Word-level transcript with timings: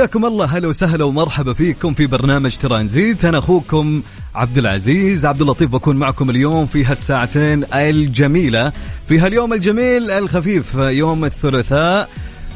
حياكم 0.00 0.26
الله. 0.26 0.44
هلا 0.44 0.68
وسهلا 0.68 1.04
ومرحبا 1.04 1.52
فيكم 1.52 1.94
في 1.94 2.06
برنامج 2.06 2.56
ترانزيت 2.56 3.24
أنا 3.24 3.38
أخوكم 3.38 4.02
عبد 4.34 4.58
العزيز. 4.58 5.26
عبد 5.26 5.40
اللطيف 5.40 5.70
بكون 5.70 5.96
معكم 5.96 6.30
اليوم 6.30 6.66
في 6.66 6.84
هالساعتين 6.84 7.64
الجميلة. 7.74 8.72
في 9.08 9.18
هاليوم 9.18 9.52
الجميل 9.52 10.10
الخفيف 10.10 10.74
يوم 10.74 11.24
الثلاثاء 11.24 12.08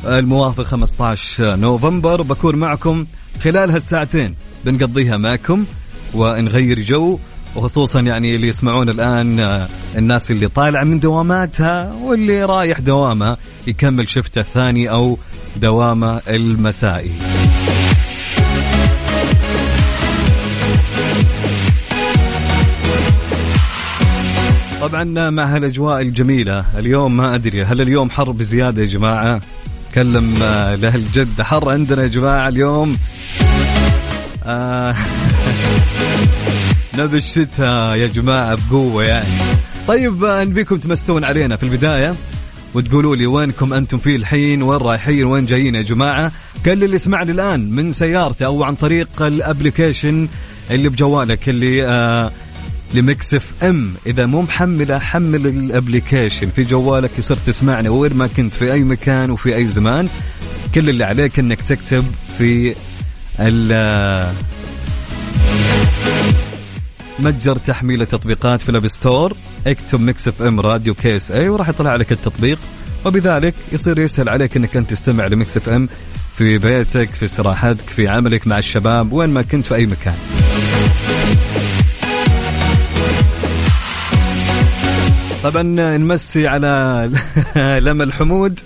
الموافق 0.05 0.63
15 0.63 1.57
نوفمبر. 1.57 2.23
بكون 2.23 2.57
معكم 2.57 3.07
خلال 3.43 3.71
هالساعتين. 3.71 4.35
بنقضيها 4.65 5.17
معكم 5.17 5.65
ونغير 6.15 6.81
جو. 6.81 7.19
وخصوصا 7.57 8.01
يعني 8.01 8.37
اللي 8.37 8.49
يسمعون 8.49 8.89
الآن 8.89 9.41
آه، 9.41 9.69
الناس 9.97 10.31
اللي 10.31 10.49
طالعة 10.49 10.85
من 10.85 11.01
دواماتها 11.01 11.93
واللي 12.03 12.45
رايح 12.45 12.81
دوامة 12.81 13.37
يكمل 13.67 14.09
شفته 14.09 14.41
الثاني 14.41 14.91
أو 14.91 15.19
دوامة 15.57 16.21
المسائي. 16.29 17.11
طبعا 24.81 25.31
مع 25.31 25.45
هالأجواء 25.45 26.01
الجميلة 26.01 26.65
اليوم 26.79 27.17
ما 27.17 27.35
أدري 27.35 27.65
هل 27.65 27.81
اليوم 27.81 28.11
حر 28.11 28.31
بزيادة 28.31 28.83
يا 28.83 28.87
جماعة؟ 28.87 29.41
كلم 29.95 30.35
آه، 30.43 30.75
لأهل 30.75 31.03
جدة 31.13 31.45
حر 31.45 31.71
عندنا 31.71 32.03
يا 32.03 32.09
جماعة 32.09 32.49
اليوم 32.49 32.97
آه 34.45 34.95
نبي 36.99 37.17
الشتاء 37.17 37.97
يا 37.97 38.07
جماعة 38.07 38.59
بقوة 38.71 39.05
يعني. 39.05 39.27
طيب 39.89 40.25
آه، 40.25 40.45
نبيكم 40.45 40.77
تمسون 40.77 41.25
علينا 41.25 41.57
في 41.57 41.63
البداية 41.63 42.15
وتقولوا 42.75 43.17
لي 43.17 43.27
وينكم 43.27 43.73
أنتم 43.73 43.99
فيه 43.99 44.17
الحين؟ 44.17 44.63
وين 44.63 44.79
رايحين؟ 44.79 45.25
وين 45.25 45.47
جايين 45.47 45.75
يا 45.75 45.83
جماعة؟ 45.83 46.33
كل 46.65 46.85
اللي 46.85 46.97
يسمعني 46.97 47.33
الآن 47.33 47.71
من 47.71 47.93
سيارته 47.93 48.47
أو 48.47 48.65
عن 48.65 48.75
طريق 48.75 49.23
ال 49.23 49.32
application 49.32 50.29
اللي 50.71 50.89
بجوالك 50.89 51.49
اللي 51.49 51.87
آه 51.87 52.33
ل 52.95 53.35
Mix 53.35 53.53
FM. 53.63 53.95
إذا 54.07 54.27
مو 54.27 54.43
محمله 54.43 54.99
حمل 54.99 55.47
ال 55.47 55.56
application 55.56 56.51
في 56.57 56.63
جوالك 56.63 57.11
يصير 57.19 57.37
تسمعني 57.37 57.89
وين 57.89 58.15
ما 58.15 58.27
كنت 58.27 58.55
في 58.55 58.73
أي 58.73 58.85
مكان 58.85 59.31
وفي 59.31 59.57
أي 59.57 59.67
زمان. 59.67 60.09
كل 60.75 60.89
اللي 60.89 61.05
عليك 61.05 61.39
إنك 61.39 61.61
تكتب 61.61 62.05
في 62.39 62.75
متجر 67.19 67.57
تحميل 67.57 68.03
التطبيقات 68.03 68.61
في 68.61 68.69
ال 68.69 68.74
App 68.74 68.89
Store 68.89 69.33
اكتب 69.67 70.01
Mix 70.01 70.29
FM 70.29 70.61
Radio 70.61 70.95
KSA 70.95 71.49
وراح 71.49 71.69
يطلع 71.69 71.95
لك 71.95 72.13
التطبيق. 72.13 72.59
وبذلك 73.07 73.55
يصير 73.73 73.99
يسهل 73.99 74.29
عليك 74.29 74.57
إنك 74.57 74.77
أنت 74.77 74.91
تستمع 74.91 75.27
ل 75.27 75.57
Mix 75.57 75.69
FM 75.69 75.89
في 76.37 76.59
بيتك 76.59 77.09
في 77.09 77.25
استراحتك 77.25 77.89
في 77.89 78.09
عملك 78.09 78.47
مع 78.47 78.59
الشباب 78.59 79.13
وين 79.13 79.31
ما 79.31 79.43
كنت 79.43 79.67
في 79.67 79.75
أي 79.75 79.87
مكان. 79.87 80.15
طبعا 85.43 85.63
نمسي 85.99 86.49
على 86.49 87.11
لما 87.87 88.05
الحمود 88.05 88.61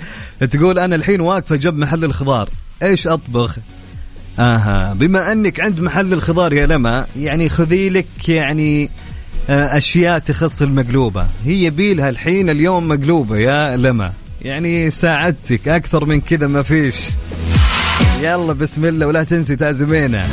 تقول 0.51 0.79
أنا 0.79 0.97
الحين 0.97 1.21
واقفة 1.21 1.57
جنب 1.57 1.75
محل 1.75 2.05
الخضار. 2.05 2.49
إيش 2.83 3.07
أطبخ؟ 3.07 3.57
آها. 4.39 4.95
بما 4.95 5.33
أنك 5.33 5.61
عند 5.61 5.81
محل 5.81 6.13
الخضار 6.13 6.53
يا 6.53 6.67
لما 6.67 7.07
يعني 7.17 7.49
خذي 7.49 7.89
لك 7.89 8.29
يعني 8.29 8.91
آه، 9.51 9.77
أشياء 9.77 10.19
تخص 10.19 10.63
المقلوبة. 10.63 11.27
هي 11.45 11.71
بيلها 11.71 12.09
الحين 12.09 12.51
اليوم 12.51 12.89
مقلوبة 12.89 13.37
يا 13.37 13.77
لما. 13.77 14.13
يعني 14.43 14.91
ساعدتك 14.91 15.69
أكثر 15.69 16.05
من 16.05 16.21
كذا 16.21 16.47
ما 16.47 16.63
فيش. 16.63 16.97
يلا 18.23 18.53
بسم 18.53 18.85
الله 18.85 19.07
ولا 19.07 19.25
تنسي 19.25 19.57
تعزمينا. 19.57 20.25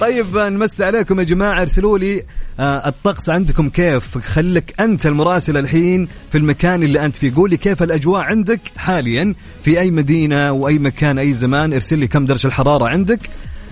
طيب 0.00 0.36
نمسي 0.36 0.84
عليكم 0.84 1.18
يا 1.18 1.24
جماعة 1.24 1.62
ارسلوا 1.62 1.98
لي 1.98 2.22
آه 2.60 2.88
الطقس 2.88 3.30
عندكم 3.30 3.68
كيف؟ 3.68 4.18
خليك 4.18 4.80
أنت 4.80 5.06
المراسل 5.06 5.56
الحين 5.56 6.08
في 6.32 6.38
المكان 6.38 6.82
اللي 6.82 7.04
أنت 7.04 7.16
فيه. 7.16 7.34
قولي 7.34 7.56
كيف 7.56 7.82
الأجواء 7.82 8.22
عندك 8.22 8.60
حاليا؟ 8.76 9.34
في 9.64 9.80
أي 9.80 9.90
مدينة 9.90 10.52
وأي 10.52 10.78
مكان 10.78 11.18
أي 11.18 11.32
زمان؟ 11.32 11.72
ارسل 11.72 11.98
لي 11.98 12.06
كم 12.06 12.26
درجة 12.26 12.46
الحرارة 12.46 12.88
عندك. 12.88 13.20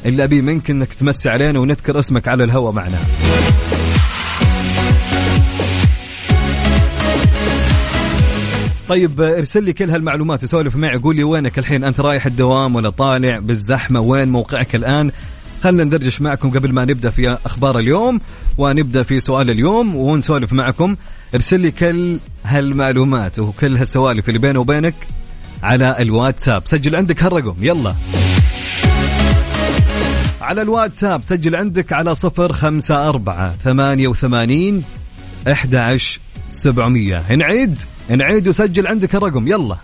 اللي 0.06 0.24
أبي 0.24 0.40
منك 0.42 0.70
إنك 0.70 0.94
تمسي 0.94 1.30
علينا 1.30 1.58
ونذكر 1.58 1.98
اسمك 1.98 2.28
على 2.28 2.44
الهواء 2.44 2.72
معنا. 2.72 2.98
طيب 8.88 9.20
ارسل 9.20 9.64
لي 9.64 9.72
كل 9.72 9.90
هالمعلومات 9.90 10.44
وسولف 10.44 10.76
معي. 10.76 10.96
قول 10.96 11.16
لي 11.16 11.24
وينك 11.24 11.58
الحين؟ 11.58 11.84
أنت 11.84 12.00
رايح 12.00 12.26
الدوام 12.26 12.74
ولا 12.74 12.90
طالع؟ 12.90 13.38
بالزحمة؟ 13.38 14.00
وين 14.00 14.28
موقعك 14.28 14.74
الآن؟ 14.74 15.10
خلنا 15.64 15.84
ندردش 15.84 16.20
معكم 16.20 16.50
قبل 16.50 16.72
ما 16.72 16.84
نبدأ 16.84 17.10
في 17.10 17.38
أخبار 17.46 17.78
اليوم 17.78 18.20
ونبدأ 18.58 19.02
في 19.02 19.20
سؤال 19.20 19.50
اليوم 19.50 19.96
ونسولف 19.96 20.52
معكم. 20.52 20.96
ارسل 21.34 21.60
لي 21.60 21.70
كل 21.70 22.18
هالمعلومات 22.44 23.38
وكل 23.38 23.76
هالسوالف 23.76 24.28
اللي 24.28 24.38
بيني 24.38 24.58
وبينك 24.58 24.94
على 25.62 25.96
الواتساب. 25.98 26.62
سجل 26.64 26.96
عندك 26.96 27.22
هالرقم 27.22 27.54
يلا. 27.60 27.94
على 30.40 30.62
الواتساب 30.62 31.22
سجل 31.22 31.56
عندك 31.56 31.92
على 31.92 32.14
صفر 32.14 32.52
خمسة 32.52 33.08
أربعة 33.08 33.54
ثمانية 33.64 34.08
وثمانين 34.08 34.84
أحد 35.52 35.74
عشر 35.74 36.20
سبعمية. 36.48 37.32
نعيد 37.36 37.76
نعيد 38.08 38.48
وسجل 38.48 38.86
عندك 38.86 39.14
الرقم 39.14 39.48
يلا. 39.48 39.76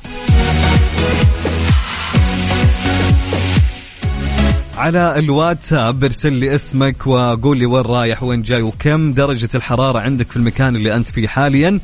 على 4.81 5.19
الواتساب 5.19 6.05
ارسل 6.05 6.33
لي 6.33 6.55
اسمك 6.55 7.07
وقول 7.07 7.59
لي 7.59 7.67
وين 7.67 7.83
رايح 7.85 8.23
وين 8.23 8.43
جاي 8.43 8.63
وكم 8.63 9.13
درجة 9.13 9.49
الحرارة 9.55 9.99
عندك 9.99 10.31
في 10.31 10.37
المكان 10.37 10.77
اللي 10.77 10.95
أنت 10.97 11.09
فيه 11.09 11.29
حاليا. 11.29 11.81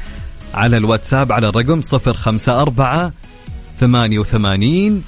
على 0.55 0.77
الواتساب 0.77 1.33
على 1.33 1.49
الرقم 1.49 1.81
صفر 1.81 2.15
خمسة 2.15 2.62
أربعة 2.62 3.12
ثمانية 3.81 4.19
وثمانين 4.19 5.03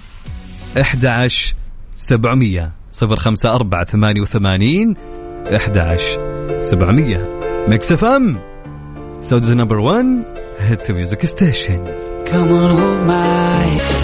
أحد 0.81 1.07
عشر 1.07 1.55
سبعمية. 1.95 2.73
صفر 2.93 3.17
خمسة 3.17 3.55
أربعة 3.55 3.85
ثمانية 3.85 4.21
وثمانين 4.21 4.95
أحد 5.57 5.79
عشر 5.79 6.21
سبعمية. 6.61 7.27
Mix 7.69 7.93
FM 7.93 8.41
Saudi's 9.21 9.53
number 9.53 9.79
1 9.79 10.25
hit 10.59 10.91
music 10.91 11.27
station 11.27 11.85
Come 12.27 12.53
on, 12.53 12.71
hold 12.77 13.01
my 13.07 13.98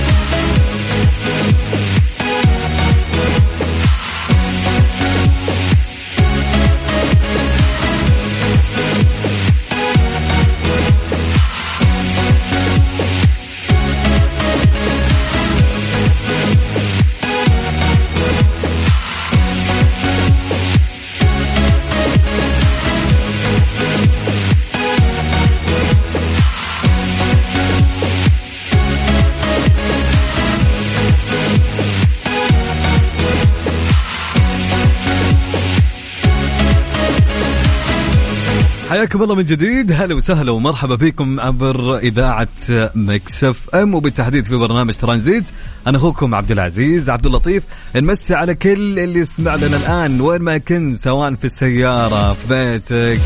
حياكم 39.15 39.25
الله 39.25 39.35
من 39.35 39.45
جديد. 39.45 39.93
هلا 39.93 40.15
وسهلا 40.15 40.53
ومرحبا 40.53 40.97
فيكم 40.97 41.41
عبر 41.41 41.99
إذاعة 41.99 42.49
مكسف 42.95 43.75
أم 43.75 43.95
وبالتحديد 43.95 44.45
في 44.45 44.57
برنامج 44.57 44.95
ترانزيت. 44.95 45.45
أنا 45.87 45.97
أخوكم 45.97 46.35
عبد 46.35 46.51
العزيز 46.51 47.11
عبد 47.11 47.27
اللطيف. 47.27 47.63
نمسي 47.97 48.35
على 48.35 48.55
كل 48.55 48.99
اللي 48.99 49.21
يسمع 49.21 49.55
لنا 49.55 49.77
الآن 49.77 50.21
وين 50.21 50.43
ما 50.43 50.59
كنت 50.59 50.99
سواء 50.99 51.35
في 51.35 51.45
السيارة 51.45 52.33
في 52.33 52.49
بيتك 52.49 53.21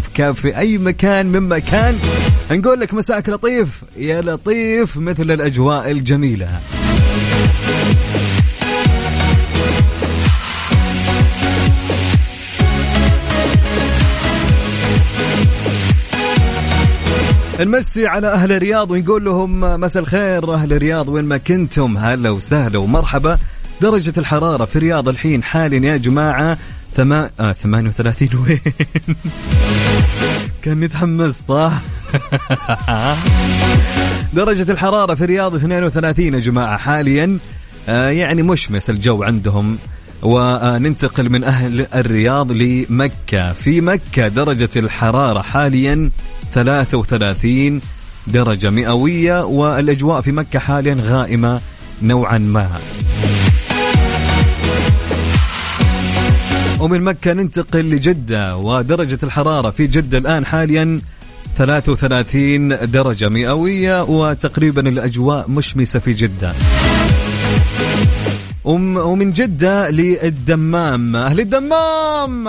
في 0.00 0.08
كافي 0.14 0.58
أي 0.58 0.78
مكان 0.78 1.26
من 1.26 1.48
مكان. 1.48 1.94
نقول 2.50 2.80
لك 2.80 2.94
مساك 2.94 3.28
لطيف. 3.28 3.68
يا 3.96 4.20
لطيف 4.20 4.96
مثل 4.96 5.30
الأجواء 5.30 5.90
الجميلة. 5.90 6.48
نمسي 17.60 18.06
على 18.06 18.32
أهل 18.32 18.52
الرياض 18.52 18.90
ونقول 18.90 19.24
لهم 19.24 19.60
مساء 19.80 20.02
الخير 20.02 20.54
أهل 20.54 20.72
الرياض 20.72 21.08
وين 21.08 21.24
ما 21.24 21.36
كنتم؟ 21.38 21.96
هلا 21.96 22.30
وسهلا 22.30 22.78
ومرحبا. 22.78 23.38
درجة 23.80 24.12
الحرارة 24.18 24.64
في 24.64 24.76
الرياض 24.76 25.08
الحين 25.08 25.42
حاليا 25.42 25.92
يا 25.92 25.96
جماعة 25.96 26.58
ثما... 26.96 27.30
آه 27.40 27.52
38 27.52 28.28
وين؟ 28.46 28.60
كان 30.62 30.82
يتحمس 30.82 31.34
صح؟ 31.48 31.72
درجة 34.34 34.72
الحرارة 34.72 35.14
في 35.14 35.24
الرياض 35.24 35.54
32 35.54 36.34
يا 36.34 36.38
جماعة 36.38 36.76
حاليا. 36.76 37.38
آه 37.88 38.08
يعني 38.08 38.42
مشمس 38.42 38.90
الجو 38.90 39.22
عندهم. 39.22 39.78
وننتقل 40.24 41.30
من 41.30 41.44
أهل 41.44 41.86
الرياض 41.94 42.52
لمكة. 42.52 43.52
في 43.52 43.80
مكة 43.80 44.28
درجة 44.28 44.70
الحرارة 44.76 45.42
حاليا 45.42 46.10
33 46.52 47.80
درجة 48.26 48.70
مئوية 48.70 49.44
والأجواء 49.44 50.20
في 50.20 50.32
مكة 50.32 50.58
حاليا 50.58 50.96
غائمة 51.00 51.60
نوعا 52.02 52.38
ما. 52.38 52.68
ومن 56.80 57.00
مكة 57.00 57.32
ننتقل 57.32 57.90
لجدة 57.90 58.56
ودرجة 58.56 59.18
الحرارة 59.22 59.70
في 59.70 59.86
جدة 59.86 60.18
الآن 60.18 60.46
حاليا 60.46 61.00
33 61.58 62.68
درجة 62.68 63.28
مئوية 63.28 64.02
وتقريبا 64.02 64.88
الأجواء 64.88 65.50
مشمسة 65.50 65.98
في 65.98 66.12
جدة. 66.12 66.52
ومن 68.64 69.30
جدة 69.32 69.90
للدمام. 69.90 71.16
أهل 71.16 71.40
الدمام! 71.40 72.48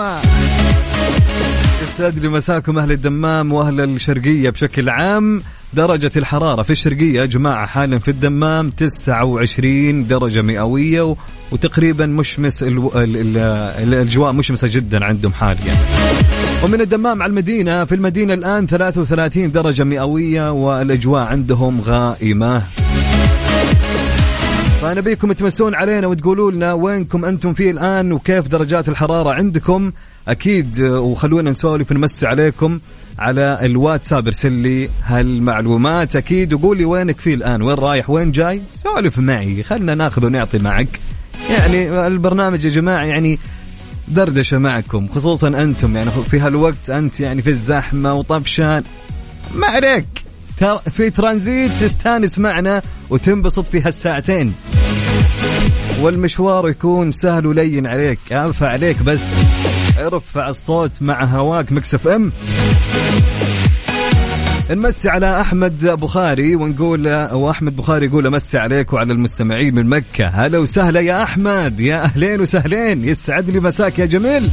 يسعد 1.82 2.18
لي 2.18 2.28
مساكم 2.28 2.78
أهل 2.78 2.92
الدمام 2.92 3.52
وأهل 3.52 3.80
الشرقية 3.80 4.50
بشكل 4.50 4.90
عام. 4.90 5.42
درجة 5.74 6.10
الحرارة 6.16 6.62
في 6.62 6.70
الشرقية 6.70 7.20
يا 7.20 7.26
جماعة 7.26 7.66
حالا 7.66 7.98
في 7.98 8.08
الدمام 8.08 8.70
29 8.70 10.06
درجة 10.06 10.42
مئوية 10.42 11.16
وتقريبا 11.52 12.06
مشمس 12.06 12.64
الأجواء 13.82 14.32
مشمسة 14.32 14.68
جدا 14.72 15.04
عندهم 15.04 15.32
حاليا. 15.32 15.74
ومن 16.64 16.80
الدمام 16.80 17.22
على 17.22 17.30
المدينة 17.30 17.84
في 17.84 17.94
المدينة 17.94 18.34
الآن 18.34 18.66
33 18.66 19.50
درجة 19.50 19.84
مئوية 19.84 20.52
والأجواء 20.52 21.22
عندهم 21.22 21.80
غائمة. 21.80 22.62
فنبيكم 24.86 25.32
تمسون 25.32 25.74
علينا 25.74 26.06
وتقولوا 26.06 26.50
لنا 26.50 26.72
وينكم 26.72 27.24
أنتم 27.24 27.54
فيه 27.54 27.70
الآن 27.70 28.12
وكيف 28.12 28.48
درجات 28.48 28.88
الحرارة 28.88 29.30
عندكم. 29.34 29.92
أكيد 30.28 30.80
وخلونا 30.80 31.50
نسولف 31.50 31.92
نمسي 31.92 32.26
عليكم 32.26 32.80
على 33.18 33.58
الواتساب 33.62 34.26
ارسل 34.26 34.52
لي 34.52 34.88
هالمعلومات. 35.04 36.16
أكيد 36.16 36.54
وقول 36.54 36.78
لي 36.78 36.84
وينك 36.84 37.20
فيه 37.20 37.34
الآن؟ 37.34 37.62
وين 37.62 37.74
رايح؟ 37.78 38.10
وين 38.10 38.32
جاي؟ 38.32 38.60
سولف 38.74 39.18
معي. 39.18 39.62
خلنا 39.62 39.94
ناخذ 39.94 40.24
ونعطي 40.24 40.58
معك. 40.58 41.00
يعني 41.50 42.06
البرنامج 42.06 42.64
يا 42.64 42.70
جماعة 42.70 43.04
يعني 43.04 43.38
دردشة 44.08 44.58
معكم 44.58 45.08
خصوصا 45.08 45.48
أنتم. 45.48 45.96
يعني 45.96 46.10
في 46.10 46.40
هالوقت 46.40 46.90
أنت 46.90 47.20
يعني 47.20 47.42
في 47.42 47.50
الزحمة 47.50 48.14
وطفشان. 48.14 48.82
ما 49.54 49.66
عليك. 49.66 50.25
في 50.90 51.10
ترانزيت 51.10 51.70
تستانس 51.80 52.38
معنا 52.38 52.82
وتنبسط 53.10 53.68
في 53.68 53.80
هالساعتين. 53.80 54.54
والمشوار 56.00 56.68
يكون 56.68 57.10
سهل 57.10 57.46
ولين 57.46 57.86
عليك 57.86 58.18
أنفع 58.32 58.68
عليك 58.68 59.02
بس 59.02 59.20
ارفع 59.98 60.48
الصوت 60.48 60.90
مع 61.00 61.24
هواك 61.24 61.72
Mix 61.72 62.06
FM. 62.06 62.32
نمسي 64.70 65.08
على 65.08 65.40
أحمد 65.40 65.86
بخاري 65.86 66.56
ونقول 66.56 67.06
وأحمد 67.32 67.76
بخاري 67.76 68.06
يقول 68.06 68.26
امسي 68.26 68.58
عليك 68.58 68.92
وعلى 68.92 69.12
المستمعين 69.12 69.74
من 69.74 69.86
مكة. 69.86 70.26
هلا 70.26 70.58
وسهلا 70.58 71.00
يا 71.00 71.22
أحمد 71.22 71.80
يا 71.80 72.04
أهلين 72.04 72.40
وسهلين 72.40 73.04
يسعد 73.04 73.50
لي 73.50 73.60
مساك 73.60 73.98
يا 73.98 74.06
جميل. 74.06 74.50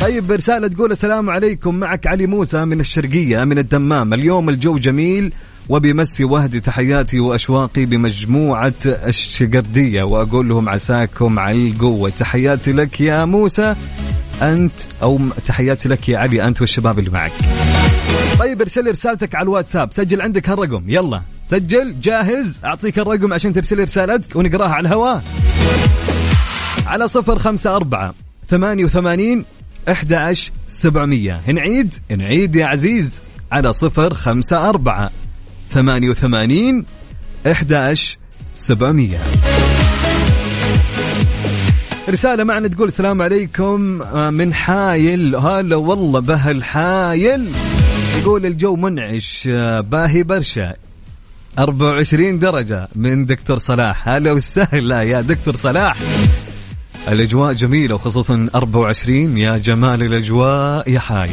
طيب 0.00 0.32
رسالة 0.32 0.68
تقول 0.68 0.92
السلام 0.92 1.30
عليكم. 1.30 1.74
معك 1.74 2.06
علي 2.06 2.26
موسى 2.26 2.64
من 2.64 2.80
الشرقية 2.80 3.38
من 3.38 3.58
الدمام. 3.58 4.14
اليوم 4.14 4.48
الجو 4.48 4.78
جميل 4.78 5.32
وبمسي 5.68 6.24
وهدي 6.24 6.60
تحياتي 6.60 7.20
وأشواقي 7.20 7.84
بمجموعة 7.86 8.74
الشقردية 8.86 10.02
وأقول 10.02 10.48
لهم 10.48 10.68
عساكم 10.68 11.38
على 11.38 11.68
القوة. 11.68 12.10
تحياتي 12.10 12.72
لك 12.72 13.00
يا 13.00 13.24
موسى. 13.24 13.74
أنت 14.42 14.72
أو 15.02 15.20
تحياتي 15.46 15.88
لك 15.88 16.08
يا 16.08 16.18
علي 16.18 16.44
أنت 16.46 16.60
والشباب 16.60 16.98
اللي 16.98 17.10
معك. 17.10 17.32
طيب 18.38 18.60
ارسل 18.60 18.90
رسالتك 18.90 19.34
على 19.34 19.44
الواتساب. 19.44 19.92
سجل 19.92 20.20
عندك 20.20 20.48
هالرقم. 20.48 20.84
يلا. 20.88 21.22
سجل. 21.46 22.00
جاهز. 22.00 22.60
أعطيك 22.64 22.98
الرقم 22.98 23.32
عشان 23.32 23.52
ترسل 23.52 23.80
رسالتك 23.80 24.36
ونقراها 24.36 24.74
على 24.74 24.88
الهواء. 24.88 25.24
على 26.86 27.08
صفر 27.08 27.38
خمسة 27.38 27.76
أربعة 27.76 28.14
ثمانية 28.48 28.84
وثمانين 28.84 29.44
أحد 29.90 30.12
عشر 30.12 30.52
سبعمية. 30.68 31.40
نعيد 31.52 31.94
نعيد 32.10 32.56
يا 32.56 32.66
عزيز. 32.66 33.18
على 33.52 33.72
صفر 33.72 34.14
خمسة 34.14 34.68
أربعة 34.68 35.10
ثمانية 35.70 36.10
وثمانين 36.10 36.84
أحداش 37.46 38.18
سبعمية. 38.54 39.18
رسالة 42.08 42.44
معنا 42.44 42.68
تقول 42.68 42.88
السلام 42.88 43.22
عليكم 43.22 44.02
آه، 44.02 44.30
من 44.30 44.54
حايل. 44.54 45.36
هلا 45.36 45.76
والله 45.76 46.20
بهل 46.20 46.64
حايل. 46.64 47.48
يقول 48.18 48.46
الجو 48.46 48.76
منعش 48.76 49.48
آه، 49.52 49.80
باهي 49.80 50.22
برشا. 50.22 50.74
24 51.58 52.38
درجة 52.38 52.88
من 52.94 53.24
دكتور 53.26 53.58
صلاح. 53.58 54.08
هلا 54.08 54.32
وسهلا 54.32 55.02
يا 55.02 55.20
دكتور 55.20 55.56
صلاح. 55.56 55.96
الأجواء 57.08 57.52
جميلة 57.52 57.94
وخصوصا 57.94 58.48
24 58.54 59.38
يا 59.38 59.56
جمال 59.56 60.02
الأجواء 60.02 60.90
يا 60.90 61.00
حايل. 61.00 61.30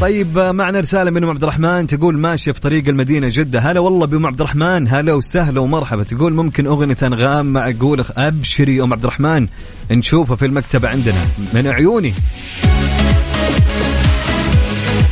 طيب 0.00 0.38
معنا 0.38 0.80
رسالة 0.80 1.10
من 1.10 1.24
أم 1.24 1.30
عبد 1.30 1.42
الرحمن. 1.42 1.86
تقول 1.86 2.18
ماشية 2.18 2.52
في 2.52 2.60
طريق 2.60 2.88
المدينة 2.88 3.28
جدة. 3.30 3.60
هلا 3.60 3.80
والله 3.80 4.06
بأم 4.06 4.26
عبد 4.26 4.40
الرحمن. 4.40 4.88
هلا 4.88 5.14
وسهلا 5.14 5.60
ومرحبا. 5.60 6.02
تقول 6.02 6.32
ممكن 6.32 6.66
أغنية 6.66 6.96
أنغام 7.02 7.46
مع 7.46 7.70
أقول؟ 7.70 8.04
أبشري 8.16 8.82
أم 8.82 8.92
عبد 8.92 9.02
الرحمن. 9.02 9.48
نشوفها 9.90 10.36
في 10.36 10.46
المكتبه 10.46 10.88
عندنا 10.88 11.20
من 11.54 11.66
عيوني. 11.66 12.12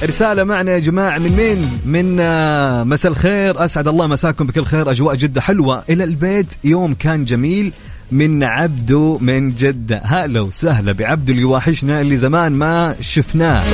رسالة 0.04 0.44
معنا 0.44 0.72
يا 0.72 0.78
جماعة 0.78 1.18
من 1.18 1.36
مين؟ 1.36 1.80
من 1.86 2.20
آه، 2.20 2.84
مساء 2.84 3.12
الخير. 3.12 3.64
أسعد 3.64 3.88
الله 3.88 4.06
مساكم 4.06 4.46
بكل 4.46 4.64
خير. 4.64 4.90
أجواء 4.90 5.14
جدة 5.14 5.40
حلوة. 5.40 5.82
إلى 5.90 6.04
البيت 6.04 6.46
يوم 6.64 6.94
كان 6.94 7.24
جميل. 7.24 7.72
من 8.14 8.44
عبدو 8.44 9.18
من 9.18 9.54
جدة. 9.54 10.02
هلا 10.04 10.40
وسهلا 10.40 10.92
بعبدو 10.92 11.32
اللي 11.32 11.44
واحشنا 11.44 12.00
اللي 12.00 12.16
زمان 12.16 12.52
ما 12.52 12.96
شفناه. 13.00 13.64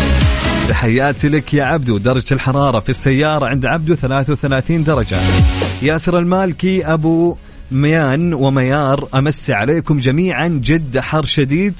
تحياتي 0.69 1.29
لك 1.29 1.55
يا 1.55 1.65
عبدو 1.65 1.99
درجة 1.99 2.35
الحرارة 2.35 2.81
في 2.81 2.89
السيارة 2.89 3.47
عند 3.47 3.67
عبدو 3.67 3.95
33 3.95 4.85
درجة. 4.85 5.17
ياسر 5.83 6.19
المالكي 6.19 6.87
أبو 6.87 7.37
ميان 7.73 8.35
وميار 8.35 9.09
أمسي 9.15 9.53
عليكم 9.53 10.01
جميعا 10.01 10.49
جد 10.49 10.99
حر 10.99 11.25
شديد. 11.25 11.75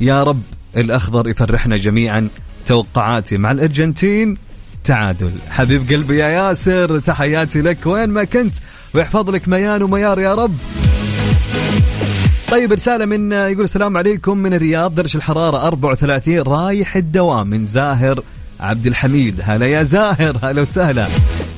يا 0.00 0.22
رب 0.22 0.42
الأخضر 0.76 1.28
يفرحنا 1.28 1.76
جميعا. 1.76 2.28
توقعاتي 2.66 3.36
مع 3.36 3.50
الأرجنتين 3.50 4.36
تعادل. 4.84 5.32
حبيب 5.50 5.90
قلبي 5.90 6.18
يا 6.18 6.28
ياسر 6.28 6.98
تحياتي 6.98 7.62
لك. 7.62 7.86
وين 7.86 8.08
ما 8.08 8.24
كنت 8.24 8.54
ويحفظ 8.94 9.30
لك 9.30 9.48
ميان 9.48 9.82
وميار 9.82 10.20
يا 10.20 10.34
رب. 10.34 10.56
طيب 12.50 12.72
رسالة 12.72 13.04
من 13.06 13.32
يقول 13.32 13.64
السلام 13.64 13.96
عليكم 13.96 14.38
من 14.38 14.54
الرياض 14.54 14.94
درجة 14.94 15.16
الحرارة 15.16 15.66
34 15.66 16.38
رايح 16.38 16.96
الدوام 16.96 17.46
من 17.46 17.66
زاهر 17.66 18.22
عبد 18.60 18.86
الحميد. 18.86 19.40
هلا 19.42 19.66
يا 19.66 19.82
زاهر 19.82 20.36
هلا 20.42 20.62
وسهلا. 20.62 21.06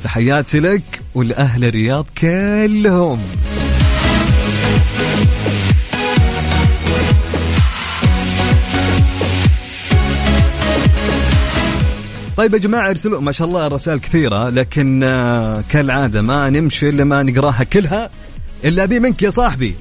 تحياتي 0.05 0.61
لك 0.61 0.83
ولأهل 1.15 1.65
الرياض 1.65 2.07
كلهم. 2.19 3.19
طيب 12.37 12.55
يا 12.55 12.59
جماعة 12.59 12.91
ارسلوا 12.91 13.21
ما 13.21 13.33
شاء 13.33 13.49
الله 13.49 13.67
الرسائل 13.67 13.99
كثيرة 13.99 14.49
لكن 14.49 15.03
آه، 15.05 15.65
كالعادة 15.69 16.23
ما 16.23 16.51
نمشي 16.51 16.89
إلا 16.89 17.05
ما 17.05 17.23
نقراها 17.23 17.65
كلها. 17.65 18.11
إلا 18.65 18.83
أبي 18.85 19.01
منك 19.01 19.23
يا 19.23 19.31
صاحبي. 19.31 19.75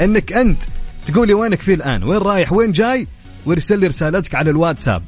إنك 0.00 0.32
أنت 0.32 0.62
تقولي 1.06 1.34
وينك 1.34 1.60
في 1.60 1.74
الآن؟ 1.74 2.04
وين 2.04 2.18
رايح؟ 2.18 2.52
وين 2.52 2.72
جاي؟ 2.72 3.06
وارسل 3.46 3.78
لي 3.78 3.86
رسالتك 3.86 4.34
على 4.34 4.50
الواتساب. 4.50 5.02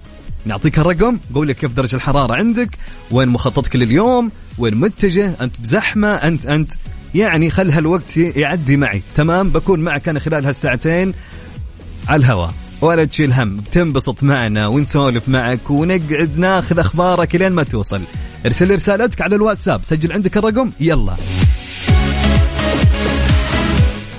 نعطيك 0.46 0.78
الرقم 0.78 1.18
قول 1.34 1.46
لي 1.46 1.54
كيف 1.54 1.72
درجة 1.72 1.96
الحرارة 1.96 2.34
عندك 2.34 2.78
وين 3.10 3.28
مخططك 3.28 3.76
لليوم 3.76 4.30
وين 4.58 4.74
متجه 4.74 5.32
أنت 5.40 5.60
بزحمة 5.60 6.14
أنت 6.14 6.46
أنت. 6.46 6.72
يعني 7.14 7.50
خل 7.50 7.70
هالوقت 7.70 8.16
يعدي 8.16 8.76
معي. 8.76 9.02
تمام؟ 9.14 9.48
بكون 9.48 9.80
معك 9.80 10.08
أنا 10.08 10.20
خلال 10.20 10.46
هالساعتين 10.46 11.14
على 12.08 12.20
الهواء. 12.20 12.54
ولا 12.80 13.04
تشيل 13.04 13.32
هم. 13.32 13.56
بتنبسط 13.56 14.22
معنا 14.22 14.66
ونسولف 14.66 15.28
معك 15.28 15.70
ونقعد 15.70 16.30
ناخذ 16.36 16.78
أخبارك 16.78 17.34
لين 17.34 17.52
ما 17.52 17.62
توصل. 17.62 18.00
ارسل 18.46 18.74
رسالتك 18.74 19.22
على 19.22 19.36
الواتساب. 19.36 19.80
سجل 19.84 20.12
عندك 20.12 20.36
الرقم؟ 20.36 20.70
يلا. 20.80 21.14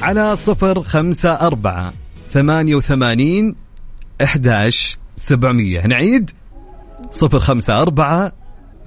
على 0.04 0.36
صفر 0.36 0.84
خمسة 0.84 1.32
أربعة 1.32 1.94
ثمانية 2.32 2.76
وثمانين 2.76 3.56
إحداش 4.24 4.98
سبعمية. 5.16 5.88
نعيد 5.88 6.32
صفر 7.12 7.40
خمسة 7.40 7.82
أربعة 7.82 8.32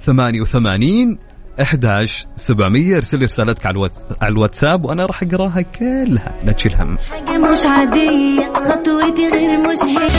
ثمانية 0.00 0.40
وثمانين 0.40 1.18
11 1.62 2.26
700 2.36 2.96
ارسل 2.96 3.22
رسالتك 3.22 3.66
على 3.66 3.90
على 4.22 4.32
الواتساب 4.32 4.84
وأنا 4.84 5.06
راح 5.06 5.22
أقراها 5.22 5.60
كلها. 5.60 6.34
لا 6.44 6.52
تشيل 6.52 6.74
هم. 6.74 6.98
حاجة 6.98 7.38
مش 7.38 7.66
عادية 7.66 8.52
خطوتي 8.52 9.28
غير 9.28 9.58
مش 9.58 9.78
هيك 9.82 10.12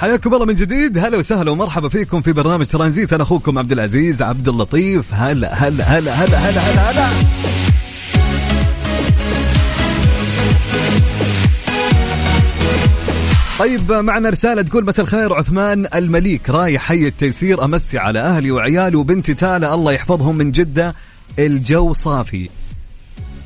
حياكم 0.00 0.34
الله 0.34 0.46
من 0.46 0.54
جديد. 0.54 0.98
هلا 0.98 1.18
وسهلا 1.18 1.50
ومرحبا 1.50 1.88
فيكم 1.88 2.20
في 2.20 2.32
برنامج 2.32 2.66
ترانزيت. 2.66 3.12
أنا 3.12 3.22
أخوكم 3.22 3.58
عبد 3.58 3.72
العزيز 3.72 4.22
عبد 4.22 4.48
اللطيف. 4.48 5.14
هلا 5.14 5.54
هلا 5.54 5.84
هلا 5.84 6.12
هلا 6.12 6.38
هلا 6.38 6.60
هلا, 6.60 6.90
هلا. 6.90 7.08
طيب 13.58 13.92
معنا 13.92 14.30
رسالة 14.30 14.62
تقول 14.62 14.86
مساء 14.86 15.04
الخير 15.04 15.32
عثمان 15.32 15.86
المليك. 15.94 16.50
رايح 16.50 16.82
حي 16.82 17.06
التيسير 17.06 17.64
أمسي 17.64 17.98
على 17.98 18.18
أهلي 18.20 18.50
وعيالي 18.50 18.96
وبنتي 18.96 19.34
تالا 19.34 19.74
الله 19.74 19.92
يحفظهم 19.92 20.36
من 20.36 20.50
جدة. 20.50 20.94
الجو 21.38 21.92
صافي. 21.92 22.48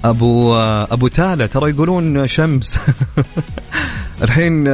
أبو 0.04 0.56
أبو 0.56 1.08
تالا 1.08 1.46
ترى 1.46 1.70
يقولون 1.70 2.26
شمس. 2.26 2.78
الحين 4.22 4.64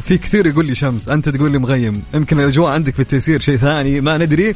في 0.00 0.18
كثير 0.18 0.46
يقول 0.46 0.66
لي 0.66 0.74
شمس. 0.74 1.08
أنت 1.08 1.28
تقول 1.28 1.52
لي 1.52 1.58
مغيم. 1.58 2.02
يمكن 2.14 2.40
الأجواء 2.40 2.70
عندك 2.70 2.94
في 2.94 3.00
التيسير 3.00 3.40
شيء 3.40 3.56
ثاني 3.56 4.00
ما 4.00 4.18
ندري. 4.18 4.54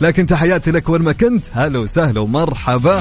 لكن 0.00 0.26
تحياتي 0.26 0.70
لك 0.70 0.88
وين 0.88 1.02
ما 1.02 1.12
كنت. 1.12 1.46
هلا 1.52 1.78
وسهلا 1.78 2.20
ومرحبا. 2.20 3.00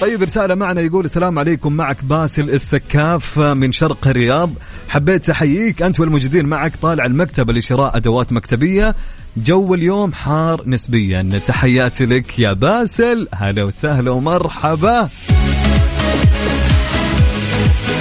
طيب 0.00 0.22
رسالة 0.22 0.54
معنا 0.54 0.80
يقول 0.80 1.04
السلام 1.04 1.38
عليكم. 1.38 1.72
معك 1.72 2.04
باسل 2.04 2.50
السكاف 2.50 3.38
من 3.38 3.72
شرق 3.72 4.08
الرياض. 4.08 4.50
حبيت 4.88 5.30
أحييك. 5.30 5.82
أنت 5.82 6.00
والموجودين 6.00 6.46
معك 6.46 6.72
طالع 6.82 7.04
المكتبة 7.04 7.52
لشراء 7.52 7.96
أدوات 7.96 8.32
مكتبية. 8.32 8.94
جو 9.36 9.74
اليوم 9.74 10.12
حار 10.12 10.62
نسبيا. 10.66 11.40
تحياتي 11.46 12.06
لك 12.06 12.38
يا 12.38 12.52
باسل. 12.52 13.28
هلا 13.34 13.64
وسهلا 13.64 14.10
ومرحبا. 14.10 15.08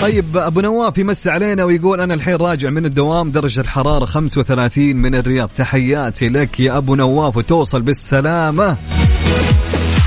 طيب 0.01 0.37
أبو 0.37 0.61
نواف 0.61 0.97
يمسي 0.97 1.29
علينا 1.29 1.63
ويقول 1.63 2.01
أنا 2.01 2.13
الحين 2.13 2.35
راجع 2.35 2.69
من 2.69 2.85
الدوام 2.85 3.31
درجة 3.31 3.61
الحرارة 3.61 4.05
35 4.05 4.95
من 4.95 5.15
الرياض. 5.15 5.49
تحياتي 5.55 6.29
لك 6.29 6.59
يا 6.59 6.77
أبو 6.77 6.95
نواف 6.95 7.37
وتوصل 7.37 7.81
بالسلامة. 7.81 8.77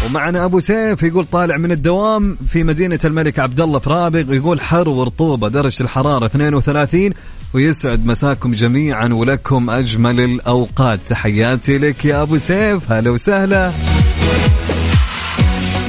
ومعنا 0.06 0.44
أبو 0.44 0.60
سيف 0.60 1.02
يقول 1.02 1.24
طالع 1.24 1.56
من 1.56 1.72
الدوام 1.72 2.38
في 2.48 2.64
مدينة 2.64 2.98
الملك 3.04 3.38
عبد 3.38 3.60
الله 3.60 3.78
في 3.78 3.90
رابغ 3.90 4.34
يقول 4.34 4.60
حر 4.60 4.88
ورطوبة 4.88 5.48
درجة 5.48 5.82
الحرارة 5.82 6.26
32 6.26 7.12
ويسعد 7.54 8.06
مساكم 8.06 8.52
جميعا 8.52 9.08
ولكم 9.08 9.70
أجمل 9.70 10.20
الأوقات. 10.20 11.00
تحياتي 11.08 11.78
لك 11.78 12.04
يا 12.04 12.22
أبو 12.22 12.36
سيف 12.38 12.92
هلا 12.92 13.10
وسهلا. 13.10 13.72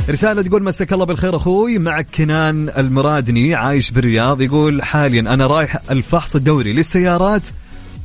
رسالة 0.09 0.41
تقول 0.41 0.63
مساك 0.63 0.93
الله 0.93 1.05
بالخير 1.05 1.35
أخوي. 1.35 1.77
معك 1.77 2.07
كنان 2.15 2.69
المرادني 2.77 3.55
عايش 3.55 3.91
بالرياض 3.91 4.41
يقول 4.41 4.83
حاليا 4.83 5.21
أنا 5.21 5.47
رايح 5.47 5.77
الفحص 5.91 6.35
الدوري 6.35 6.73
للسيارات 6.73 7.41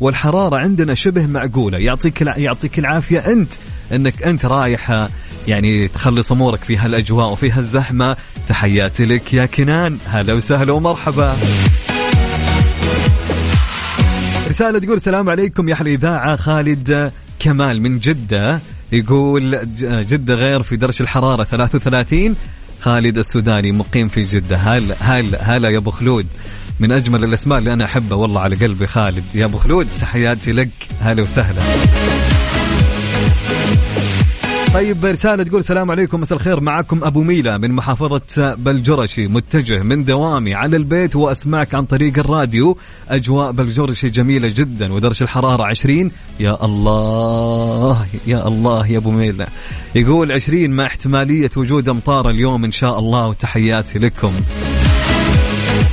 والحرارة 0.01 0.57
عندنا 0.57 0.95
شبه 0.95 1.27
معقولة. 1.27 1.79
يعطيك 1.79 2.21
يعطيك 2.21 2.79
العافية 2.79 3.19
أنت 3.19 3.53
إنك 3.93 4.23
أنت 4.23 4.47
رايح 4.47 5.09
يعني 5.49 5.89
تخلص 5.89 6.33
أمورك 6.33 6.65
في 6.65 6.77
هالأجواء 6.77 7.33
وفي 7.33 7.51
هالزحمة. 7.51 8.17
تحياتي 8.49 9.05
لك 9.05 9.35
يا 9.35 9.47
كنان. 9.47 9.99
هلا 10.07 10.35
وسهلا 10.35 10.73
ومرحبا. 10.73 11.37
رسالة 14.49 14.79
تقول 14.79 14.97
السلام 14.97 15.31
عليكم 15.31 15.69
يا 15.69 15.75
أحلى 15.75 15.95
إذاعة 15.95 16.37
خالد 16.37 17.13
كمال 17.39 17.83
من 17.83 17.99
جدة. 17.99 18.61
يقول 18.95 19.69
جدة 19.83 20.35
غير 20.35 20.63
في 20.63 20.77
درجة 20.77 21.03
الحرارة 21.03 21.45
33 21.45 22.37
خالد 22.81 23.19
السوداني 23.19 23.73
مقيم 23.73 24.09
في 24.09 24.23
جدة. 24.23 24.57
هلا 24.57 24.95
هلا 25.01 25.57
هلا 25.57 25.69
يا 25.69 25.79
أبو 25.79 25.91
خلود. 25.91 26.27
من 26.81 26.93
أجمل 26.93 27.25
الأسماء 27.25 27.59
اللي 27.59 27.73
أنا 27.73 27.85
أحبها 27.85 28.19
والله 28.19 28.41
على 28.41 28.57
قلبي 28.57 28.87
خالد. 28.87 29.25
يا 29.35 29.45
أبو 29.45 29.59
خلود 29.59 29.89
تحياتي 30.01 30.53
لك. 30.53 30.69
هلا 31.01 31.23
وسهلا. 31.23 31.63
طيب 34.75 35.05
رسالة 35.05 35.45
تقول 35.45 35.61
السلام 35.61 35.91
عليكم 35.91 36.21
مساء 36.21 36.39
الخير. 36.39 36.61
معكم 36.61 37.05
أبو 37.05 37.23
ميلا 37.23 37.59
من 37.59 37.73
محافظة 37.73 38.55
بلجرشي 38.55 39.27
متجه 39.27 39.83
من 39.83 40.05
دوامي 40.05 40.55
على 40.55 40.77
البيت 40.77 41.17
وأسمعك 41.17 41.75
عن 41.75 41.85
طريق 41.85 42.19
الراديو. 42.19 42.79
أجواء 43.09 43.53
بلجرشي 43.53 44.09
جميلة 44.09 44.49
جدا 44.49 44.93
ودرجة 44.93 45.25
الحرارة 45.25 45.65
20 45.65 46.11
يا 46.41 46.65
الله 46.65 48.07
يا 48.27 48.49
الله 48.49 48.87
يا 48.87 48.99
أبو 48.99 49.11
ميلا 49.11 49.47
يقول 49.95 50.33
20 50.33 50.71
مع 50.71 50.87
احتمالية 50.87 51.51
وجود 51.57 51.89
أمطار 51.89 52.31
اليوم 52.31 52.65
إن 52.65 52.73
شاء 52.73 52.99
الله 52.99 53.27
وتحياتي 53.27 53.99
لكم. 53.99 54.33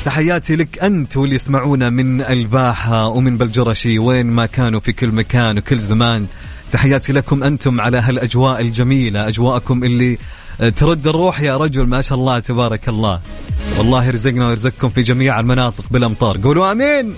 تحياتي 0.06 0.56
لك 0.56 0.84
أنت 0.84 1.18
واللي 1.18 1.36
يسمعونا 1.36 1.90
من 1.90 2.22
الباحة 2.22 3.08
ومن 3.08 3.38
بلجرشي 3.38 4.00
وين 4.00 4.26
ما 4.26 4.46
كانوا 4.46 4.80
في 4.80 4.94
كل 4.94 5.08
مكان 5.08 5.58
وكل 5.58 5.80
زمان. 5.80 6.26
تحياتي 6.72 7.14
لكم 7.14 7.44
أنتم 7.44 7.82
على 7.82 7.98
هالأجواء 7.98 8.62
الجميلة 8.62 9.28
أجواءكم 9.28 9.84
اللي 9.84 10.18
ترد 10.76 11.08
الروح 11.08 11.42
يا 11.42 11.58
رجل 11.58 11.88
ما 11.88 12.02
شاء 12.02 12.18
الله 12.18 12.40
تبارك 12.40 12.90
الله. 12.90 13.20
والله 13.78 14.06
يرزقنا 14.06 14.48
ويرزقكم 14.48 14.90
في 14.90 15.02
جميع 15.02 15.40
المناطق 15.40 15.84
بالأمطار. 15.92 16.38
قولوا 16.38 16.72
آمين. 16.72 17.14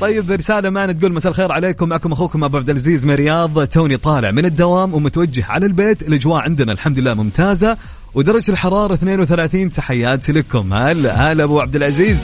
طيب 0.00 0.30
رسالة 0.30 0.70
معنا 0.70 0.92
تقول 0.92 1.12
مساء 1.12 1.32
الخير 1.32 1.52
عليكم. 1.52 1.88
معكم 1.88 2.12
أخوكم 2.12 2.44
أبو 2.44 2.56
عبد 2.56 2.70
العزيز 2.70 3.06
من 3.06 3.14
رياض 3.14 3.66
توني 3.66 3.96
طالع 3.96 4.30
من 4.30 4.44
الدوام 4.44 4.94
ومتوجه 4.94 5.44
على 5.48 5.66
البيت. 5.66 6.02
الأجواء 6.02 6.42
عندنا 6.42 6.72
الحمد 6.72 6.98
لله 6.98 7.14
ممتازة. 7.14 7.76
ودرجة 8.14 8.50
الحرارة 8.52 8.94
32 8.94 9.72
تحياتي 9.72 10.32
لكم. 10.32 10.74
هلا 10.74 11.32
هلا 11.32 11.44
أبو 11.44 11.60
عبد 11.60 11.76
العزيز. 11.76 12.16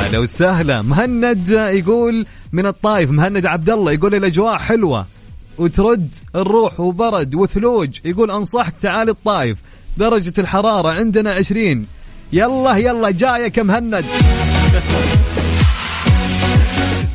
هلا 0.00 0.18
وسهلا. 0.18 0.82
مهند 0.82 1.48
يقول 1.48 2.26
من 2.52 2.66
الطايف 2.66 3.10
مهند 3.10 3.46
عبد 3.46 3.70
الله 3.70 3.92
يقول 3.92 4.14
الأجواء 4.14 4.58
حلوة 4.58 5.06
وترد 5.58 6.14
الروح 6.36 6.80
وبرد 6.80 7.34
وثلوج. 7.34 7.98
يقول 8.04 8.30
أنصحك 8.30 8.74
تعال 8.82 9.08
الطايف 9.08 9.58
درجة 9.96 10.32
الحرارة 10.38 10.88
عندنا 10.88 11.32
20 11.32 11.86
يلا 12.32 12.76
يلا 12.76 13.10
جايك 13.10 13.58
مهند. 13.58 14.04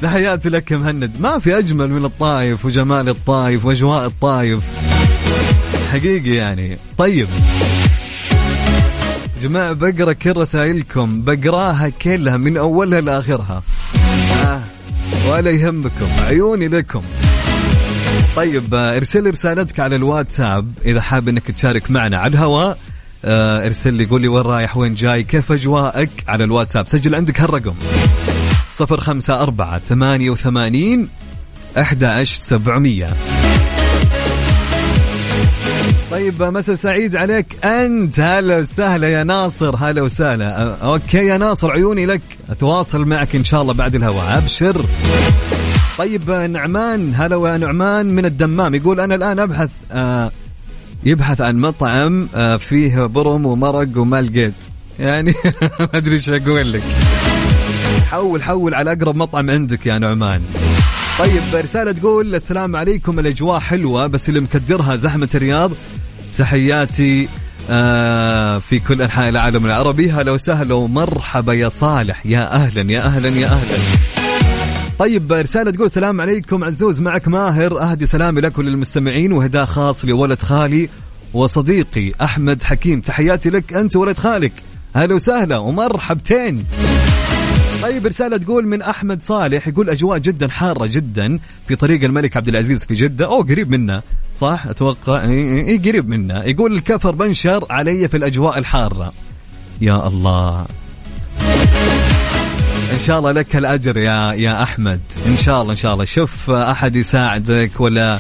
تحياتي 0.02 0.50
لك 0.50 0.72
مهند. 0.74 1.12
ما 1.20 1.40
في 1.40 1.58
أجمل 1.58 1.90
من 1.90 2.06
الطايف 2.06 2.66
وجمال 2.66 3.10
الطايف 3.10 3.66
وأجواء 3.66 4.06
الطايف. 4.06 4.60
حقيقي 5.92 6.36
يعني. 6.36 6.78
طيب. 6.98 7.28
جماعة 9.40 9.74
بقرأ 9.74 10.14
كل 10.14 10.38
رسائلكم. 10.38 11.22
بقراها 11.22 11.90
كلها 11.90 12.38
من 12.38 12.58
أولها 12.58 13.02
لاخرها 13.02 13.64
آه 14.46 14.62
ولا 15.30 15.52
يهمكم. 15.52 16.08
عيوني 16.28 16.68
لكم. 16.68 17.02
طيب 18.36 18.76
ارسل 18.76 19.24
لي 19.24 19.30
رسالتك 19.30 19.80
على 19.80 19.96
الواتساب 19.96 20.72
إذا 20.86 21.02
حاب 21.02 21.30
إنك 21.30 21.52
تشارك 21.52 21.92
معنا 21.92 22.20
على 22.20 22.34
الهواء. 22.34 22.78
آه 23.26 23.66
ارسل 23.66 23.94
لي 23.94 24.06
قول 24.06 24.22
لي 24.22 24.28
وين 24.28 24.44
رايح 24.44 24.78
وين 24.78 24.94
جاي 24.94 25.24
كيف 25.24 25.52
أجواءك؟ 25.52 26.10
على 26.28 26.44
الواتساب. 26.44 26.88
سجل 26.88 27.16
عندك 27.16 27.42
هالرقم. 27.42 27.74
صفر 28.74 29.00
خمسة 29.00 29.42
أربعة 29.42 29.82
ثمانية 29.90 30.30
وثمانين 30.30 31.08
أحد 31.78 32.24
سبعمية. 32.24 33.08
طيب 36.20 36.44
مساء 36.44 36.76
سعيد 36.76 37.16
عليك. 37.16 37.66
أنت 37.66 38.20
هلا 38.20 38.58
وسهلا 38.58 39.10
يا 39.10 39.24
ناصر 39.24 39.76
هلا 39.76 40.02
وسهلا. 40.02 40.76
أوكي 40.84 41.18
يا 41.18 41.38
ناصر 41.38 41.72
عيوني 41.72 42.06
لك. 42.06 42.22
أتواصل 42.50 43.06
معك 43.06 43.36
إن 43.36 43.44
شاء 43.44 43.62
الله 43.62 43.74
بعد 43.74 43.96
الهواء. 43.96 44.38
أبشر. 44.38 44.86
طيب 45.98 46.32
نعمان 46.32 47.14
هلا 47.16 47.58
نعمان 47.58 48.06
من 48.06 48.26
الدمام. 48.26 48.76
يقول 48.76 49.00
أنا 49.00 49.16
الآن 49.16 49.40
أبحث 49.40 49.70
آه 49.92 50.32
يبحث 51.04 51.42
عن 51.42 51.58
مطعم 51.58 52.28
آه 52.36 52.58
فيه 52.58 53.06
برم 53.06 53.46
ومرق 53.46 53.98
وما 53.98 54.22
لقيت 54.22 54.54
يعني 55.00 55.34
ما 55.80 55.90
أدري 55.94 56.16
إيش 56.16 56.30
أقول 56.30 56.74
لك. 56.74 56.84
حول 58.12 58.44
حول 58.44 58.74
على 58.74 58.92
أقرب 58.92 59.16
مطعم 59.16 59.50
عندك 59.50 59.86
يا 59.86 60.00
نعمان. 60.00 60.42
طيب 61.20 61.42
رسالة 61.54 61.92
تقول 61.92 62.36
السلام 62.36 62.76
عليكم. 62.76 63.20
الأجواء 63.20 63.60
حلوة 63.60 64.08
بس 64.08 64.30
اللي 64.30 64.40
مكدرها 64.40 64.96
زحمة 64.96 65.30
الرياض. 65.36 65.72
تحياتي 66.38 67.28
آه 67.70 68.58
في 68.58 68.80
كل 68.80 69.02
أنحاء 69.02 69.30
العالم 69.30 69.66
العربي. 69.66 70.12
هلا 70.12 70.32
وسهلا 70.32 70.74
ومرحبا 70.74 71.54
يا 71.54 71.70
صالح. 71.70 72.26
يا 72.26 72.56
أهلا 72.56 72.92
يا 72.92 73.06
أهلا 73.06 73.30
يا 73.30 73.48
أهلا. 73.48 73.78
طيب 75.00 75.34
رسالة 75.34 75.72
تقول 75.72 75.86
السلام 75.86 76.22
عليكم 76.22 76.64
عزوز. 76.64 77.02
معك 77.02 77.28
ماهر. 77.28 77.82
أهدي 77.82 78.06
سلامي 78.06 78.42
لك 78.42 78.58
وللمستمعين. 78.58 79.34
وهداء 79.34 79.66
خاص 79.66 80.06
لولد 80.06 80.42
خالي 80.42 80.90
وصديقي 81.34 82.12
أحمد 82.22 82.64
حكيم. 82.64 83.02
تحياتي 83.02 83.50
لك 83.50 83.74
أنت 83.74 83.96
ولد 83.96 84.18
خالك. 84.18 84.54
هلا 84.96 85.16
وسهلا 85.16 85.58
ومرحبتين. 85.58 86.66
طيب 87.82 88.06
رسالة 88.06 88.38
تقول 88.38 88.68
من 88.68 88.82
أحمد 88.82 89.24
صالح 89.24 89.68
يقول 89.68 89.90
أجواء 89.90 90.18
جدا 90.18 90.50
حارة 90.50 90.86
جدا 90.86 91.40
في 91.68 91.76
طريق 91.76 92.04
الملك 92.04 92.38
عبد 92.38 92.48
العزيز 92.48 92.80
في 92.80 92.94
جدة. 92.94 93.26
أو 93.26 93.42
قريب 93.42 93.72
منا 93.72 94.02
صح؟ 94.36 94.66
أتوقع 94.68 95.24
إي 95.24 95.78
قريب 95.78 96.10
منا. 96.10 96.46
يقول 96.46 96.74
الكفر 96.74 97.12
بنشر 97.12 97.66
علي 97.70 98.08
في 98.08 98.18
الأجواء 98.18 98.58
الحارة. 98.58 99.14
يا 99.82 100.08
الله. 100.08 100.66
إن 102.94 103.00
شاء 103.06 103.20
الله 103.20 103.32
لك 103.32 103.56
الأجر 103.56 103.98
يا 103.98 104.34
يا 104.34 104.64
أحمد. 104.64 105.00
إن 105.28 105.38
شاء 105.38 105.62
الله 105.62 105.72
إن 105.72 105.78
شاء 105.78 105.94
الله. 105.94 106.06
شوف 106.06 106.50
أحد 106.52 106.96
يساعدك 106.96 107.72
ولا 107.80 108.20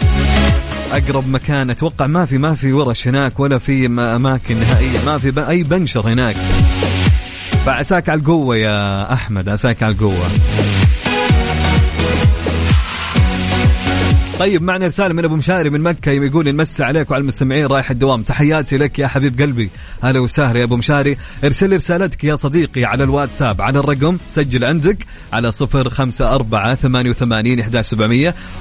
أقرب 0.91 1.29
مكان. 1.29 1.69
أتوقع 1.69 2.07
ما 2.07 2.25
في 2.25 2.37
ما 2.37 2.55
في 2.55 2.73
ورش 2.73 3.07
هناك 3.07 3.39
ولا 3.39 3.57
في 3.57 3.85
أماكن 3.85 4.57
نهائية. 4.57 5.05
ما 5.05 5.17
في 5.17 5.49
أي 5.49 5.63
بنشر 5.63 6.07
هناك. 6.07 6.35
فعساك 7.65 8.09
على 8.09 8.19
القوة 8.19 8.55
يا 8.57 9.13
أحمد 9.13 9.49
عساك 9.49 9.83
على 9.83 9.93
القوة. 9.93 10.25
طيب 14.39 14.63
معنا 14.63 14.87
رسالة 14.87 15.13
من 15.13 15.25
أبو 15.25 15.35
مشاري 15.35 15.69
من 15.69 15.81
مكة 15.81 16.11
يقول 16.11 16.55
نمسي 16.55 16.83
عليك 16.83 17.11
وعلى 17.11 17.21
المستمعين 17.21 17.65
رايح 17.65 17.91
الدوام. 17.91 18.23
تحياتي 18.23 18.77
لك 18.77 18.99
يا 18.99 19.07
حبيب 19.07 19.41
قلبي. 19.41 19.69
هلا 20.03 20.19
وسهلا 20.19 20.59
يا 20.59 20.63
أبو 20.63 20.75
مشاري. 20.75 21.17
ارسل 21.43 21.73
رسالتك 21.73 22.23
يا 22.23 22.35
صديقي 22.35 22.85
على 22.85 23.03
الواتساب 23.03 23.61
على 23.61 23.79
الرقم 23.79 24.17
سجل 24.27 24.65
عندك 24.65 25.05
على 25.33 25.51
صفر 25.51 25.89
خمسة 25.89 26.35
أربعة 26.35 26.75
ثمانية 26.75 27.09
وثمانين 27.09 27.65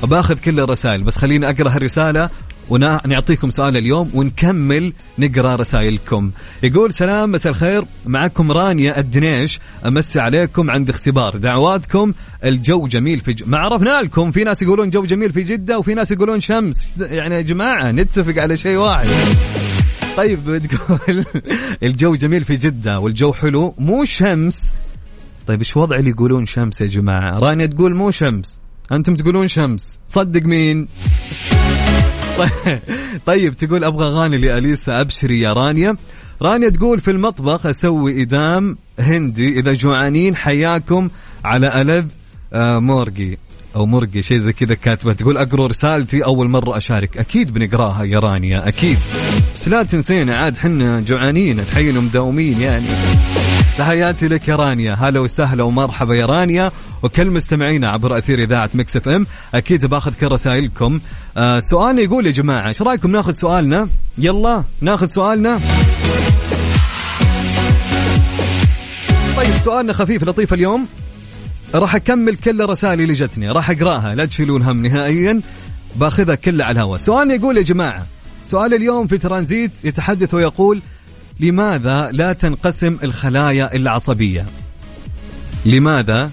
وباخذ 0.03 0.35
كل 0.35 0.61
الرسائل 0.61 1.03
بس 1.03 1.19
خليني 1.19 1.51
أقرأ 1.51 1.77
الرسالة 1.77 2.31
ونعطيكم 2.71 3.51
سؤال 3.51 3.77
اليوم 3.77 4.11
ونكمل 4.15 4.93
نقرأ 5.19 5.57
رسائلكم. 5.57 6.31
يقول 6.63 6.93
سلام 6.93 7.33
مساء 7.33 7.53
الخير. 7.53 7.85
معكم 8.07 8.53
رانيا 8.53 9.01
الدنيش. 9.01 9.61
امسي 9.87 10.21
عليكم 10.21 10.71
عند 10.71 10.91
اختبار. 10.91 11.37
دعواتكم 11.37 12.13
الجو 12.45 12.87
جميل 12.87 13.21
في 13.21 13.33
ج... 13.33 13.43
ما 13.47 13.59
عرفنا 13.59 14.03
لكم. 14.03 14.31
في 14.31 14.45
ناس 14.45 14.63
يقولون 14.63 14.91
جو 14.91 15.05
جميل 15.05 15.33
في 15.33 15.43
جدة 15.43 15.79
وفي 15.79 15.95
ناس 15.95 16.11
يقولون 16.11 16.41
شمس. 16.41 16.89
يعني 17.01 17.35
يا 17.35 17.41
جماعة 17.41 17.91
نتفق 17.91 18.43
على 18.43 18.57
شيء 18.57 18.77
واحد. 18.77 19.09
طيب 20.17 20.63
تقول 20.69 21.25
الجو 21.83 22.15
جميل 22.15 22.45
في 22.45 22.57
جدة 22.57 23.01
والجو 23.01 23.33
حلو 23.33 23.75
مو 23.79 24.05
شمس. 24.05 24.61
طيب 25.47 25.59
إيش 25.59 25.77
وضع 25.77 25.97
اللي 25.97 26.11
يقولون 26.11 26.47
شمس 26.47 26.81
يا 26.81 26.87
جماعة؟ 26.87 27.39
رانيا 27.39 27.67
تقول 27.67 27.95
مو 27.95 28.11
شمس. 28.11 28.61
أنتم 28.93 29.15
تقولون 29.15 29.49
شمس. 29.49 29.99
صدق 30.09 30.43
مين؟ 30.43 30.89
طيب 33.27 33.57
تقول 33.57 33.85
أبغى 33.85 34.07
أغاني 34.07 34.39
لأليسا 34.39 35.01
أبشري 35.01 35.41
يا 35.41 35.53
رانيا. 35.53 35.97
رانيا 36.43 36.69
تقول 36.69 37.01
في 37.01 37.11
المطبخ 37.11 37.67
أسوي 37.67 38.23
إدام 38.23 38.79
هندي. 38.99 39.61
إذا 39.61 39.73
جوعانين 39.73 40.37
حياكم 40.37 41.09
على 41.45 41.81
ألذ 41.83 42.07
آه 42.53 42.79
مورجي 42.79 43.39
أو 43.77 43.87
مرقي 43.87 44.23
شيء 44.23 44.39
زي 44.39 44.53
كذا 44.53 44.75
كاتبة. 44.75 45.13
تقول 45.13 45.37
أقرأ 45.37 45.67
رسالتي 45.67 46.25
أول 46.25 46.49
مرة 46.49 46.77
أشارك. 46.77 47.19
أكيد 47.19 47.53
بنقراها 47.53 48.05
يا 48.05 48.19
رانيا 48.19 48.69
أكيد. 48.69 48.99
بس 49.55 49.69
لا 49.69 49.83
تنسينا 49.83 50.37
عاد 50.37 50.59
حنا 50.59 51.01
جوعانين 51.01 51.61
الحين 51.61 51.97
ومداومين 51.97 52.61
يعني. 52.61 52.87
تحياتي 53.79 54.29
لك 54.29 54.49
يا 54.49 54.57
رانيا. 54.57 54.95
هلا 54.95 55.21
وسهلا 55.21 55.65
ومرحبا 55.65 56.15
يا 56.15 56.27
رانيا. 56.27 56.71
وكل 57.03 57.31
مستمعينا 57.31 57.91
عبر 57.91 58.19
أثير 58.19 58.39
إذاعة 58.39 58.71
Mix 58.75 58.97
FM 58.97 59.27
أكيد 59.55 59.87
بآخذ 59.87 60.13
كل 60.21 60.27
رسائلكم. 60.27 61.01
آه 61.37 61.61
سؤالنا 61.61 62.03
يقول 62.03 62.27
يا 62.27 62.33
جماعة 62.33 62.69
إيش 62.69 62.83
رأيكم 62.83 63.11
ناخذ 63.11 63.33
سؤالنا؟ 63.33 63.89
يلا 64.19 64.65
ناخذ 64.81 65.07
سؤالنا. 65.07 65.59
طيب 69.37 69.55
سؤالنا 69.65 69.93
خفيف 69.93 70.25
لطيف 70.25 70.55
اليوم. 70.55 70.87
راح 71.75 71.95
أكمل 71.95 72.37
كل 72.37 72.63
الرسائل 72.63 73.01
اللي 73.01 73.13
جتني 73.13 73.51
راح 73.51 73.71
أقراها 73.71 74.15
لا 74.15 74.25
تشيلون 74.25 74.63
هم 74.63 74.87
نهائيا. 74.87 75.41
بآخذها 75.97 76.35
كلها 76.35 76.67
على 76.67 76.73
الهواء. 76.81 76.99
سؤالنا 76.99 77.35
يقول 77.35 77.57
يا 77.57 77.63
جماعة 77.63 78.07
سؤال 78.45 78.75
اليوم 78.75 79.07
في 79.07 79.19
ترانزيت 79.19 79.71
يتحدث 79.85 80.35
ويقول 80.35 80.83
لماذا 81.41 82.11
لا 82.13 82.33
تنقسم 82.33 82.99
الخلايا 83.05 83.75
العصبية؟ 83.75 84.47
لماذا 85.67 86.31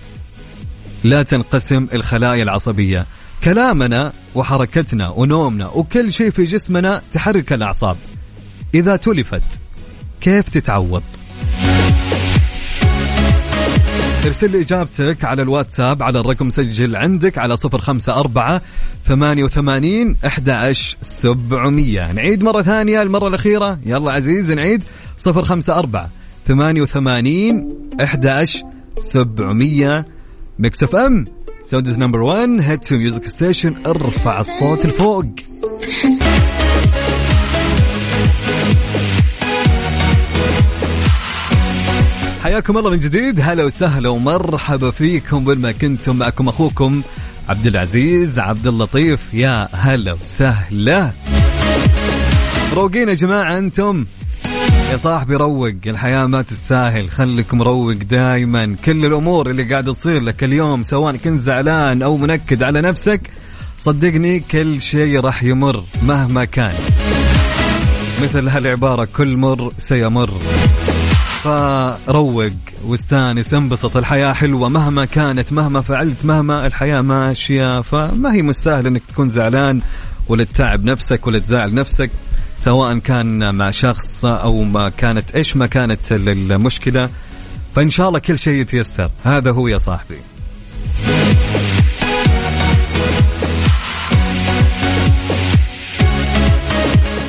لا 1.03 1.23
تنقسم 1.23 1.87
الخلايا 1.93 2.43
العصبية؟ 2.43 3.05
كلامنا 3.43 4.13
وحركتنا 4.35 5.09
ونومنا 5.09 5.67
وكل 5.67 6.13
شيء 6.13 6.29
في 6.29 6.43
جسمنا 6.43 7.01
تحرك 7.11 7.53
الأعصاب. 7.53 7.97
إذا 8.73 8.95
تلفت 8.95 9.59
كيف 10.21 10.49
تتعوض؟ 10.49 11.03
ارسل 14.25 14.51
لي 14.51 14.61
إجابتك 14.61 15.25
على 15.25 15.41
الواتساب 15.41 16.03
على 16.03 16.19
الرقم 16.19 16.49
سجل 16.49 16.95
عندك 16.95 17.38
على 17.38 17.55
صفر 17.55 17.77
خمسة 17.77 18.19
أربعة 18.19 18.61
ثمانية 19.07 19.43
وثمانين 19.43 20.17
أحد 20.25 20.71
سبعمية. 21.01 22.11
نعيد 22.11 22.43
مرة 22.43 22.61
ثانية 22.61 23.01
المرة 23.01 23.27
الأخيرة. 23.27 23.79
يلا 23.85 24.11
عزيز 24.11 24.51
نعيد. 24.51 24.83
صفر 25.17 25.43
خمسة 25.43 25.79
أربعة 25.79 26.09
ثمانية 26.47 26.81
وثمانين 26.81 27.69
أحد 28.03 28.45
سبعمية. 28.97 30.05
Mix 30.59 30.83
FM 30.83 31.25
Saudi's 31.63 31.99
number 31.99 32.21
1 32.21 32.49
hits 32.61 32.93
music 32.93 33.25
station 33.25 33.75
ارفع 33.88 34.39
الصوت 34.39 34.85
لفوق. 34.85 35.25
حياكم 42.45 42.77
الله 42.77 42.89
من 42.89 42.99
جديد. 42.99 43.39
هلا 43.41 43.63
وسهلا 43.63 44.10
ومرحبا 44.10 44.91
فيكم 44.91 45.47
وين 45.47 45.58
ما 45.58 45.71
كنتم. 45.71 46.15
معكم 46.15 46.47
أخوكم 46.47 47.01
عبد 47.49 47.67
العزيز 47.67 48.39
عبد 48.39 48.67
اللطيف. 48.67 49.34
يا 49.34 49.67
هلا 49.73 50.13
وسهلا. 50.13 51.12
روقين 52.73 53.10
يا 53.10 53.13
جماعة 53.13 53.58
أنتم. 53.58 54.05
يا 54.91 54.97
صاحبي 54.97 55.36
روق 55.36 55.73
الحياة 55.86 56.25
ما 56.25 56.41
تستاهل. 56.41 57.10
خليك 57.10 57.53
مروق 57.53 57.93
دايما. 57.93 58.75
كل 58.86 59.05
الأمور 59.05 59.49
اللي 59.49 59.63
قاعدة 59.63 59.93
تصير 59.93 60.21
لك 60.21 60.43
اليوم 60.43 60.84
سواء 60.84 61.15
كنت 61.15 61.41
زعلان 61.41 62.01
أو 62.01 62.17
منكد 62.17 62.63
على 62.63 62.81
نفسك 62.81 63.21
صدقني 63.77 64.39
كل 64.39 64.81
شيء 64.81 65.19
راح 65.19 65.43
يمر 65.43 65.84
مهما 66.03 66.45
كان. 66.45 66.75
مثل 68.23 68.47
هالعبارة 68.47 69.08
كل 69.17 69.38
مر 69.38 69.73
سيمر. 69.77 70.29
فروق 71.45 72.51
واستانس 72.86 73.53
انبسط 73.53 73.97
الحياة 73.97 74.34
حلوة 74.34 74.69
مهما 74.69 75.05
كانت 75.05 75.53
مهما 75.53 75.81
فعلت 75.81 76.25
مهما 76.25 76.65
الحياة 76.65 77.01
ماشية. 77.01 77.81
فما 77.81 78.34
هي 78.34 78.41
مستاهل 78.41 78.88
إنك 78.88 79.01
تكون 79.08 79.29
زعلان 79.29 79.81
ولا 80.27 80.43
تتعب 80.43 80.84
نفسك 80.84 81.27
ولا 81.27 81.39
تزعل 81.39 81.73
نفسك 81.73 82.10
سواء 82.58 82.97
كان 82.97 83.55
مع 83.55 83.71
شخص 83.71 84.25
أو 84.25 84.63
ما 84.63 84.89
كانت 84.89 85.36
إيش 85.36 85.58
ما 85.58 85.67
كانت 85.67 86.12
المشكلة 86.12 87.10
فإن 87.75 87.89
شاء 87.89 88.08
الله 88.08 88.19
كل 88.19 88.39
شيء 88.39 88.62
يتيسر. 88.62 89.12
هذا 89.23 89.51
هو 89.51 89.67
يا 89.67 89.77
صاحبي. 89.77 90.17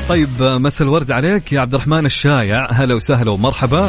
طيب 0.08 0.28
مسا 0.40 0.84
الورد 0.84 1.10
عليك 1.10 1.52
يا 1.52 1.60
عبد 1.60 1.74
الرحمن 1.74 2.06
الشايع. 2.06 2.72
هلا 2.72 2.94
وسهلا 2.94 3.30
ومرحبا. 3.30 3.88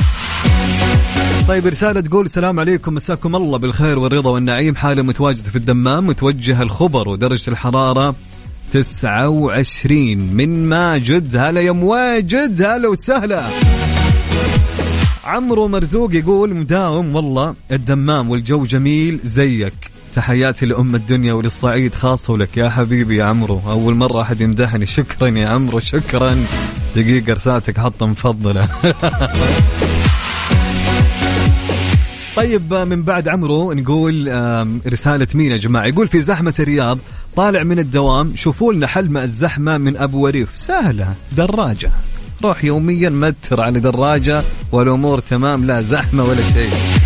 طيب 1.47 1.67
رسالة 1.67 2.01
تقول 2.01 2.25
السلام 2.25 2.59
عليكم 2.59 2.93
مساكم 2.93 3.35
الله 3.35 3.57
بالخير 3.57 3.99
والرضا 3.99 4.29
والنعيم. 4.29 4.75
حالة 4.75 5.01
متواجدة 5.01 5.49
في 5.49 5.55
الدمام 5.55 6.07
متوجه 6.07 6.61
الخبر 6.61 7.09
ودرجة 7.09 7.49
الحرارة 7.51 8.15
29 8.71 10.17
من 10.17 10.69
ماجد 10.69 11.35
هلا 11.35 11.61
يا 11.61 11.71
مواجد 11.71 12.61
هلا 12.61 12.87
وسهلا. 12.87 13.43
عمرو 15.25 15.67
مرزوق 15.67 16.15
يقول 16.15 16.55
مداوم 16.55 17.15
والله 17.15 17.55
الدمام 17.71 18.29
والجو 18.29 18.65
جميل 18.65 19.19
زيك. 19.23 19.96
تحياتي 20.17 20.65
لأم 20.65 20.95
الدنيا 20.95 21.33
وللصعيد 21.33 21.95
خاصة 21.95 22.33
ولك 22.33 22.57
يا 22.57 22.69
حبيبي 22.69 23.17
يا 23.17 23.25
عمرو. 23.25 23.61
أول 23.69 23.95
مرة 23.95 24.21
أحد 24.21 24.41
يمدحني. 24.41 24.85
شكرا 24.85 25.27
يا 25.27 25.47
عمرو 25.47 25.79
شكرا. 25.79 26.35
دقيقة 26.95 27.33
رسالتك 27.33 27.79
حطة 27.79 28.05
مفضلة. 28.05 28.67
طيب 32.37 32.73
من 32.73 33.03
بعد 33.03 33.27
عمرو 33.27 33.73
نقول 33.73 34.27
رسالة 34.87 35.27
مين 35.35 35.51
يا 35.51 35.57
جماعة؟ 35.57 35.85
يقول 35.85 36.07
في 36.07 36.19
زحمة 36.19 36.53
الرياض 36.59 36.97
طالع 37.35 37.63
من 37.63 37.79
الدوام 37.79 38.35
شوفوا 38.35 38.73
لنا 38.73 38.87
حل 38.87 39.09
مع 39.09 39.23
الزحمة 39.23 39.77
من 39.77 39.97
أبو 39.97 40.23
وريف. 40.23 40.49
سهلة 40.55 41.13
دراجة. 41.37 41.91
روح 42.43 42.63
يوميا 42.63 43.09
متر 43.09 43.61
على 43.61 43.79
دراجة 43.79 44.43
والأمور 44.71 45.19
تمام 45.19 45.65
لا 45.65 45.81
زحمة 45.81 46.23
ولا 46.23 46.41
شيء. 46.41 46.96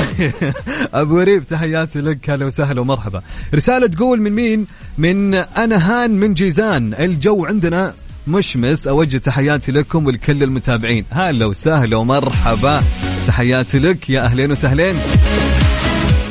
ابو 0.94 1.16
وريف 1.16 1.44
تحياتي 1.44 2.00
لك 2.00 2.30
هلا 2.30 2.46
وسهلا 2.46 2.80
ومرحبا. 2.80 3.22
رسالة 3.54 3.86
تقول 3.86 4.20
من 4.20 4.32
مين؟ 4.32 4.66
من 4.98 5.34
أنا 5.34 5.76
هان 5.76 6.10
من 6.10 6.34
جيزان. 6.34 6.94
الجو 6.94 7.46
عندنا 7.46 7.94
مشمس. 8.26 8.86
أوجه 8.86 9.16
تحياتي 9.18 9.72
لكم 9.72 10.06
ولكل 10.06 10.42
المتابعين. 10.42 11.04
هلا 11.10 11.46
وسهلا 11.46 11.96
ومرحبا. 11.96 12.82
تحياتي 13.26 13.78
لك 13.78 14.10
يا 14.10 14.24
أهلين 14.24 14.52
وسهلين. 14.52 14.96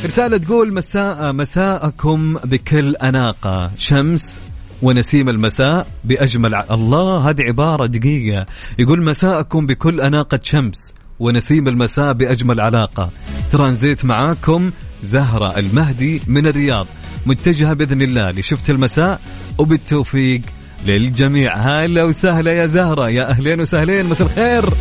رسالة 0.05 0.37
تقول 0.37 0.73
مساء 0.73 1.33
مساءكم 1.33 2.33
بكل 2.33 2.95
أناقة. 2.95 3.71
شمس 3.77 4.39
ونسيم 4.81 5.29
المساء 5.29 5.87
بأجمل 6.03 6.55
ع... 6.55 6.65
الله 6.71 7.29
هذه 7.29 7.41
عبارة 7.41 7.85
دقيقة. 7.85 8.45
يقول 8.79 9.01
مساءكم 9.01 9.65
بكل 9.65 10.01
أناقة 10.01 10.39
شمس. 10.43 10.93
ونسيم 11.21 11.67
المساء 11.67 12.13
بأجمل 12.13 12.59
علاقة. 12.59 13.09
ترانزيت 13.51 14.05
معاكم 14.05 14.71
زهرة 15.03 15.57
المهدي 15.59 16.21
من 16.27 16.47
الرياض. 16.47 16.87
متجهة 17.25 17.73
بإذن 17.73 18.01
الله 18.01 18.31
لشفت 18.31 18.69
المساء 18.69 19.19
وبالتوفيق 19.57 20.41
للجميع. 20.85 21.55
هلا 21.55 22.03
وسهلا 22.03 22.53
يا 22.53 22.65
زهرة. 22.65 23.09
يا 23.09 23.29
أهلين 23.29 23.61
وسهلين 23.61 24.05
مساء 24.05 24.27
الخير. 24.27 24.73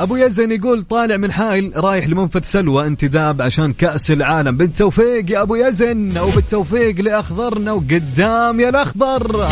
أبو 0.00 0.16
يزن 0.16 0.52
يقول 0.52 0.82
طالع 0.82 1.16
من 1.16 1.32
حائل 1.32 1.72
رايح 1.76 2.08
لمنفذ 2.08 2.42
سلوى 2.42 2.86
انتداب 2.86 3.42
عشان 3.42 3.72
كأس 3.72 4.10
العالم. 4.10 4.56
بالتوفيق 4.56 5.30
يا 5.30 5.42
أبو 5.42 5.54
يزن 5.54 6.18
وبالتوفيق 6.18 7.00
لأخضرنا 7.00 7.72
وقدام 7.72 8.60
يا 8.60 8.68
الأخضر. 8.68 9.48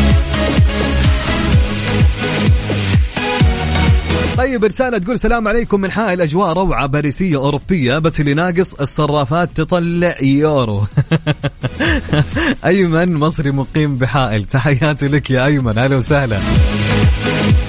طيب 4.38 4.64
رسالة 4.64 4.98
تقول 4.98 5.14
السلام 5.14 5.48
عليكم 5.48 5.80
من 5.80 5.90
حائل 5.90 6.20
أجواء 6.20 6.52
روعة 6.52 6.86
باريسية 6.86 7.36
أوروبية 7.36 7.98
بس 7.98 8.20
اللي 8.20 8.34
ناقص 8.34 8.74
الصرافات 8.74 9.48
تطلع 9.54 10.16
يورو. 10.22 10.82
أيمن 12.64 13.14
مصري 13.14 13.50
مقيم 13.50 13.98
بحائل. 13.98 14.44
تحياتي 14.44 15.08
لك 15.08 15.30
يا 15.30 15.44
أيمن 15.44 15.78
أهلا 15.78 15.96
وسهلا. 15.96 16.38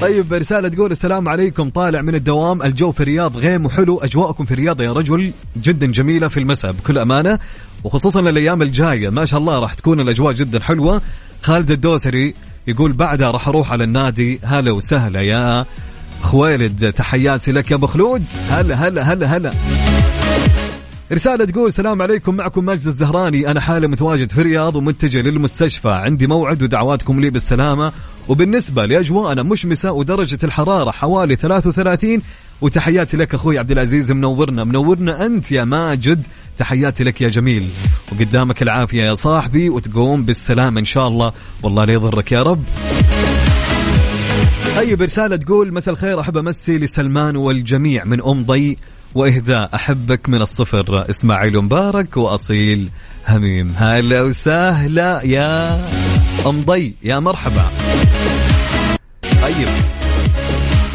طيب 0.02 0.34
رسالة 0.34 0.68
تقول 0.70 0.92
السلام 0.92 1.30
عليكم 1.30 1.70
طالع 1.70 2.02
من 2.02 2.16
الدوام 2.16 2.62
الجو 2.64 2.92
في 2.92 3.00
الرياض 3.00 3.38
غيم 3.38 3.66
وحلو 3.66 3.98
أجواءكم 3.98 4.46
في 4.46 4.54
الرياض 4.54 4.82
يا 4.82 4.94
رجل 4.94 5.32
جدا 5.58 5.88
جميلة 5.88 6.28
في 6.28 6.38
المساء 6.38 6.72
بكل 6.72 6.98
أمانة. 6.98 7.40
وخصوصا 7.84 8.20
الأيام 8.20 8.62
الجاية 8.62 9.10
ما 9.10 9.26
شاء 9.26 9.40
الله 9.40 9.60
راح 9.60 9.74
تكون 9.74 10.00
الأجواء 10.00 10.34
جدا 10.34 10.60
حلوة. 10.64 11.02
خالد 11.42 11.72
الدوسري 11.72 12.34
يقول 12.68 12.94
بعدها 12.94 13.32
راح 13.32 13.48
أروح 13.48 13.72
على 13.72 13.84
النادي. 13.84 14.40
هلا 14.44 14.72
وسهلا 14.72 15.22
يا 15.22 15.66
خويلد 16.22 16.94
تحياتي 16.94 17.52
لك 17.52 17.72
يا 17.72 17.76
أبو 17.76 17.88
خلود. 17.88 18.24
هلا 18.50 18.76
هلا 18.88 19.14
هلا 19.14 19.38
هلا. 19.38 19.54
رسالة 21.12 21.46
تقول 21.46 21.68
السلام 21.68 22.02
عليكم. 22.02 22.36
معكم 22.36 22.66
ماجد 22.66 22.88
الزهراني. 22.88 23.52
أنا 23.52 23.62
حالي 23.62 23.88
متواجد 23.88 24.32
في 24.32 24.42
الرياض 24.42 24.76
ومتجه 24.76 25.22
للمستشفى. 25.22 25.90
عندي 25.90 26.28
موعد 26.28 26.64
ودعواتكم 26.64 27.20
لي 27.20 27.30
بالسلامة. 27.30 27.92
وبالنسبة 28.28 28.86
لأجواءنا 28.86 29.44
مشمسة 29.44 29.92
ودرجة 29.92 30.40
الحرارة 30.44 30.92
حوالي 30.92 31.36
33 31.36 32.22
وتحياتي 32.62 33.18
لك 33.18 33.34
أخوي 33.34 33.60
عبد 33.60 33.72
العزيز 33.72 34.12
منورنا. 34.12 34.64
منورنا 34.64 35.26
أنت 35.26 35.52
يا 35.52 35.64
ماجد. 35.64 36.26
تحياتي 36.58 37.04
لك 37.04 37.22
يا 37.22 37.30
جميل. 37.30 37.70
وقدامك 38.12 38.62
العافية 38.62 39.04
يا 39.04 39.16
صاحبي 39.16 39.70
وتقوم 39.70 40.24
بالسلامة 40.24 40.80
إن 40.80 40.86
شاء 40.86 41.08
الله. 41.08 41.34
والله 41.64 41.86
لا 41.86 41.94
يضرك 41.94 42.32
يا 42.32 42.44
رب. 42.44 42.64
طيب 44.80 45.02
رسالة 45.02 45.36
تقول 45.36 45.74
مساء 45.74 45.94
الخير 45.94 46.20
أحب 46.20 46.38
أمسي 46.38 46.78
لسلمان 46.78 47.36
والجميع 47.36 48.04
من 48.06 48.22
أم 48.22 48.44
ضي 48.44 48.78
وإهداء 49.16 49.76
أحبك 49.76 50.30
من 50.30 50.42
الصفر 50.42 51.10
إسماعيل 51.10 51.64
مبارك 51.64 52.18
وأصيل 52.18 52.90
هميم. 53.28 53.74
هلا 53.78 54.22
وسهلا 54.22 55.22
يا 55.26 55.82
أم 56.46 56.62
ضي 56.62 56.96
يا 57.04 57.20
مرحبا. 57.20 57.66
طيب 59.42 59.68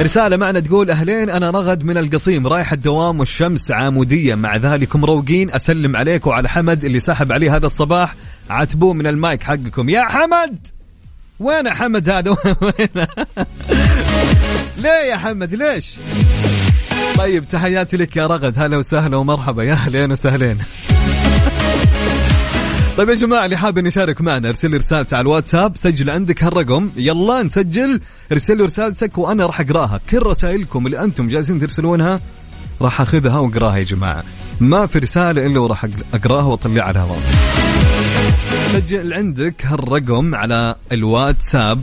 رسالة 0.00 0.36
معنا 0.36 0.60
تقول 0.60 0.90
أهلين 0.90 1.30
أنا 1.30 1.50
رغد 1.50 1.84
من 1.84 1.98
القصيم 1.98 2.46
رايح 2.46 2.72
الدوام 2.72 3.20
والشمس 3.20 3.70
عامودية 3.70 4.34
مع 4.34 4.56
ذلك 4.56 4.96
مروقين 4.96 5.54
أسلم 5.54 5.96
عليك 5.96 6.26
وعلى 6.26 6.48
حمد 6.48 6.84
اللي 6.84 7.00
سحب 7.00 7.32
عليه 7.32 7.56
هذا 7.56 7.66
الصباح. 7.66 8.14
عاتبوه 8.50 8.92
من 8.92 9.06
المايك 9.06 9.42
حقكم. 9.42 9.88
يا 9.88 10.02
حمد! 10.02 10.73
وين 11.40 11.70
حمد؟ 11.70 12.08
هذا 12.08 12.36
وين؟ 12.62 13.06
ليه 14.78 14.90
يا 14.90 15.16
حمد؟ 15.16 15.54
ليش؟ 15.54 15.96
طيب 17.18 17.48
تحياتي 17.48 17.96
لك 17.96 18.16
يا 18.16 18.26
رغد. 18.26 18.58
هلا 18.58 18.76
وسهلا 18.76 19.16
ومرحبا. 19.16 19.64
يا 19.64 19.72
أهلين 19.72 20.12
وسهلين. 20.12 20.58
طيب 22.96 23.08
يا 23.08 23.14
جماعة 23.14 23.44
اللي 23.44 23.56
حاب 23.56 23.86
يشارك 23.86 24.20
معنا 24.20 24.48
ارسل 24.48 24.70
لي 24.70 24.76
رسالة 24.76 25.06
على 25.12 25.22
الواتساب. 25.22 25.76
سجل 25.76 26.10
عندك 26.10 26.44
هالرقم. 26.44 26.90
يلا 26.96 27.42
نسجل. 27.42 28.00
ارسل 28.32 28.56
لي 28.56 28.64
رسالتك 28.64 29.18
وأنا 29.18 29.46
راح 29.46 29.60
أقراها. 29.60 30.00
كل 30.10 30.22
رسائلكم 30.22 30.86
اللي 30.86 31.04
أنتم 31.04 31.28
جالسين 31.28 31.58
ترسلونها 31.58 32.20
راح 32.80 33.00
أخذها 33.00 33.38
وأقراها 33.38 33.76
يا 33.76 33.84
جماعة. 33.84 34.24
ما 34.60 34.86
في 34.86 34.98
رسالة 34.98 35.46
إلا 35.46 35.60
وراح 35.60 35.86
أقراها 36.14 36.44
واطلعها 36.44 36.84
على 36.84 36.90
الهواء. 36.90 37.18
سجل 38.74 39.12
عندك 39.12 39.66
هالرقم 39.66 40.34
على 40.34 40.74
الواتساب. 40.92 41.82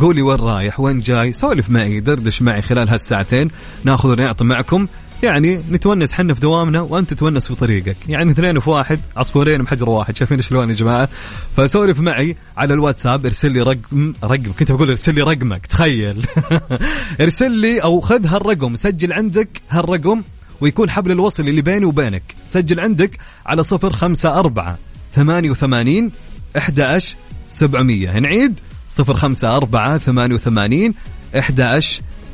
قولي 0.00 0.22
وين 0.22 0.40
رايح 0.40 0.80
وين 0.80 1.00
جاي 1.00 1.32
سولف 1.32 1.70
معي 1.70 2.00
دردش 2.00 2.42
معي 2.42 2.62
خلال 2.62 2.88
هالساعتين 2.88 3.50
ناخذ 3.84 4.08
ونعطي 4.08 4.44
معكم. 4.44 4.86
يعني 5.22 5.60
نتونس 5.70 6.12
حنا 6.12 6.34
في 6.34 6.40
دوامنا 6.40 6.80
وأنت 6.80 7.14
تتونس 7.14 7.48
في 7.48 7.54
طريقك. 7.54 7.96
يعني 8.08 8.32
اثنين 8.32 8.60
في 8.60 8.70
واحد 8.70 9.00
عصفورين 9.16 9.62
بحجر 9.62 9.88
واحد 9.88 10.16
شايفين 10.16 10.42
شلون 10.42 10.68
يا 10.70 10.74
جماعة؟ 10.74 11.08
فسولف 11.56 12.00
معي 12.00 12.36
على 12.56 12.74
الواتساب 12.74 13.26
ارسل 13.26 13.50
لي 13.50 13.62
رقم 13.62 14.14
رقم 14.24 14.52
كنت 14.58 14.72
بقول 14.72 14.90
ارسل 14.90 15.14
لي 15.14 15.22
رقمك 15.22 15.66
تخيل. 15.66 16.26
ارسل 17.20 17.50
لي 17.50 17.82
أو 17.82 18.00
خذ 18.00 18.26
هالرقم 18.26 18.76
سجل 18.76 19.12
عندك 19.12 19.62
هالرقم 19.70 20.22
ويكون 20.60 20.90
حبل 20.90 21.12
الوصل 21.12 21.48
اللي 21.48 21.62
بيني 21.62 21.84
وبينك. 21.84 22.22
سجل 22.48 22.80
عندك 22.80 23.18
على 23.46 23.62
صفر 23.62 23.92
خمسة 23.92 24.38
أربعة 24.38 24.78
ثمانية 25.14 25.50
وثمانين 25.50 26.12
أحد 26.56 27.02
سبعمية. 27.48 28.18
نعيد 28.18 28.60
صفر 28.96 29.14
خمسة 29.14 29.56
أربعة 29.56 29.98
ثمانية 29.98 30.34
وثمانين 30.34 30.94
أحد 31.38 31.80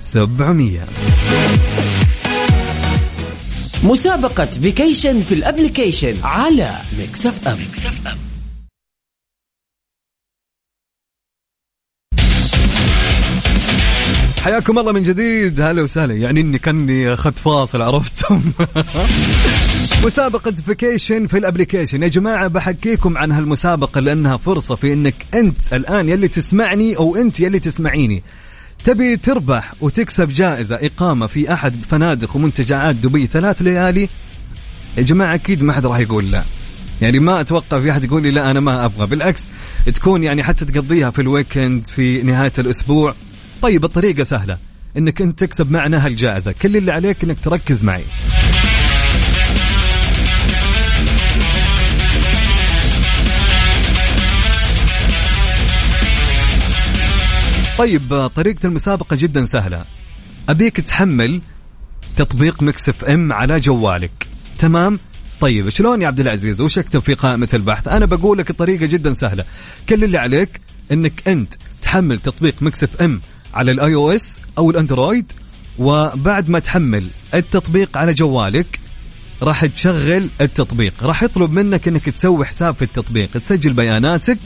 سبعمية. 0.00 0.84
مسابقة 3.84 4.46
vacation 4.46 5.20
في 5.20 5.34
ال 5.34 5.41
application 5.41 6.14
على 6.22 6.76
Mix 6.98 7.26
FM 7.26 7.58
حياكم 14.46 14.78
الله 14.78 14.92
من 14.92 15.02
جديد. 15.02 15.60
هلا 15.60 15.82
وسهلا. 15.82 16.14
يعني 16.14 16.40
إني 16.40 16.58
كأني 16.58 17.12
اخذت 17.12 17.38
فاصل 17.38 17.82
عرفتم؟ 17.82 18.42
مسابقة 20.04 20.50
vacation 20.50 21.26
في 21.26 21.38
ال 21.38 21.44
application 21.44 22.02
يا 22.02 22.08
جماعة 22.08 22.46
بحكيكم 22.46 23.18
عن 23.18 23.32
هالمسابقة 23.32 24.00
لأنها 24.00 24.36
فرصة 24.36 24.74
في 24.74 24.92
إنك 24.92 25.14
أنت 25.34 25.72
الآن 25.72 26.08
يلي 26.08 26.28
تسمعني 26.28 26.96
أو 26.96 27.16
أنت 27.16 27.40
يلي 27.40 27.58
تسمعيني. 27.58 28.22
تبي 28.84 29.16
تربح 29.16 29.74
وتكسب 29.80 30.28
جائزة 30.28 30.76
إقامة 30.76 31.26
في 31.26 31.52
أحد 31.52 31.74
فنادق 31.90 32.36
ومنتجعات 32.36 32.96
دبي 32.96 33.26
ثلاث 33.26 33.62
ليالي؟ 33.62 34.08
يا 34.98 35.02
جماعة 35.02 35.34
أكيد 35.34 35.62
ما 35.62 35.72
حد 35.72 35.86
راح 35.86 35.98
يقول 35.98 36.30
لا. 36.30 36.42
يعني 37.02 37.18
ما 37.18 37.40
أتوقع 37.40 37.80
في 37.80 37.90
أحد 37.90 38.04
يقول 38.04 38.22
لي 38.22 38.30
لا 38.30 38.50
أنا 38.50 38.60
ما 38.60 38.84
أبغى. 38.84 39.06
بالعكس 39.06 39.42
تكون 39.94 40.24
يعني 40.24 40.42
حتى 40.42 40.64
تقضيها 40.64 41.10
في 41.10 41.22
ال 41.22 41.30
weekend 41.30 41.86
في 41.86 42.22
نهاية 42.22 42.52
الأسبوع. 42.58 43.14
طيب 43.62 43.84
الطريقة 43.84 44.22
سهلة. 44.24 44.58
إنك 44.96 45.22
أنت 45.22 45.38
تكسب 45.38 45.70
معنا 45.70 46.06
هالجائزة 46.06 46.52
كل 46.62 46.76
اللي 46.76 46.92
عليك 46.92 47.24
إنك 47.24 47.40
تركز 47.40 47.84
معي. 47.84 48.04
طيب 57.78 58.30
طريقة 58.36 58.66
المسابقة 58.66 59.16
جدا 59.16 59.44
سهلة. 59.44 59.84
أبيك 60.48 60.80
تحمل 60.80 61.40
تطبيق 62.16 62.62
Mix 62.62 62.88
FM 62.88 63.32
على 63.32 63.60
جوالك. 63.60 64.26
تمام؟ 64.58 64.98
طيب 65.40 65.68
شلون 65.68 66.02
يا 66.02 66.06
عبد 66.06 66.20
العزيز؟ 66.20 66.60
وش 66.60 66.78
اكتب 66.78 67.00
في 67.00 67.14
قائمة 67.14 67.48
البحث؟ 67.54 67.88
أنا 67.88 68.06
بقول 68.06 68.38
لك 68.38 68.50
الطريقة 68.50 68.86
جدا 68.86 69.12
سهلة. 69.12 69.44
كل 69.88 70.04
اللي 70.04 70.18
عليك 70.18 70.60
إنك 70.92 71.28
أنت 71.28 71.54
تحمل 71.82 72.18
تطبيق 72.18 72.54
Mix 72.60 72.84
FM 72.84 73.20
على 73.54 73.70
ال 73.70 73.76
iOS 73.76 73.94
أو 73.94 74.12
ال 74.12 74.38
Android 74.58 75.32
وبعد 75.78 76.48
ما 76.48 76.58
تحمل 76.58 77.06
التطبيق 77.34 77.98
على 77.98 78.14
جوالك 78.14 78.80
راح 79.42 79.66
تشغل 79.66 80.28
التطبيق. 80.40 80.94
راح 81.02 81.22
يطلب 81.22 81.52
منك 81.52 81.88
إنك 81.88 82.10
تسوي 82.10 82.44
حساب 82.46 82.74
في 82.74 82.82
التطبيق 82.82 83.30
تسجل 83.30 83.72
بياناتك 83.72 84.38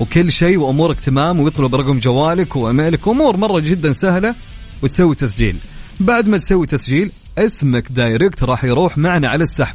وكل 0.00 0.32
شيء 0.32 0.58
وأمورك 0.58 1.00
تمام 1.00 1.40
ويطلب 1.40 1.74
رقم 1.74 1.98
جوالك 1.98 2.56
وإيميلك 2.56 3.08
امور 3.08 3.36
مرة 3.36 3.60
جدا 3.60 3.92
سهلة 3.92 4.34
وتسوي 4.82 5.14
تسجيل. 5.14 5.56
بعد 6.00 6.28
ما 6.28 6.38
تسوي 6.38 6.66
تسجيل 6.66 7.10
اسمك 7.38 7.92
direct 7.92 8.42
راح 8.44 8.64
يروح 8.64 8.98
معنا 8.98 9.28
على 9.28 9.44
السحب. 9.44 9.74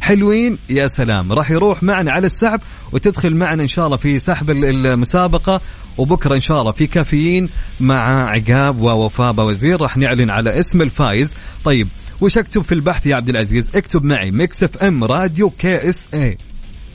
حلوين؟ 0.00 0.58
يا 0.68 0.86
سلام. 0.86 1.32
راح 1.32 1.50
يروح 1.50 1.82
معنا 1.82 2.12
على 2.12 2.26
السحب 2.26 2.60
وتدخل 2.92 3.34
معنا 3.34 3.62
إن 3.62 3.68
شاء 3.68 3.86
الله 3.86 3.96
في 3.96 4.18
سحب 4.18 4.50
المسابقة 4.50 5.60
وبكرة 5.98 6.34
إن 6.34 6.40
شاء 6.40 6.60
الله 6.60 6.72
في 6.72 6.86
كافيين 6.86 7.48
مع 7.80 8.30
عقاب 8.30 8.80
ووفاء 8.80 9.40
وزير 9.40 9.80
راح 9.80 9.96
نعلن 9.96 10.30
على 10.30 10.60
اسم 10.60 10.82
الفايز 10.82 11.28
طيب 11.64 11.88
وش 12.20 12.38
أكتب 12.38 12.62
في 12.62 12.72
البحث 12.72 13.06
يا 13.06 13.16
عبد 13.16 13.28
العزيز؟ 13.28 13.66
اكتب 13.76 14.04
معي. 14.04 14.30
ميكس 14.30 14.64
إف 14.64 14.76
إم 14.76 15.04
راديو 15.04 15.50
كي 15.50 15.88
إس 15.88 16.06
اي 16.14 16.38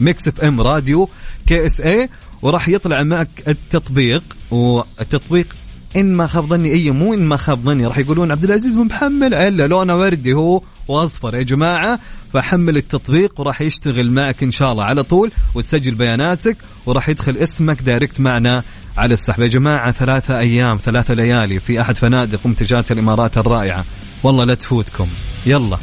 ميكس 0.02 0.28
إف 0.28 0.42
إم 0.42 0.62
راديو 0.62 1.10
كي 1.48 1.66
إس 1.66 1.82
اي 1.82 2.10
وراح 2.42 2.70
يطلع 2.70 3.04
معك 3.04 3.30
التطبيق 3.48 4.24
والتطبيق 4.52 5.48
إن 5.96 6.14
ما 6.14 6.28
خاب 6.28 6.48
ظني 6.48 6.74
إي 6.74 6.92
مو 6.92 7.14
إن 7.14 7.24
ما 7.24 7.38
خاب 7.38 7.64
ظني 7.66 7.88
راح 7.88 7.98
يقولون 7.98 8.32
عبد 8.32 8.44
العزيز 8.44 8.76
محمل 8.76 9.34
إلا 9.34 9.68
لونه 9.68 9.96
وردي 9.96 10.34
هو 10.34 10.62
وأصفر 10.88 11.36
يا 11.36 11.42
جماعة 11.42 12.00
فحمل 12.34 12.78
التطبيق 12.78 13.40
وراح 13.40 13.62
يشتغل 13.62 14.12
معك 14.12 14.44
إن 14.44 14.52
شاء 14.52 14.72
الله 14.72 14.84
على 14.84 15.04
طول 15.04 15.32
وتسجل 15.56 15.96
بياناتك 15.96 16.58
وراح 16.86 17.10
يدخل 17.10 17.38
اسمك 17.38 17.82
دايركت 17.82 18.20
معنا 18.20 18.64
على 18.98 19.14
السحب. 19.14 19.42
يا 19.42 19.48
جماعة 19.48 19.92
ثلاثة 19.92 20.40
أيام 20.40 20.78
ثلاثة 20.78 21.14
ليالي 21.14 21.60
في 21.60 21.82
أحد 21.82 21.98
فنادق 21.98 22.40
ومنتجات 22.46 22.92
الإمارات 22.92 23.38
الرائعة. 23.38 23.86
والله 24.24 24.44
لا 24.44 24.54
تفوتكم. 24.54 25.08
يلا. 25.46 25.78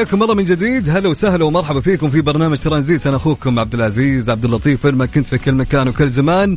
حياكم 0.00 0.22
الله 0.22 0.34
من 0.34 0.44
جديد. 0.44 0.88
هلا 0.90 1.08
وسهلا 1.08 1.44
ومرحبا 1.44 1.80
فيكم 1.80 2.10
في 2.10 2.20
برنامج 2.20 2.58
ترانزيت. 2.58 3.06
أنا 3.06 3.16
أخوكم 3.16 3.58
عبد 3.58 3.74
العزيز 3.74 4.30
عبد 4.30 4.44
اللطيف 4.44 4.84
وين 4.84 4.94
ما 4.94 5.06
كنت 5.06 5.26
في 5.26 5.38
كل 5.38 5.52
مكان 5.52 5.88
وكل 5.88 6.10
زمان. 6.10 6.56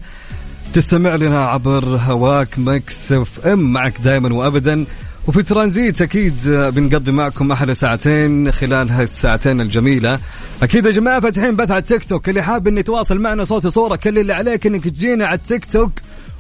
تستمع 0.74 1.16
لنا 1.16 1.46
عبر 1.46 1.86
هواك 1.86 2.60
Mix 2.60 3.12
FM 3.12 3.60
معك 3.74 4.02
دائما 4.04 4.34
وابدا. 4.34 4.86
وفي 5.28 5.44
ترانزيت 5.44 6.02
أكيد 6.02 6.34
بنقضي 6.48 7.12
معكم 7.12 7.52
أحلى 7.52 7.74
ساعتين 7.74 8.52
خلال 8.52 8.90
هالساعتين 8.90 9.62
الجميلة. 9.62 10.20
أكيد 10.64 10.86
يا 10.86 10.92
جماعة 10.92 11.20
فاتحين 11.20 11.56
بث 11.56 11.72
على 11.72 11.80
التيك 11.80 12.06
توك. 12.06 12.30
اللي 12.30 12.42
حاب 12.42 12.68
إنه 12.68 12.80
يتواصل 12.80 13.20
معنا 13.20 13.44
صوت 13.44 13.66
وصوره 13.66 13.96
كل 13.96 14.20
اللي 14.20 14.34
عليك 14.34 14.68
إنك 14.68 14.88
تجينا 14.88 15.26
على 15.26 15.38
التيك 15.38 15.66
توك. 15.66 15.92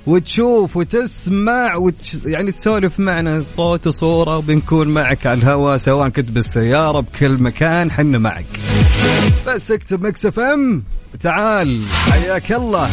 وتشوف 0.07 0.77
وتسمع 0.77 1.75
وتش... 1.75 2.17
يعني 2.25 2.51
تسولف 2.51 2.99
معنا. 2.99 3.41
صوت 3.41 3.87
وصورة 3.87 4.37
وبنكون 4.37 4.87
معك 4.87 5.27
على 5.27 5.39
الهواء 5.39 5.77
سواء 5.77 6.09
كنت 6.09 6.31
بالسيارة 6.31 6.99
بكل 6.99 7.43
مكان 7.43 7.91
حنا 7.91 8.19
معك. 8.19 8.45
بس 9.47 9.71
اكتب 9.71 10.05
Mix 10.05 10.25
FM. 10.25 10.83
تعال 11.19 11.81
حياك 12.11 12.51
الله. 12.51 12.89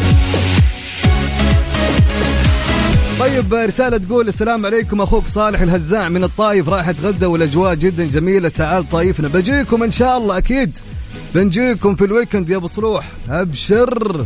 طيب 3.19 3.53
رسالة 3.53 3.97
تقول 3.97 4.27
السلام 4.27 4.65
عليكم 4.65 5.01
أخوك 5.01 5.27
صالح 5.27 5.61
الهزاع 5.61 6.09
من 6.09 6.23
الطايف 6.23 6.69
رايح 6.69 6.89
اتغدى 6.89 7.25
والأجواء 7.25 7.75
جدا 7.75 8.05
جميلة 8.05 8.49
تعال 8.49 8.89
طايفنا. 8.89 9.27
بجيكم 9.27 9.83
إن 9.83 9.91
شاء 9.91 10.17
الله 10.17 10.37
أكيد. 10.37 10.71
بنجيكم 11.35 11.95
في 11.95 12.05
ال 12.05 12.11
weekend 12.11 12.49
يا 12.49 12.57
أبو 12.57 12.67
صلوح 12.67 13.07
أبشر. 13.29 14.25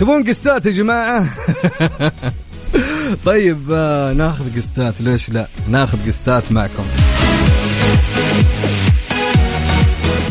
تبون 0.00 0.28
guest 0.28 0.60
ات 0.60 0.66
يا 0.66 0.70
جماعة؟ 0.70 1.26
طيب 3.26 3.72
آه 3.72 4.12
ناخذ 4.12 4.56
guest 4.56 4.87
ات. 4.87 5.00
ليش 5.00 5.30
لا؟ 5.30 5.46
ناخذ 5.68 6.06
guest 6.06 6.44
ات 6.44 6.52
معكم. 6.52 6.84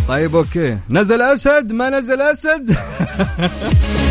طيب 0.07 0.35
okay. 0.35 0.77
نزل 0.89 1.21
أسد؟ 1.21 1.71
ما 1.71 1.89
نزل 1.89 2.21
أسد؟ 2.21 2.77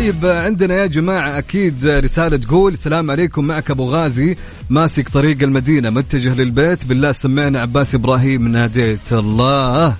طيب 0.00 0.26
عندنا 0.26 0.74
يا 0.74 0.86
جماعة 0.86 1.38
أكيد 1.38 1.86
رسالة 1.86 2.36
تقول 2.36 2.72
السلام 2.72 3.10
عليكم 3.10 3.44
معك 3.44 3.70
أبو 3.70 3.84
غازي 3.84 4.36
ماسك 4.70 5.08
طريق 5.08 5.42
المدينة 5.42 5.90
متجه 5.90 6.34
للبيت 6.34 6.84
بالله 6.84 7.12
سمعنا 7.12 7.62
عباس 7.62 7.94
إبراهيم 7.94 8.48
ناديت 8.48 9.12
الله 9.12 9.96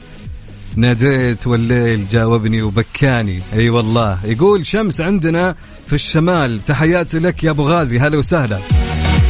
ناديت 0.76 1.46
والليل 1.46 2.08
جاوبني 2.08 2.62
وبكاني. 2.62 3.40
أي 3.52 3.58
أيوة 3.58 3.76
والله. 3.76 4.18
يقول 4.24 4.66
شمس 4.66 5.00
عندنا 5.00 5.54
في 5.86 5.92
الشمال 5.92 6.64
تحياتي 6.64 7.18
لك 7.18 7.44
يا 7.44 7.50
أبو 7.50 7.62
غازي 7.62 7.98
هلا 7.98 8.18
وسهلا. 8.18 8.58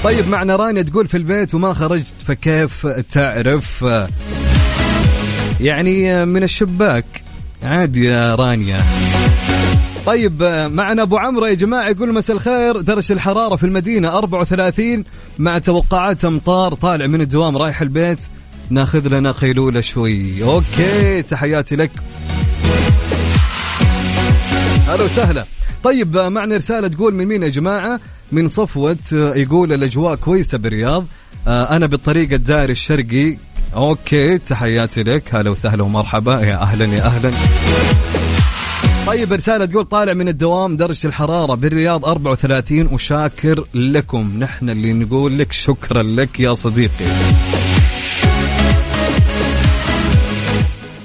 طيب 0.04 0.28
معنا 0.28 0.56
رانيا 0.56 0.82
تقول 0.82 1.08
في 1.08 1.16
البيت 1.16 1.54
وما 1.54 1.72
خرجت 1.72 2.14
فكيف 2.26 2.86
تعرف؟ 2.86 3.84
يعني 5.60 6.26
من 6.26 6.42
الشباك. 6.42 7.04
عادي 7.62 8.04
يا 8.04 8.34
رانيا. 8.34 9.09
طيب 10.06 10.42
معنا 10.72 11.02
أبو 11.02 11.18
عمرو. 11.18 11.46
يا 11.46 11.54
جماعة 11.54 11.88
يقول 11.88 12.14
مساء 12.14 12.36
الخير. 12.36 12.80
درجه 12.80 13.12
الحرارة 13.12 13.56
في 13.56 13.66
المدينة 13.66 14.18
34 14.18 15.04
مع 15.38 15.58
توقعات 15.58 16.24
أمطار. 16.24 16.74
طالع 16.74 17.06
من 17.06 17.20
الدوام 17.20 17.56
رايح 17.56 17.82
البيت. 17.82 18.18
ناخذ 18.70 19.08
لنا 19.08 19.32
قيلوله 19.32 19.80
شوي. 19.80 20.42
أوكي 20.42 21.22
تحياتي 21.22 21.76
لك. 21.76 21.90
أهلا 24.88 25.04
وسهلا. 25.04 25.44
طيب 25.84 26.16
معنا 26.16 26.56
رسالة 26.56 26.88
تقول 26.88 27.14
من 27.14 27.26
مين 27.26 27.42
يا 27.42 27.48
جماعة؟ 27.48 28.00
من 28.32 28.48
صفوة 28.48 28.96
يقول 29.12 29.72
الأجواء 29.72 30.14
كويسة 30.14 30.58
بالرياض. 30.58 31.06
أنا 31.46 31.86
بالطريق 31.86 32.32
الدائري 32.32 32.72
الشرقي. 32.72 33.36
أوكي 33.74 34.38
تحياتي 34.38 35.02
لك. 35.02 35.34
هلا 35.34 35.50
وسهلا 35.50 35.82
ومرحبا. 35.82 36.40
يا 36.40 36.62
أهلا 36.62 36.84
يا 36.84 37.06
أهلا. 37.06 37.30
طيب 39.10 39.32
رسالة 39.32 39.64
تقول 39.66 39.84
طالع 39.84 40.12
من 40.12 40.28
الدوام 40.28 40.76
درجة 40.76 41.06
الحرارة 41.06 41.54
بالرياض 41.54 42.04
34 42.04 42.86
وشاكر 42.92 43.64
لكم. 43.74 44.32
نحن 44.38 44.70
اللي 44.70 44.92
نقول 44.92 45.38
لك 45.38 45.52
شكرا 45.52 46.02
لك 46.02 46.40
يا 46.40 46.54
صديقي. 46.54 47.04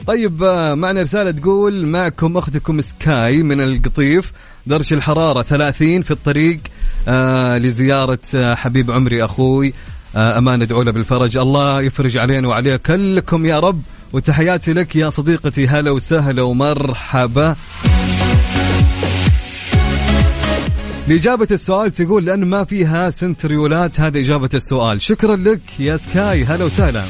طيب 0.07 0.43
معنا 0.73 1.01
رسالة 1.01 1.31
تقول 1.31 1.85
معكم 1.85 2.37
أختكم 2.37 2.81
سكاي 2.81 3.43
من 3.43 3.61
القطيف. 3.61 4.31
درجة 4.67 4.93
الحرارة 4.93 5.41
30 5.41 6.01
في 6.01 6.11
الطريق 6.11 6.59
آه 7.07 7.57
لزيارة 7.57 8.19
آه 8.35 8.55
حبيب 8.55 8.91
عمري 8.91 9.23
أخوي. 9.25 9.73
آه 10.15 10.37
أمان 10.37 10.61
ادعو 10.61 10.81
له 10.81 10.91
بالفرج. 10.91 11.37
الله 11.37 11.81
يفرج 11.81 12.17
علينا 12.17 12.47
وعليه 12.47 12.75
كلكم 12.75 13.45
يا 13.45 13.59
رب. 13.59 13.81
وتحياتي 14.15 14.73
لك 14.73 14.95
يا 14.95 15.09
صديقتي 15.09 15.67
هلا 15.67 15.91
وسهلا 15.91 16.41
ومرحبا. 16.41 17.55
لإجابة 21.07 21.47
السؤال 21.51 21.91
تقول 21.91 22.25
لأن 22.25 22.45
ما 22.45 22.63
فيها 22.63 23.09
سنتريولات 23.09 23.99
هذه 23.99 24.19
إجابة 24.21 24.49
السؤال. 24.53 25.01
شكرا 25.01 25.35
لك 25.35 25.59
يا 25.79 25.97
سكاي 25.97 26.43
هلا 26.43 26.65
وسهلا. 26.65 27.03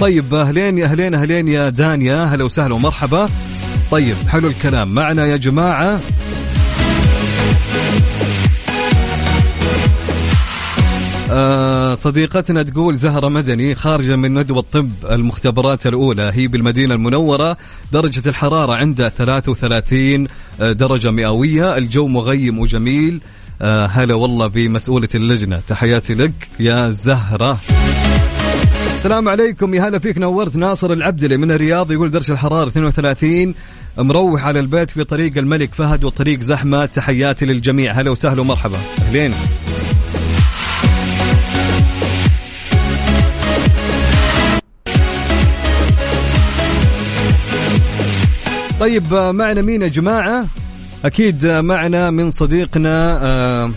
طيب 0.00 0.34
أهلين 0.34 0.78
يا 0.78 0.84
أهلين 0.84 1.14
أهلين 1.14 1.48
يا 1.48 1.68
دانيا 1.68 2.24
هلا 2.24 2.44
وسهلا 2.44 2.74
ومرحبا. 2.74 3.28
طيب 3.90 4.16
حلو 4.28 4.48
الكلام. 4.48 4.94
معنا 4.94 5.26
يا 5.26 5.36
آه 11.30 11.94
صديقتنا 11.94 12.62
تقول 12.62 12.96
زهرة 12.96 13.28
مدني 13.28 13.74
خارجة 13.74 14.16
من 14.16 14.34
ندوة 14.38 14.64
طب 14.72 14.88
المختبرات 15.10 15.86
الأولى. 15.86 16.30
هي 16.34 16.46
بالمدينة 16.48 16.94
المنورة 16.94 17.56
درجة 17.92 18.28
الحرارة 18.28 18.72
عندها 18.74 19.08
33 19.08 20.28
آه، 20.60 20.72
درجة 20.72 21.10
مئوية. 21.10 21.76
الجو 21.76 22.06
مغيم 22.06 22.58
وجميل. 22.58 23.20
آه 23.62 23.86
هلا 23.86 24.14
والله 24.14 24.46
بمسؤولة 24.46 25.08
اللجنة. 25.14 25.60
تحياتي 25.68 26.14
لك 26.14 26.32
يا 26.60 26.88
زهرة. 26.88 27.58
السلام 28.96 29.28
عليكم. 29.28 29.74
يا 29.74 29.88
هلا 29.88 29.98
فيك 29.98 30.18
نورت. 30.18 30.56
ناصر 30.56 30.92
العبدلي 30.92 31.36
من 31.36 31.50
الرياض 31.50 31.92
يقول 31.92 32.10
درجة 32.10 32.32
الحرارة 32.32 32.68
32 32.68 33.54
مروح 33.98 34.44
على 34.46 34.60
البيت 34.60 34.90
في 34.90 35.04
طريق 35.04 35.38
الملك 35.38 35.74
فهد 35.74 36.04
والطريق 36.04 36.40
زحمة. 36.40 36.86
تحياتي 36.86 37.46
للجميع. 37.46 37.92
هلا 37.92 38.10
وسهلا 38.10 38.40
ومرحبا. 38.40 38.78
أهلين. 39.08 39.34
طيب 48.84 49.14
آه، 49.14 49.32
معنا 49.32 49.62
مين 49.62 49.82
يا 49.82 49.88
جماعة؟ 49.88 50.46
أكيد 51.04 51.44
آه، 51.44 51.60
معنا 51.60 52.10
من 52.10 52.30
صديقنا 52.30 53.18
آه، 53.22 53.70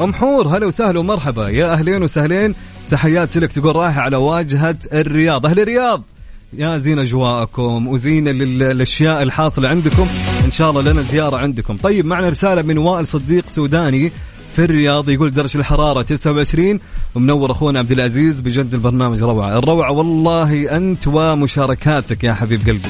أم 0.00 0.14
حور. 0.14 0.48
هلا 0.48 0.66
وسهلا 0.66 0.98
ومرحبا. 0.98 1.48
يا 1.48 1.72
أهلين 1.72 2.02
وسهلين. 2.02 2.54
تحيات 2.90 3.36
لك 3.36 3.52
تقول 3.52 3.76
رايحة 3.76 4.00
على 4.00 4.16
واجهة 4.16 4.76
الرياض. 4.92 5.46
أهل 5.46 5.60
الرياض 5.60 6.02
يا 6.52 6.76
زين 6.76 6.98
أجواءكم 6.98 7.88
وزين 7.88 8.28
الأشياء 8.28 9.22
الحاصلة 9.22 9.68
عندكم. 9.68 10.06
إن 10.44 10.50
شاء 10.50 10.70
الله 10.70 10.82
لنا 10.82 11.02
زيارة 11.02 11.36
عندكم. 11.36 11.76
طيب 11.76 12.06
معنا 12.06 12.28
رسالة 12.28 12.62
من 12.62 12.78
وائل 12.78 13.06
صديق 13.06 13.44
سوداني. 13.48 14.12
في 14.56 14.64
الرياض 14.64 15.10
يقول 15.10 15.30
درجة 15.30 15.58
الحرارة 15.58 16.02
29 16.02 16.80
ومنور 17.14 17.50
أخونا 17.50 17.78
عبد 17.78 17.92
العزيز 17.92 18.40
بجد 18.40 18.74
البرنامج 18.74 19.22
روعة. 19.22 19.58
الروعة 19.58 19.92
والله 19.92 20.76
أنت 20.76 21.06
ومشاركاتك 21.06 22.24
يا 22.24 22.34
حبيب 22.34 22.60
قلبي. 22.66 22.88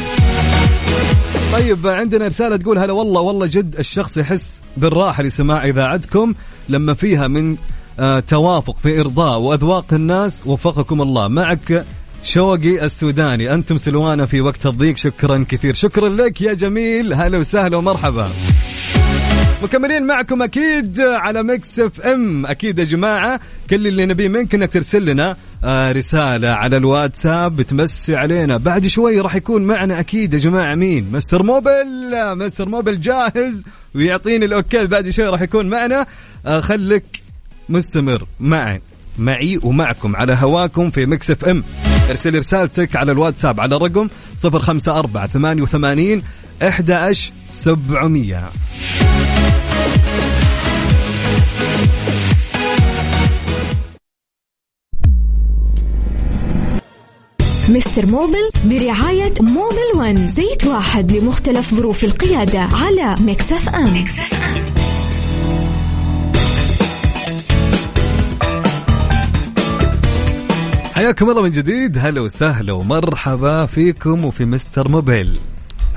طيب 1.53 1.87
عندنا 1.87 2.27
رسالة 2.27 2.57
تقول 2.57 2.79
هلا 2.79 2.93
والله 2.93 3.21
والله 3.21 3.47
جد 3.47 3.77
الشخص 3.79 4.17
يحس 4.17 4.61
بالراحة 4.77 5.23
لسماع 5.23 5.65
إذاعتكم 5.65 6.35
لما 6.69 6.95
فيها 6.95 7.29
من 7.29 7.57
آه 8.01 8.21
توافق 8.21 8.77
في 8.83 9.01
إرضاء 9.01 9.39
وأذواق 9.39 9.87
الناس. 9.93 10.43
وفقكم 10.47 11.03
الله. 11.03 11.29
معك 11.29 11.85
شوقي 12.23 12.85
السوداني. 12.85 13.55
أنتم 13.55 13.77
سلوانا 13.77 14.27
في 14.27 14.41
وقت 14.41 14.67
الضيق. 14.67 14.97
شكرا 14.97 15.45
كثير. 15.49 15.75
شكرا 15.75 16.09
لك 16.09 16.41
يا 16.41 16.55
جميل. 16.55 17.15
هلا 17.15 17.39
وسهلا 17.39 17.77
ومرحبا. 17.77 18.29
مكملين 19.63 20.03
معكم 20.07 20.43
أكيد 20.43 21.01
على 21.01 21.43
Mix 21.43 21.81
FM 21.81 22.47
أكيد 22.47 22.79
يا 22.79 22.85
جماعة 22.85 23.41
كل 23.71 23.87
اللي 23.87 24.07
نبيه 24.07 24.29
منك 24.29 24.55
إنك 24.55 24.73
ترسل 24.73 25.05
لنا 25.05 25.37
آه، 25.65 25.93
رسالة 25.93 26.51
على 26.51 26.77
الواتساب 26.77 27.57
بتمسي 27.57 28.17
علينا. 28.17 28.57
بعد 28.57 28.87
شوي 28.87 29.21
راح 29.21 29.35
يكون 29.35 29.63
معنا 29.63 30.01
أكيد 30.01 30.35
يا 30.35 30.39
جماعة 30.39 30.75
مين؟ 30.75 31.09
Mister 31.13 31.43
Mobil. 31.43 31.87
Mister 32.37 32.69
Mobil 32.69 33.01
جاهز 33.01 33.65
ويعطيني 33.95 34.45
ال 34.45 34.52
okay. 34.52 34.87
بعد 34.87 35.11
شوي 35.11 35.27
راح 35.27 35.43
يكون 35.43 35.67
معنا. 35.67 36.07
آه، 36.47 36.61
خليك 36.61 37.05
مستمر 37.69 38.23
معي 38.41 38.81
معي 39.19 39.61
ومعكم 39.63 40.17
على 40.17 40.33
هواكم 40.41 40.91
في 40.91 41.07
Mix 41.07 41.31
FM 41.31 41.65
ارسل 42.11 42.39
رسالتك 42.39 42.97
على 42.97 43.13
الواتساب 43.13 43.61
على 43.61 43.77
الرقم 43.77 44.09
054 44.45 45.27
88 45.27 46.23
11700 46.63 48.51
Mister 57.69 58.07
Mobil 58.07 58.51
برعاية 58.65 59.35
Mobil 59.41 59.91
One 59.97 60.27
زيت 60.27 60.67
واحد 60.67 61.13
لمختلف 61.13 61.75
ظروف 61.75 62.05
القيادة 62.05 62.61
على 62.61 63.17
Mix 63.21 63.69
FM, 63.69 63.97
Mix 63.97 64.35
FM. 64.35 64.57
حياكم 70.95 71.31
الله 71.31 71.43
من 71.43 71.51
جديد 71.51 71.99
هلا 71.99 72.21
وسهلا 72.21 72.73
ومرحبا 72.73 73.67
فيكم 73.67 74.25
وفي 74.25 74.45
Mister 74.45 74.89
Mobil 74.91 75.39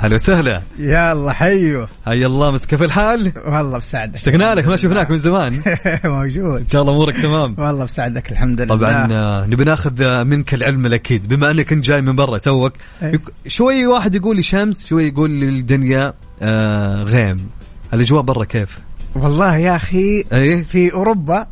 هلا 0.02 0.16
وسهلا. 0.16 0.62
يا 0.80 1.12
الله 1.12 1.34
حيو. 1.34 1.88
هيا 2.08 2.28
الله 2.28 2.52
مسك 2.52 2.76
في 2.76 2.86
الحال؟ 2.86 3.34
والله 3.46 3.78
بسعدك. 3.78 4.14
اشتقنا 4.16 4.56
لك 4.56 4.68
ما 4.68 4.76
شفناك 4.76 5.12
من 5.12 5.18
زمان. 5.18 5.62
موجود. 6.06 6.62
إن 6.62 6.68
شاء 6.68 6.82
الله 6.82 6.94
أمورك 6.94 7.18
تمام. 7.18 7.56
والله 7.58 7.84
بسعدك 7.84 8.32
الحمد 8.32 8.62
لله. 8.62 8.76
طبعا 8.76 9.08
آه، 9.12 9.46
نبي 9.46 9.64
ناخذ 9.64 10.02
آه، 10.02 10.24
منك 10.24 10.54
العلم 10.54 10.86
الأكيد. 10.86 11.28
بما 11.28 11.52
أنك 11.52 11.74
انت 11.74 11.86
جاي 11.86 12.02
من 12.02 12.16
برا 12.16 12.38
توك 12.38 12.74
إيه. 13.04 13.20
شوي 13.48 13.88
واحد 13.88 14.16
يقول 14.16 14.36
لي 14.36 14.44
شمس 14.44 14.86
شوي 14.86 15.08
يقول 15.08 15.32
لي 15.32 15.46
الدنيا 15.50 16.14
آه، 16.42 17.04
غيم. 17.04 17.50
الاجواء 17.94 18.22
برا 18.22 18.44
كيف؟ 18.44 18.78
والله 19.16 19.58
يا 19.58 19.76
أخي 19.76 20.24
إيه؟ 20.34 20.64
في 20.64 20.94
أوروبا. 20.94 21.48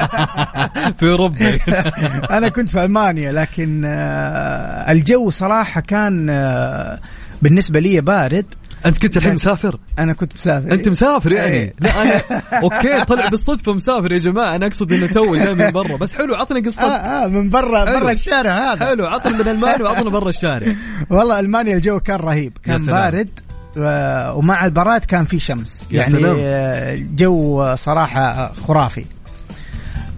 في 0.98 1.10
أوروبا. 1.10 1.58
أنا 2.36 2.48
كنت 2.48 2.70
في 2.70 2.84
ألمانيا 2.84 3.32
لكن 3.32 3.84
الجو 4.88 5.30
صراحة 5.30 5.80
كان 5.80 6.30
بالنسبة 7.42 7.80
لي 7.80 8.00
بارد 8.00 8.46
أنت 8.86 8.98
كنت 8.98 9.16
الحين 9.16 9.34
مسافر؟ 9.34 9.78
أنا 9.98 10.12
كنت 10.12 10.32
مسافر. 10.34 10.72
أنت 10.72 10.88
مسافر 10.88 11.32
يعني؟ 11.32 11.52
أيه. 11.56 11.74
لا 11.80 12.02
أنا 12.02 12.22
okay 12.62 13.04
طلع 13.04 13.28
بالصدفة 13.28 13.72
مسافر 13.72 14.12
يا 14.12 14.18
جماعة. 14.18 14.56
أنا 14.56 14.66
أقصد 14.66 14.92
إنه 14.92 15.06
تو 15.06 15.36
جاي 15.36 15.54
من 15.54 15.70
برا. 15.70 15.96
بس 15.96 16.14
حلو 16.14 16.34
عطني 16.34 16.60
قصتك 16.60 16.82
آه, 16.82 17.24
آه 17.24 17.26
من 17.28 17.50
برا 17.50 17.84
برا 17.84 18.10
الشارع 18.12 18.72
هذا. 18.72 18.86
حلو 18.86 19.06
عطني 19.06 19.32
من 19.32 19.48
ألمانيا 19.48 19.84
وعطني 19.86 20.10
برا 20.10 20.28
الشارع. 20.28 20.74
والله 21.10 21.40
ألمانيا 21.40 21.76
الجو 21.76 22.00
كان 22.00 22.16
رهيب. 22.16 22.52
كان 22.64 22.86
بارد 22.86 23.28
ومع 24.36 24.64
البراد 24.64 25.04
كان 25.04 25.24
في 25.24 25.38
شمس. 25.38 25.86
يعني 25.90 26.12
سلام. 26.12 26.36
الجو 26.38 27.74
صراحة 27.74 28.52
خرافي. 28.52 29.04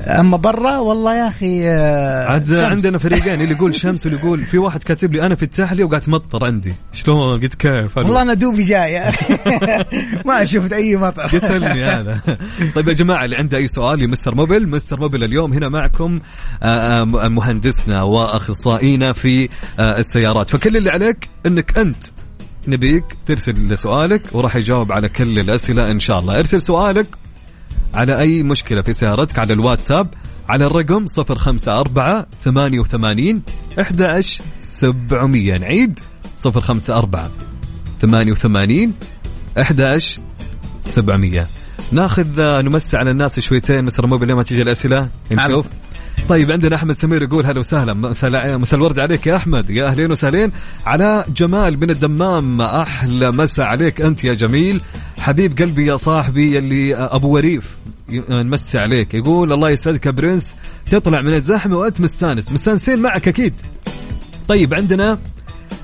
أما 0.06 0.36
برا 0.36 0.78
والله 0.78 1.14
يا 1.14 1.28
أخي 1.28 1.68
آه، 1.68 2.24
عاد 2.24 2.54
عندنا 2.54 2.98
فريقين 2.98 3.40
اللي 3.40 3.54
يقول 3.54 3.74
شمس 3.74 4.06
واللي 4.06 4.20
يقول 4.20 4.44
في 4.44 4.58
واحد 4.58 4.82
كاتب 4.82 5.12
لي 5.12 5.26
أنا 5.26 5.34
في 5.34 5.42
التحلي 5.42 5.84
وقاعد 5.84 6.00
تمطر 6.02 6.46
عندي. 6.46 6.74
شلون؟ 6.92 7.40
قلت 7.40 7.54
كيف؟ 7.54 7.98
والله 7.98 8.22
أنا 8.22 8.34
دوبي 8.34 8.62
جاي. 8.62 9.12
ما 10.26 10.44
شفت 10.44 10.72
أي 10.72 10.96
مطر. 10.96 11.26
قتلني 11.26 11.84
هذا. 11.84 12.20
طيب 12.74 12.88
يا 12.88 12.92
جماعة 12.92 13.24
اللي 13.24 13.36
عنده 13.36 13.58
أي 13.58 13.66
سؤال 13.66 13.98
لمستر 13.98 14.34
موبل 14.34 14.68
مستر 14.68 15.00
موبل 15.00 15.24
اليوم 15.24 15.52
هنا 15.52 15.68
معكم 15.68 16.20
آه، 16.62 17.00
آه، 17.00 17.28
مهندسنا 17.28 18.02
وأخصائينا 18.02 19.12
في 19.12 19.48
السيارات. 19.80 20.50
فكل 20.50 20.76
اللي 20.76 20.90
عليك 20.90 21.28
إنك 21.46 21.78
أنت 21.78 22.04
نبيك 22.68 23.04
ترسل 23.26 23.78
سؤالك 23.78 24.22
وراح 24.32 24.56
يجاوب 24.56 24.92
على 24.92 25.08
كل 25.08 25.38
الأسئلة 25.38 25.90
إن 25.90 26.00
شاء 26.00 26.18
الله. 26.18 26.38
ارسل 26.38 26.62
سؤالك 26.62 27.06
على 27.94 28.18
أي 28.18 28.42
مشكلة 28.42 28.82
في 28.82 28.92
سيارتك 28.92 29.38
على 29.38 29.52
الواتساب 29.52 30.08
على 30.48 30.66
الرقم 30.66 31.06
054 31.18 32.26
88 32.44 33.42
11 33.80 34.44
700 34.60 35.58
نعيد. 35.58 36.00
054 36.46 37.30
88 38.00 38.92
11 39.62 40.20
700 40.80 41.46
ناخذ 41.92 42.40
نمسي 42.62 42.96
على 42.96 43.10
الناس 43.10 43.40
شويتين 43.40 43.84
مسر 43.84 44.06
موبيل 44.06 44.32
ما 44.32 44.42
تيجي 44.42 44.62
الأسئلة؟ 44.62 45.08
نشوف. 45.32 45.66
طيب 46.28 46.52
عندنا 46.52 46.76
أحمد 46.76 46.94
سمير 46.96 47.22
يقول 47.22 47.46
هلا 47.46 47.58
وسهلا 47.58 47.94
مساء 47.94 48.74
الورد 48.74 48.98
عليك 48.98 49.26
يا 49.26 49.36
أحمد. 49.36 49.70
يا 49.70 49.86
أهلين 49.86 50.12
وسهلين. 50.12 50.52
على 50.86 51.24
جمال 51.36 51.80
من 51.80 51.90
الدمام 51.90 52.60
أحلى 52.60 53.32
مسا 53.32 53.62
عليك 53.62 54.00
أنت 54.00 54.24
يا 54.24 54.34
جميل. 54.34 54.80
حبيب 55.24 55.58
قلبي 55.58 55.86
يا 55.86 55.96
صاحبي 55.96 56.58
اللي 56.58 56.94
أبو 56.94 57.28
وريف 57.28 57.76
نمسي 58.30 58.78
عليك. 58.78 59.14
يقول 59.14 59.52
الله 59.52 59.70
يسعدك 59.70 60.06
يا 60.06 60.10
برنس. 60.10 60.54
تطلع 60.90 61.22
من 61.22 61.34
الزحمة 61.34 61.76
وأنت 61.76 62.00
مستانس. 62.00 62.52
مستانسين 62.52 62.98
معك 62.98 63.28
أكيد. 63.28 63.54
طيب 64.48 64.74
عندنا 64.74 65.18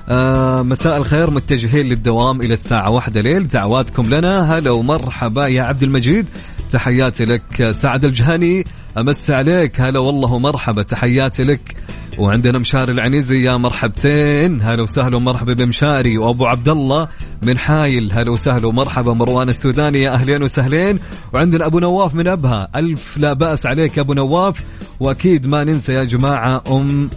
آه 0.09 0.61
مساء 0.61 0.97
الخير 0.97 1.31
متجهين 1.31 1.85
للدوام 1.85 2.41
إلى 2.41 2.53
الساعة 2.53 2.91
واحدة 2.91 3.21
ليل. 3.21 3.47
دعواتكم 3.47 4.03
لنا. 4.13 4.57
هلا 4.57 4.71
ومرحبا 4.71 5.47
يا 5.47 5.63
عبد 5.63 5.83
المجيد. 5.83 6.25
تحياتي 6.71 7.25
لك 7.25 7.71
سعد 7.71 8.05
الجهني. 8.05 8.65
أمس 8.97 9.31
عليك. 9.31 9.81
هلا 9.81 9.99
والله 9.99 10.33
ومرحبا. 10.33 10.83
تحياتي 10.83 11.43
لك. 11.43 11.75
وعندنا 12.17 12.59
مشاري 12.59 12.91
العنيزي 12.91 13.43
يا 13.43 13.57
مرحبتين. 13.57 14.61
هلا 14.61 14.83
وسهلا 14.83 15.15
ومرحبا 15.15 15.53
بمشاري. 15.53 16.17
وأبو 16.17 16.45
عبد 16.45 16.69
الله. 16.69 17.07
من 17.43 17.57
حايل. 17.57 18.11
هلا 18.13 18.31
وسهلا 18.31 18.67
ومرحبا 18.67 19.13
مروان 19.13 19.49
السوداني. 19.49 20.01
يا 20.01 20.13
أهلين 20.13 20.43
وسهلين. 20.43 20.99
وعندنا 21.33 21.65
أبو 21.65 21.79
نواف 21.79 22.15
من 22.15 22.27
أبها. 22.27 22.69
ألف 22.75 23.17
لا 23.17 23.33
بأس 23.33 23.65
عليك 23.65 23.99
أبو 23.99 24.13
نواف. 24.13 24.63
وأكيد 24.99 25.47
ما 25.47 25.63
ننسى 25.63 25.93
يا 25.93 26.03
جماعة 26.03 26.63
أم 26.71 27.09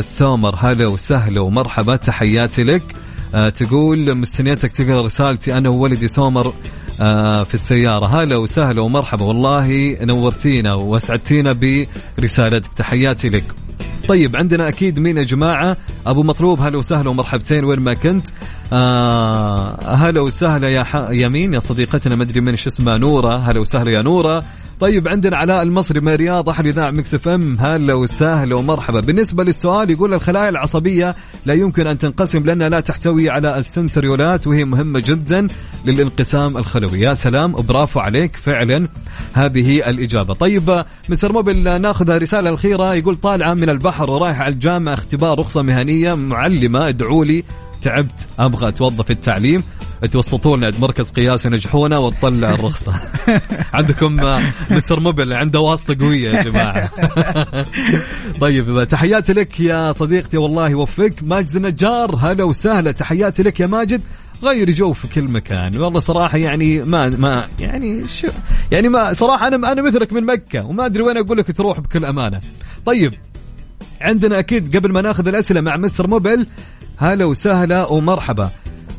سومر. 0.00 0.54
هلا 0.58 0.86
وسهلا 0.86 1.40
ومرحبا. 1.40 1.96
تحياتي 1.96 2.64
لك. 2.64 2.82
أه 3.34 3.48
تقول 3.48 4.14
مستنيتك 4.14 4.72
تقرأ 4.72 5.02
رسالتي. 5.02 5.58
أنا 5.58 5.68
وولدي 5.68 6.08
سومر 6.08 6.52
آه 7.00 7.42
في 7.42 7.54
السيارة. 7.54 8.06
هلا 8.06 8.36
وسهلا 8.36 8.82
ومرحبا. 8.82 9.24
والله 9.24 9.96
نورتينا 10.00 10.74
وأسعدتينا 10.74 11.56
برسالتك. 12.18 12.72
تحياتي 12.72 13.28
لك. 13.28 13.44
طيب 14.08 14.36
عندنا 14.36 14.68
أكيد 14.68 14.98
مين 14.98 15.16
يا 15.16 15.22
جماعة؟ 15.22 15.76
أبو 16.06 16.22
مطلوب 16.22 16.60
هلا 16.60 16.78
وسهلا 16.78 17.10
ومرحبتين 17.10 17.64
وين 17.64 17.80
ما 17.80 17.94
كنت؟ 17.94 18.26
آه 18.72 19.94
هلا 19.94 20.20
وسهلا 20.20 20.68
يا 20.68 20.82
ح... 20.82 20.96
يا 20.96 21.28
مين 21.28 21.54
يا 21.54 21.58
صديقتنا 21.58 22.16
ما 22.16 22.22
أدري 22.22 22.40
من 22.40 22.56
شو 22.56 22.70
اسمها 22.70 22.98
نورة. 22.98 23.36
هلا 23.36 23.60
وسهلا 23.60 23.90
يا 23.90 24.02
نورة. 24.02 24.44
طيب 24.80 25.08
عندنا 25.08 25.36
علاء 25.36 25.62
المصري 25.62 26.00
من 26.00 26.12
الرياض 26.12 26.48
أحلى 26.48 26.66
إذاعة 26.66 26.90
Mix 26.90 27.14
FM. 27.14 27.56
هلا 27.60 27.94
وسهلا 27.94 28.56
ومرحبا. 28.56 29.00
بالنسبة 29.00 29.44
للسؤال 29.44 29.90
يقول 29.90 30.14
الخلايا 30.14 30.48
العصبية 30.48 31.16
لا 31.46 31.54
يمكن 31.54 31.86
أن 31.86 31.98
تنقسم 31.98 32.44
لأنها 32.44 32.68
لا 32.68 32.80
تحتوي 32.80 33.30
على 33.30 33.58
السنتريولات 33.58 34.46
وهي 34.46 34.64
مهمة 34.64 35.02
جدا 35.06 35.46
للانقسام 35.84 36.56
الخلوي. 36.56 37.00
يا 37.00 37.12
سلام 37.12 37.52
برافو 37.52 38.00
عليك 38.00 38.36
فعلا 38.36 38.88
هذه 39.32 39.90
الإجابة. 39.90 40.34
طيب 40.34 40.84
Mister 41.08 41.32
Mobil 41.32 41.80
ناخذ 41.80 42.18
رسالة 42.18 42.48
الأخيرة 42.48 42.94
يقول 42.94 43.16
طالعة 43.16 43.54
من 43.54 43.68
البحر 43.68 44.10
ورايح 44.10 44.40
على 44.40 44.54
الجامعة 44.54 44.94
اختبار 44.94 45.38
رخصة 45.38 45.62
مهنية 45.62 46.14
معلمة 46.14 46.88
ادعوا 46.88 47.24
لي 47.24 47.44
تعبت 47.82 48.28
أبغى 48.38 48.68
أتوظف 48.68 49.04
في 49.04 49.10
التعليم. 49.10 49.62
توسطوا 50.12 50.56
لنا 50.56 50.72
مركز 50.80 51.10
قياس 51.10 51.46
ينجحونا 51.46 51.98
وتطلع 51.98 52.50
الرخصة. 52.50 52.94
عندكم 53.74 54.20
مستر 54.70 55.00
موبل 55.00 55.32
عنده 55.34 55.60
واسطة 55.60 55.96
قوية 56.00 56.30
يا 56.30 56.42
جماعة. 56.42 56.90
طيب 58.40 58.84
تحياتي 58.84 59.32
لك 59.32 59.60
يا 59.60 59.92
صديقتي 59.92 60.36
والله 60.36 60.68
يوفقك. 60.68 61.22
ماجد 61.22 61.56
النجار 61.56 62.16
هلا 62.16 62.44
وسهلا. 62.44 62.92
تحياتي 62.92 63.42
لك 63.42 63.60
يا 63.60 63.66
ماجد. 63.66 64.00
غير 64.42 64.70
جو 64.70 64.92
في 64.92 65.08
كل 65.08 65.30
مكان. 65.30 65.76
والله 65.76 66.00
صراحة 66.00 66.38
يعني 66.38 66.84
ما 66.84 67.08
ما 67.08 67.44
يعني 67.60 68.08
شو 68.08 68.28
يعني 68.72 68.88
ما 68.88 69.12
صراحة 69.12 69.48
أنا 69.48 69.72
أنا 69.72 69.82
مثلك 69.82 70.12
من 70.12 70.24
مكة 70.24 70.64
وما 70.64 70.86
أدري 70.86 71.02
وين 71.02 71.16
أقول 71.16 71.38
لك 71.38 71.56
تروح 71.56 71.80
بكل 71.80 72.04
أمانة. 72.04 72.40
طيب 72.86 73.14
عندنا 74.00 74.38
أكيد 74.38 74.76
قبل 74.76 74.92
ما 74.92 75.00
ناخذ 75.00 75.28
الأسئلة 75.28 75.60
مع 75.60 75.76
مستر 75.76 76.06
موبل 76.06 76.46
هلا 76.98 77.24
وسهلا 77.24 77.86
ومرحبا. 77.86 78.50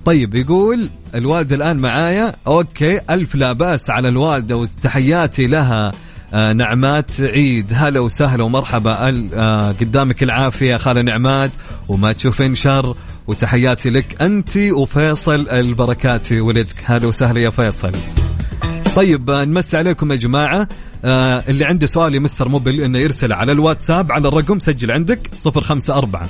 طيب 0.05 0.35
يقول 0.35 0.89
الوالده 1.15 1.55
الآن 1.55 1.77
معايا. 1.77 2.35
أوكي 2.47 2.99
ألف 3.09 3.35
لا 3.35 3.53
بأس 3.53 3.89
على 3.89 4.09
الوالدة 4.09 4.57
وتحياتي 4.57 5.47
لها 5.47 5.91
آه 6.33 6.53
نعمات 6.53 7.21
عيد. 7.21 7.71
هلا 7.73 7.99
وسهلا 7.99 8.43
ومرحبا. 8.43 9.09
آه 9.33 9.71
قدامك 9.71 10.23
العافية 10.23 10.77
خالة 10.77 11.01
نعمات 11.01 11.51
وما 11.87 12.13
تشوفين 12.13 12.55
شر 12.55 12.95
وتحياتي 13.27 13.89
لك 13.89 14.21
أنت 14.21 14.57
وفيصل 14.57 15.49
البركات 15.49 16.31
ولدك. 16.31 16.75
هلا 16.85 17.07
وسهلا 17.07 17.39
يا 17.39 17.49
فيصل. 17.49 17.91
طيب 18.95 19.29
آه 19.29 19.45
نمسي 19.45 19.77
عليكم 19.77 20.11
يا 20.11 20.17
جماعة. 20.17 20.67
آه 21.05 21.43
اللي 21.47 21.65
عنده 21.65 21.87
سؤال 21.87 22.15
يمستر 22.15 22.49
موبل 22.49 22.81
إنه 22.81 22.99
يرسل 22.99 23.33
على 23.33 23.51
الواتساب 23.51 24.11
على 24.11 24.27
الرقم 24.27 24.59
سجل 24.59 24.91
عندك 24.91 25.29
054 25.45 26.21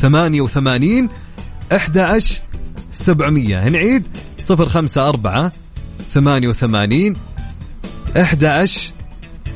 88 0.00 1.08
11 1.72 2.42
700 2.90 3.68
نعيد 3.68 4.06
054 4.50 5.50
88 6.14 7.16
11 8.16 8.92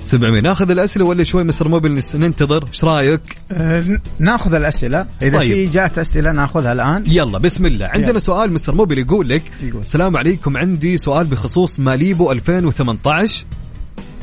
700 0.01 0.41
ناخذ 0.41 0.71
الأسئلة 0.71 1.05
ولا 1.05 1.25
شوي 1.25 1.45
مستر 1.45 1.69
موبل 1.69 2.03
ننتظر؟ 2.15 2.67
إيش 2.69 2.85
رأيك؟ 2.85 3.21
أه 3.53 4.01
ناخذ 4.19 4.55
الأسئلة. 4.55 5.07
إذا 5.23 5.39
طيب. 5.39 5.53
في 5.53 5.67
جات 5.67 5.99
أسئلة 5.99 6.33
ناخذها 6.33 6.73
الآن. 6.73 7.05
يلا 7.07 7.39
بسم 7.39 7.67
الله. 7.67 7.87
عندنا 7.87 8.11
يلا. 8.11 8.19
سؤال 8.19 8.53
مستر 8.53 8.75
موبل 8.75 8.99
يقول 8.99 9.29
لك 9.29 9.43
يقول. 9.63 9.83
السلام 9.83 10.17
عليكم. 10.17 10.57
عندي 10.57 10.97
سؤال 10.97 11.27
بخصوص 11.27 11.81
ماليبو 11.81 12.33
2018 12.33 13.45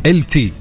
ال 0.06 0.28
تي. 0.28 0.52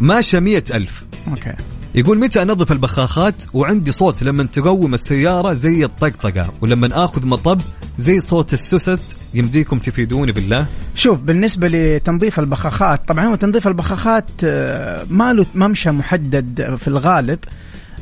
ماشى 0.00 0.40
100000 0.40 1.04
okay. 1.28 1.54
يقول 1.94 2.18
متى 2.18 2.42
أنظف 2.42 2.72
البخاخات؟ 2.72 3.34
وعندي 3.52 3.92
صوت 3.92 4.22
لما 4.22 4.44
تقوم 4.44 4.94
السيارة 4.94 5.52
زي 5.52 5.84
الطقطقة 5.84 6.52
ولما 6.60 7.04
آخذ 7.04 7.26
مطب 7.26 7.60
زي 7.98 8.20
صوت 8.20 8.52
السوست 8.52 9.00
يمديكم 9.34 9.78
تفيدوني 9.78 10.32
بالله. 10.32 10.66
شوف 10.94 11.18
بالنسبة 11.18 11.68
لتنظيف 11.68 12.38
البخاخات 12.38 13.08
طبعا 13.08 13.26
هو 13.26 13.34
تنظيف 13.34 13.68
البخاخات 13.68 14.24
آه، 14.44 15.06
ما 15.10 15.32
له 15.32 15.46
ممشى 15.54 15.90
محدد 15.90 16.76
في 16.80 16.88
الغالب. 16.88 17.38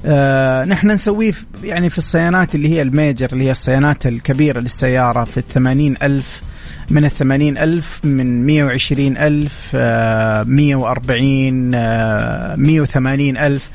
آه 0.07 0.65
نحن 0.65 0.91
نسويه 0.91 1.33
يعني 1.65 1.91
في 1.91 1.99
الصيانات 1.99 2.55
اللي 2.55 2.69
هي 2.69 2.83
ال 2.83 2.90
major 2.90 3.29
اللي 3.33 3.45
هي 3.45 3.51
الصيانات 3.51 4.07
الكبيرة 4.07 4.61
للسيارة 4.61 5.25
في 5.25 5.39
الثمانين 5.39 5.97
ألف. 6.03 6.43
من 6.91 7.05
الثمانين 7.05 7.59
ألف 7.59 8.01
من 8.05 8.47
مية 8.47 8.65
وعشرين 8.65 9.17
ألف 9.17 9.71
آه 9.75 10.43
مية 10.43 10.77
وأربعين 10.77 11.75
آه 11.75 12.57
مية 12.57 12.81
وثمانين 12.81 13.37
ألف. 13.37 13.71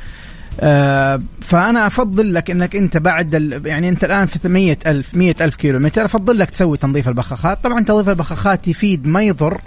آه 0.60 1.22
فأنا 1.42 1.88
أفضل 1.88 2.34
لك 2.34 2.52
أنك 2.52 2.76
أنت 2.76 2.98
بعد 2.98 3.62
يعني 3.66 3.90
أنت 3.90 4.04
الآن 4.04 4.26
في 4.26 4.50
مية 4.50 4.78
ألف 4.88 5.16
مية 5.16 5.36
ألف 5.42 5.56
كيلو 5.56 5.80
متر 5.80 6.06
أفضل 6.06 6.40
لك 6.40 6.50
تسوي 6.50 6.78
تنظيف 6.78 7.08
البخاخات. 7.08 7.64
طبعا 7.64 7.84
تنظيف 7.84 8.10
البخاخات 8.10 8.68
يفيد 8.68 9.08
ما 9.08 9.24
يضر 9.24 9.62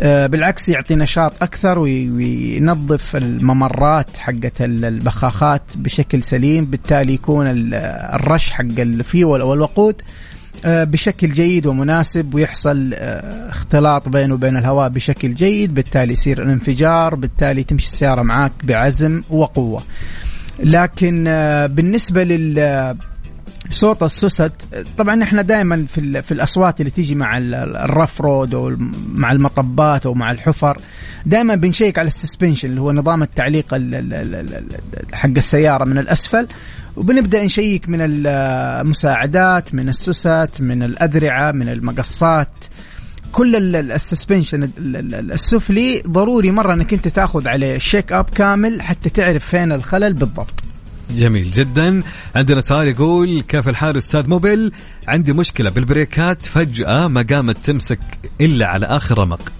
آه، 0.00 0.26
بالعكس 0.26 0.68
يعطي 0.68 0.94
نشاط 0.94 1.42
أكثر 1.42 1.78
وينظف 1.78 3.16
الممرات 3.16 4.16
حقت 4.16 4.60
البخاخات 4.60 5.62
بشكل 5.76 6.22
سليم. 6.22 6.64
بالتالي 6.64 7.14
يكون 7.14 7.46
الرش 7.74 8.50
حق 8.50 8.78
الفيول 8.78 9.40
أو 9.40 9.52
الوقود 9.54 10.02
بشكل 10.64 11.30
جيد 11.30 11.66
ومناسب 11.66 12.34
ويحصل 12.34 12.90
آه، 12.94 13.50
اختلاط 13.50 14.08
بينه 14.08 14.34
وبين 14.34 14.56
الهواء 14.56 14.88
بشكل 14.88 15.34
جيد 15.34 15.74
بالتالي 15.74 16.12
يصير 16.12 16.42
الانفجار 16.42 17.14
بالتالي 17.14 17.64
تمشي 17.64 17.86
السيارة 17.86 18.22
معاك 18.22 18.52
بعزم 18.64 19.22
وقوة. 19.30 19.82
لكن 20.60 21.24
بالنسبة 21.70 22.24
لل 22.24 22.96
صوت 23.70 24.02
السوست 24.02 24.52
طبعا 24.98 25.22
إحنا 25.22 25.42
دائما 25.42 25.86
في 25.88 26.22
في 26.22 26.32
الأصوات 26.32 26.80
اللي 26.80 26.90
تيجي 26.90 27.14
مع 27.14 27.38
ال 27.38 27.52
rough 27.52 28.20
road 28.20 28.54
أو 28.54 28.76
مع 29.14 29.32
المطبات 29.32 30.06
أو 30.06 30.14
مع 30.14 30.30
الحفر 30.30 30.78
دائما 31.26 31.54
بنشيك 31.54 31.98
على 31.98 32.08
ال 32.08 32.14
suspension 32.14 32.68
اللي 32.68 32.80
هو 32.80 32.92
نظام 32.92 33.22
التعليق 33.22 33.74
حق 35.12 35.30
السيارة 35.36 35.84
من 35.84 35.98
الأسفل. 35.98 36.48
وبنبدأ 36.96 37.44
نشيك 37.44 37.88
من 37.88 37.98
المساعدات 38.00 39.74
من 39.74 39.88
السوست 39.88 40.50
من 40.60 40.82
الاذرعه 40.82 41.52
من 41.52 41.68
المقصات. 41.68 42.64
كل 43.32 43.76
ال 43.76 43.85
suspension 43.85 44.70
السفلي 44.78 46.02
ضروري 46.08 46.50
مرة 46.50 46.74
إنك 46.74 46.92
أنت 46.92 47.08
تأخذ 47.08 47.48
عليه 47.48 47.78
check 47.78 48.12
up 48.12 48.30
كامل 48.30 48.82
حتى 48.82 49.10
تعرف 49.10 49.46
فين 49.46 49.72
الخلل 49.72 50.12
بالضبط. 50.12 50.62
جميل 51.10 51.50
جدا. 51.50 52.02
عندنا 52.34 52.60
سؤال 52.60 52.88
يقول 52.88 53.42
كيف 53.42 53.68
الحال 53.68 53.96
أستاذ 53.96 54.28
موبل 54.28 54.72
عندي 55.08 55.32
مشكلة 55.32 55.70
بالبريكات 55.70 56.46
فجأة 56.46 57.08
ما 57.08 57.26
قامت 57.30 57.58
تمسك 57.58 58.00
إلا 58.40 58.66
على 58.66 58.86
آخر 58.86 59.18
رمق. 59.18 59.52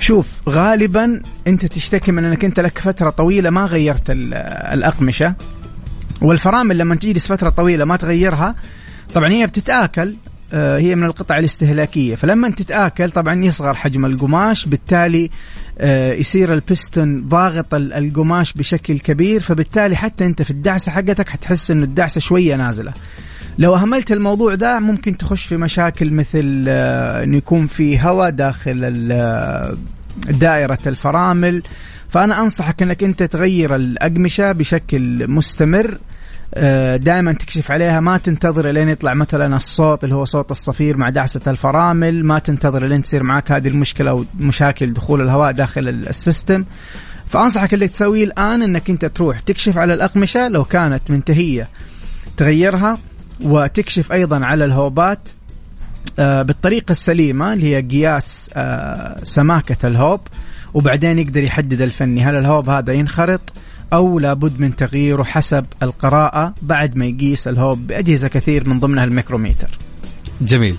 شوف 0.00 0.26
غالبا 0.48 1.22
أنت 1.46 1.66
تشتكي 1.66 2.12
من 2.12 2.24
إنك 2.24 2.44
أنت 2.44 2.60
لك 2.60 2.78
فترة 2.78 3.10
طويلة 3.10 3.50
ما 3.50 3.64
غيرت 3.64 4.10
الأقمشة. 4.10 5.34
والفرامل 6.22 6.78
لما 6.78 6.94
تجلس 6.94 7.26
فترة 7.26 7.50
طويلة 7.50 7.84
ما 7.84 7.96
تغيرها 7.96 8.54
طبعا 9.14 9.28
هي 9.28 9.46
بتتآكل 9.46 10.14
آه، 10.52 10.78
هي 10.78 10.94
من 10.94 11.04
القطع 11.04 11.38
الاستهلاكية. 11.38 12.14
فلما 12.14 12.50
تتآكل 12.50 13.10
طبعا 13.10 13.44
يصغر 13.44 13.74
حجم 13.74 14.06
القماش 14.06 14.66
بالتالي 14.66 15.30
آه، 15.78 16.12
يصير 16.12 16.54
البستون 16.54 17.28
ضاغط 17.28 17.74
القماش 17.74 18.52
بشكل 18.52 18.98
كبير. 18.98 19.40
فبالتالي 19.40 19.96
حتى 19.96 20.26
أنت 20.26 20.42
في 20.42 20.50
الدعسة 20.50 20.92
حقتك 20.92 21.28
حتحس 21.28 21.70
انه 21.70 21.84
الدعسة 21.84 22.20
شوية 22.20 22.56
نازلة. 22.56 22.92
لو 23.58 23.74
أهملت 23.76 24.12
الموضوع 24.12 24.54
ده 24.54 24.78
ممكن 24.80 25.16
تخش 25.16 25.44
في 25.44 25.56
مشاكل 25.56 26.10
مثل 26.10 26.64
آه، 26.68 27.24
إنه 27.24 27.36
يكون 27.36 27.66
في 27.66 28.00
هواء 28.00 28.30
داخل 28.30 29.08
دائرة 30.28 30.78
الفرامل. 30.86 31.62
فأنا 32.08 32.40
أنصحك 32.40 32.82
إنك 32.82 33.04
أنت 33.04 33.22
تغير 33.22 33.74
الأقمشة 33.74 34.52
بشكل 34.52 35.30
مستمر. 35.30 35.98
آه، 36.54 36.96
دائما 36.96 37.32
تكشف 37.32 37.70
عليها 37.70 38.00
ما 38.00 38.18
تنتظر 38.18 38.70
لين 38.70 38.88
يطلع 38.88 39.14
مثلا 39.14 39.56
الصوت 39.56 40.04
اللي 40.04 40.14
هو 40.14 40.24
صوت 40.24 40.50
الصفير 40.50 40.96
مع 40.96 41.10
دعسة 41.10 41.40
الفرامل 41.46 42.24
ما 42.24 42.38
تنتظر 42.38 42.86
لين 42.86 43.02
تصير 43.02 43.22
معك 43.22 43.52
هذه 43.52 43.68
المشكلة 43.68 44.10
أو 44.10 44.24
مشاكل 44.38 44.92
دخول 44.92 45.20
الهواء 45.20 45.52
داخل 45.52 45.88
السيستم. 45.88 46.64
فأنصحك 47.28 47.74
اللي 47.74 47.88
تسويه 47.88 48.24
الآن 48.24 48.62
إنك 48.62 48.90
أنت 48.90 49.04
تروح 49.04 49.40
تكشف 49.40 49.78
على 49.78 49.92
الأقمشة 49.92 50.48
لو 50.48 50.64
كانت 50.64 51.10
منتهية 51.10 51.68
تغيرها 52.36 52.98
وتكشف 53.44 54.12
أيضا 54.12 54.44
على 54.44 54.64
الهوبات 54.64 55.28
آه، 56.18 56.42
بالطريقة 56.42 56.92
السليمة 56.92 57.52
اللي 57.52 57.76
هي 57.76 57.82
قياس 57.82 58.50
آه، 58.54 59.24
سماكة 59.24 59.86
الهوب. 59.86 60.20
وبعدين 60.76 61.18
يقدر 61.18 61.42
يحدد 61.42 61.80
الفني 61.80 62.22
هل 62.24 62.34
الهوب 62.34 62.68
هذا 62.68 62.92
ينخرط 62.92 63.40
أو 63.92 64.18
لابد 64.18 64.60
من 64.60 64.76
تغييره 64.76 65.22
حسب 65.22 65.66
القراءة 65.82 66.54
بعد 66.62 66.96
ما 66.96 67.06
يقيس 67.06 67.48
الهوب 67.48 67.86
بأجهزة 67.86 68.28
كثير 68.28 68.68
من 68.68 68.80
ضمنها 68.80 69.04
الميكروميتر. 69.04 69.78
جميل. 70.40 70.76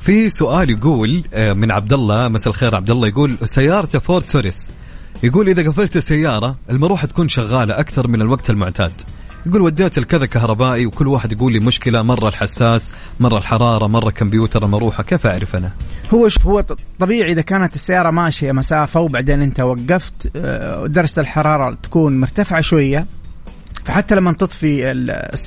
في 0.00 0.28
سؤال 0.28 0.70
يقول 0.70 1.24
آه، 1.34 1.52
من 1.52 1.72
عبد 1.72 1.92
الله 1.92 2.28
مساء 2.28 2.48
الخير 2.48 2.74
عبد 2.74 2.90
الله 2.90 3.08
يقول 3.08 3.36
سيارته 3.44 3.98
فورد 3.98 4.24
توروس 4.28 4.58
يقول 5.22 5.48
إذا 5.48 5.70
قفلت 5.70 5.96
السيارة 5.96 6.56
المروحة 6.70 7.06
تكون 7.06 7.28
شغالة 7.28 7.80
أكثر 7.80 8.08
من 8.08 8.22
الوقت 8.22 8.50
المعتاد. 8.50 8.92
يقول 9.46 9.60
وديتها 9.60 9.98
لكذا 9.98 10.26
كهربائي 10.26 10.86
وكل 10.86 11.08
واحد 11.08 11.32
يقول 11.32 11.52
لي 11.52 11.60
مشكلة 11.60 12.02
مرة 12.02 12.28
الحساس 12.28 12.90
مرة 13.20 13.38
الحرارة 13.38 13.86
مرة 13.86 14.10
كمبيوتر 14.10 14.64
المروحه 14.64 15.02
كيف 15.02 15.26
أعرف 15.26 15.56
أنا؟ 15.56 15.70
هو 16.14 16.28
هو 16.46 16.64
طبيعي 16.98 17.32
إذا 17.32 17.42
كانت 17.42 17.74
السيارة 17.74 18.10
ماشية 18.10 18.52
مسافة 18.52 19.00
وبعدين 19.00 19.42
أنت 19.42 19.60
وقفت 19.60 20.30
آه، 20.36 20.86
درجة 20.86 21.20
الحرارة 21.20 21.76
تكون 21.82 22.20
مرتفعة 22.20 22.60
شوية 22.60 23.06
فحتى 23.84 24.14
لما 24.14 24.32
تطفي 24.32 24.92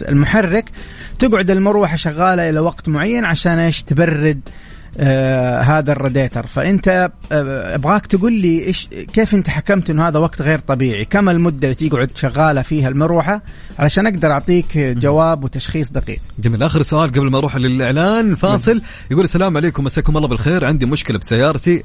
المحرك 0.10 0.72
تقعد 1.20 1.52
المروحة 1.52 1.96
شغالة 1.96 2.50
إلى 2.50 2.60
وقت 2.60 2.90
معين 2.90 3.26
عشان 3.26 3.60
إيش؟ 3.60 3.84
تبرد 3.84 4.50
آه 4.98 5.62
هذا 5.62 5.92
الراديتر. 5.92 6.48
فأنت 6.48 6.88
آه 7.32 7.76
أبغاك 7.76 8.06
تقول 8.06 8.34
لي 8.34 8.66
إيش 8.66 8.88
كيف 9.14 9.34
أنت 9.34 9.50
حكمت 9.50 9.90
إنه 9.90 10.08
هذا 10.08 10.20
وقت 10.20 10.42
غير 10.42 10.60
طبيعي؟ 10.60 11.06
كم 11.06 11.30
المدة 11.30 11.72
اللي 11.72 11.90
تقعد 11.90 12.10
شغالة 12.16 12.62
فيها 12.62 12.90
المروحة؟ 12.90 13.42
علشان 13.80 14.08
أقدر 14.08 14.32
أعطيك 14.32 14.78
جواب 14.78 15.44
وتشخيص 15.44 15.92
دقيق. 15.92 16.20
جميل. 16.40 16.64
آخر 16.64 16.82
سؤال 16.82 17.10
قبل 17.10 17.32
ما 17.32 17.38
أروح 17.38 17.56
للإعلان. 17.56 18.36
فاصل 18.36 18.82
يقول 19.12 19.24
السلام 19.26 19.58
عليكم 19.58 19.84
مساكم 19.84 20.18
الله 20.18 20.28
بالخير. 20.28 20.66
عندي 20.66 20.86
مشكلة 20.86 21.18
بسيارتي 21.18 21.84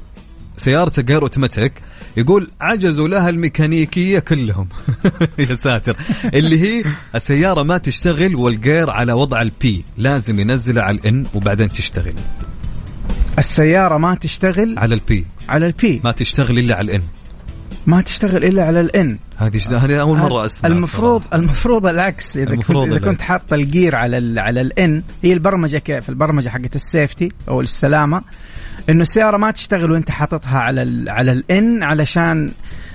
سيارته 0.57 1.01
جير 1.01 1.21
أوتوماتيك. 1.21 1.73
يقول 2.17 2.51
عجزوا 2.61 3.07
لها 3.07 3.29
الميكانيكية 3.29 4.19
كلهم. 4.19 4.67
يا 5.49 5.53
ساتر. 5.53 5.95
اللي 6.33 6.61
هي 6.61 6.83
السيارة 7.15 7.63
ما 7.63 7.77
تشتغل 7.77 8.35
والجير 8.35 8.89
على 8.89 9.13
وضع 9.13 9.41
ال 9.41 9.55
P. 9.55 9.83
لازم 9.97 10.39
ينزله 10.39 10.81
على 10.81 10.97
ال 10.97 11.11
N 11.11 11.25
وبعدين 11.33 11.69
تشتغل. 11.69 12.13
السيارة 13.39 13.97
ما 13.97 14.15
تشتغل 14.15 14.75
على 14.79 14.95
ال 14.95 15.05
P. 15.05 15.25
على 15.49 15.65
ال 15.65 15.77
P. 15.77 16.01
ما 16.03 16.11
تشتغل 16.11 16.59
إلا 16.59 16.75
على 16.75 16.91
ال 16.91 16.95
N. 16.95 17.03
ما 17.87 18.01
تشتغل 18.01 18.43
إلا 18.45 18.65
على 18.65 18.81
ال 18.81 18.93
N. 18.93 19.17
هذه 19.37 19.85
هذه 19.85 19.99
أول 20.01 20.17
مرة 20.17 20.45
اسمع 20.45 20.69
المفروض 20.69 21.21
صراحة. 21.21 21.35
المفروض 21.35 21.85
العكس. 21.85 22.37
إذا 22.37 22.53
المفروض 22.53 22.83
كنت 22.83 22.97
اذا 22.97 23.11
كنت 23.11 23.21
حاط 23.21 23.53
الجير 23.53 23.95
على 23.95 24.17
ال 24.17 24.39
على 24.39 24.61
ال 24.61 24.82
N 24.82 25.03
هي 25.23 25.33
البرمجة 25.33 25.77
كيف 25.77 26.09
البرمجة 26.09 26.49
حقت 26.49 26.75
ال 26.75 26.83
safety 26.83 27.31
أو 27.49 27.61
السلامة 27.61 28.21
إنه 28.89 29.01
السيارة 29.01 29.37
ما 29.37 29.51
تشتغل 29.51 29.91
وأنت 29.91 30.11
حاططها 30.11 30.59
على 30.59 30.81
ال 30.81 31.09
على 31.09 31.31
ال 31.31 31.57
N 31.57 31.83
علشان 31.83 32.51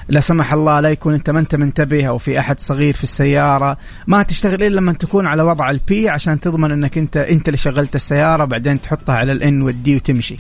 لا 0.08 0.20
سمح 0.20 0.52
الله 0.52 0.80
لا 0.80 0.88
يكون 0.88 1.14
انت 1.14 1.30
ما 1.30 1.40
انت 1.40 1.54
منتبه 1.54 2.06
أو 2.06 2.18
في 2.18 2.38
احد 2.38 2.60
صغير 2.60 2.94
في 2.94 3.02
السيارة. 3.02 3.78
ما 4.06 4.22
تشتغل 4.22 4.62
إلا 4.62 4.76
لما 4.76 4.92
تكون 4.92 5.26
على 5.26 5.42
وضع 5.42 5.70
ال 5.70 5.89
P 5.89 6.08
عشان 6.08 6.40
تضمن 6.40 6.72
إنك 6.72 6.98
انت 6.98 7.16
انت 7.16 7.48
اللي 7.48 7.56
شغلت 7.56 7.94
السيارة 7.94 8.44
بعدين 8.44 8.80
تحطها 8.80 9.14
على 9.14 9.32
ال 9.32 9.47
N 9.47 9.62
وال 9.62 9.85
D 9.85 9.96
وتمشي. 9.96 10.36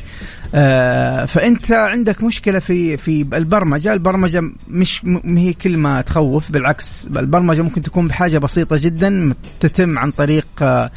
آه 0.54 1.24
فأنت 1.24 1.72
عندك 1.72 2.22
مشكلة 2.22 2.58
في 2.58 2.96
في 2.96 3.26
البرمجة. 3.32 3.92
البرمجة 3.92 4.42
مش 4.68 5.04
م 5.04 5.36
هي 5.36 5.52
كلمه 5.52 6.00
تخوف 6.00 6.52
بالعكس. 6.52 7.08
البرمجة 7.16 7.62
ممكن 7.62 7.82
تكون 7.82 8.08
بحاجة 8.08 8.38
بسيطة 8.38 8.76
جدا 8.76 9.34
تتم 9.60 9.98
عن 9.98 10.10
طريق 10.10 10.46
آه 10.62 10.90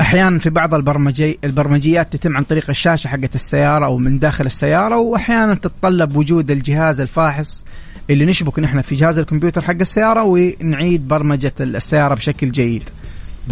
أحيانا 0.00 0.38
في 0.38 0.50
بعض 0.50 0.74
البرمجي 0.74 1.38
البرمجيات 1.44 2.12
تتم 2.12 2.36
عن 2.36 2.42
طريق 2.42 2.70
الشاشة 2.70 3.08
حقت 3.08 3.34
السيارة 3.34 3.86
أو 3.86 3.98
من 3.98 4.18
داخل 4.18 4.46
السيارة 4.46 4.98
واحيانا 4.98 5.54
تتطلب 5.54 6.16
وجود 6.16 6.50
الجهاز 6.50 7.00
الفاحص. 7.00 7.64
اللي 8.10 8.24
نشبك 8.24 8.58
نحن 8.58 8.80
في 8.80 8.94
جهاز 8.94 9.18
الكمبيوتر 9.18 9.64
حق 9.64 9.74
السيارة 9.80 10.22
ونعيد 10.22 11.08
برمجة 11.08 11.52
السيارة 11.60 12.14
بشكل 12.14 12.50
جيد. 12.50 12.82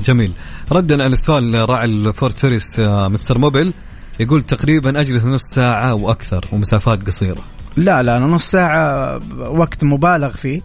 جميل. 0.04 0.32
ردا 0.72 1.02
على 1.02 1.12
السؤال 1.12 1.68
راعي 1.70 1.84
الفورد 1.84 2.36
توروس 2.36 2.80
آه، 2.80 3.08
مستر 3.08 3.38
موبل 3.38 3.72
يقول 4.20 4.42
تقريبا 4.42 5.00
أجلس 5.00 5.24
نص 5.24 5.42
ساعة 5.54 5.94
وأكثر 5.94 6.44
ومسافات 6.52 7.06
قصيرة. 7.06 7.42
لا 7.76 8.02
لا 8.02 8.18
نص 8.18 8.50
ساعة 8.50 9.18
وقت 9.38 9.84
مبالغ 9.84 10.30
فيه. 10.30 10.62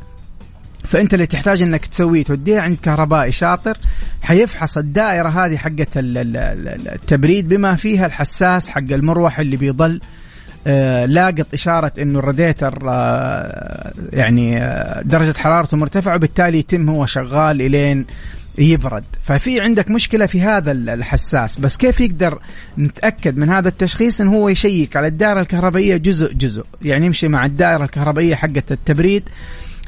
فأنت 0.85 1.13
اللي 1.13 1.25
تحتاج 1.25 1.61
إنك 1.61 1.85
تسويه 1.85 2.23
توديه 2.23 2.59
عند 2.59 2.77
كهربائي 2.83 3.31
شاطر 3.31 3.77
حيفحص 4.21 4.77
الدائرة 4.77 5.29
هذه 5.29 5.57
حقت 5.57 5.89
التبريد 5.95 7.47
بما 7.47 7.75
فيها 7.75 8.05
الحساس 8.05 8.69
حق 8.69 8.91
المروحه 8.91 9.41
اللي 9.41 9.57
بيضل 9.57 10.01
لاقط 11.05 11.47
إشارة 11.53 11.91
إنه 11.99 12.19
الراديتر 12.19 12.79
آه، 12.89 13.91
يعني 14.13 14.63
آه، 14.63 15.01
درجة 15.01 15.37
حرارته 15.37 15.77
مرتفعة 15.77 16.15
وبالتالي 16.15 16.59
يتم 16.59 16.89
هو 16.89 17.05
شغال 17.05 17.61
إلين 17.61 18.05
يبرد. 18.57 19.03
ففي 19.23 19.61
عندك 19.61 19.91
مشكلة 19.91 20.25
في 20.25 20.41
هذا 20.41 20.71
الحساس. 20.71 21.59
بس 21.59 21.77
كيف 21.77 21.99
يقدر 21.99 22.39
نتأكد 22.77 23.37
من 23.37 23.49
هذا 23.49 23.67
التشخيص؟ 23.67 24.21
انه 24.21 24.33
هو 24.33 24.49
يشيك 24.49 24.97
على 24.97 25.07
الدائرة 25.07 25.41
الكهربائية 25.41 25.97
جزء 25.97 26.33
جزء 26.33 26.65
يعني 26.81 27.05
يمشي 27.05 27.27
مع 27.27 27.45
الدائرة 27.45 27.83
الكهربائية 27.83 28.35
حقة 28.35 28.63
التبريد. 28.71 29.23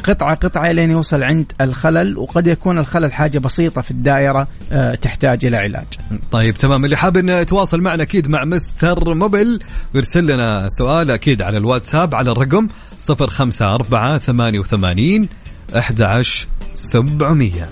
قطعة 0.04 0.36
قطعة 0.36 0.72
لين 0.72 0.92
يوصل 0.92 1.24
عند 1.24 1.52
الخلل 1.62 2.18
وقد 2.18 2.48
يكون 2.48 2.78
الخلل 2.78 3.14
حاجة 3.14 3.40
بسيطة 3.40 3.82
في 3.82 3.92
الدائرة 3.92 4.48
آه، 4.72 4.96
تحتاج 4.96 5.46
إلى 5.46 5.58
علاج. 5.58 5.86
طيب 6.32 6.56
تمام. 6.56 6.86
اللي 6.86 6.98
حاب 6.98 7.18
انه 7.18 7.34
يتواصل 7.34 7.82
معنا 7.82 8.04
أكيد 8.04 8.30
مع 8.30 8.46
مستر 8.46 9.14
موبل 9.14 9.60
ويرسل 9.96 10.26
لنا 10.26 10.68
سؤال 10.70 11.12
أكيد 11.12 11.42
على 11.42 11.58
الواتساب 11.58 12.16
على 12.16 12.32
الرقم 12.32 12.68
054 13.10 14.18
88 14.20 15.28
11 15.76 16.48
700 16.76 17.68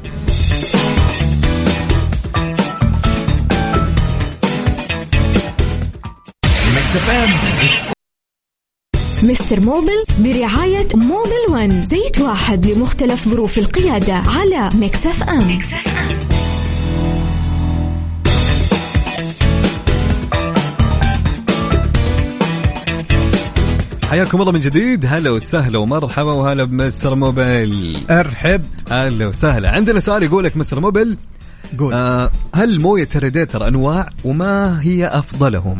مستر 9.25 9.59
موبل 9.59 10.03
برعاية 10.19 10.87
Mobil 10.93 11.45
One 11.49 11.81
زيت 11.81 12.21
واحد 12.21 12.65
لمختلف 12.65 13.29
ظروف 13.29 13.57
القيادة 13.57 14.13
على 14.13 14.69
Mix 14.73 15.23
FM, 15.23 15.55
Mix 15.55 15.97
FM. 15.97 16.17
حياكم 24.09 24.41
الله 24.41 24.51
من 24.51 24.59
جديد. 24.59 25.05
هلا 25.05 25.29
وسهلا 25.31 25.79
ومرحبا 25.79 26.31
وهلا 26.31 26.63
بمستر 26.63 27.15
موبل. 27.15 27.97
أرحب. 28.11 28.61
هلا 28.91 29.27
وسهلا. 29.27 29.69
عندنا 29.69 29.99
سؤال 29.99 30.23
يقول 30.23 30.43
لك 30.43 30.57
مستر 30.57 30.79
موبل. 30.79 31.17
قول. 31.79 31.93
آه 31.93 32.31
هل 32.55 32.81
موية 32.81 33.09
الريديتر 33.15 33.67
أنواع 33.67 34.09
وما 34.23 34.81
هي 34.81 35.07
أفضلهم؟ 35.07 35.77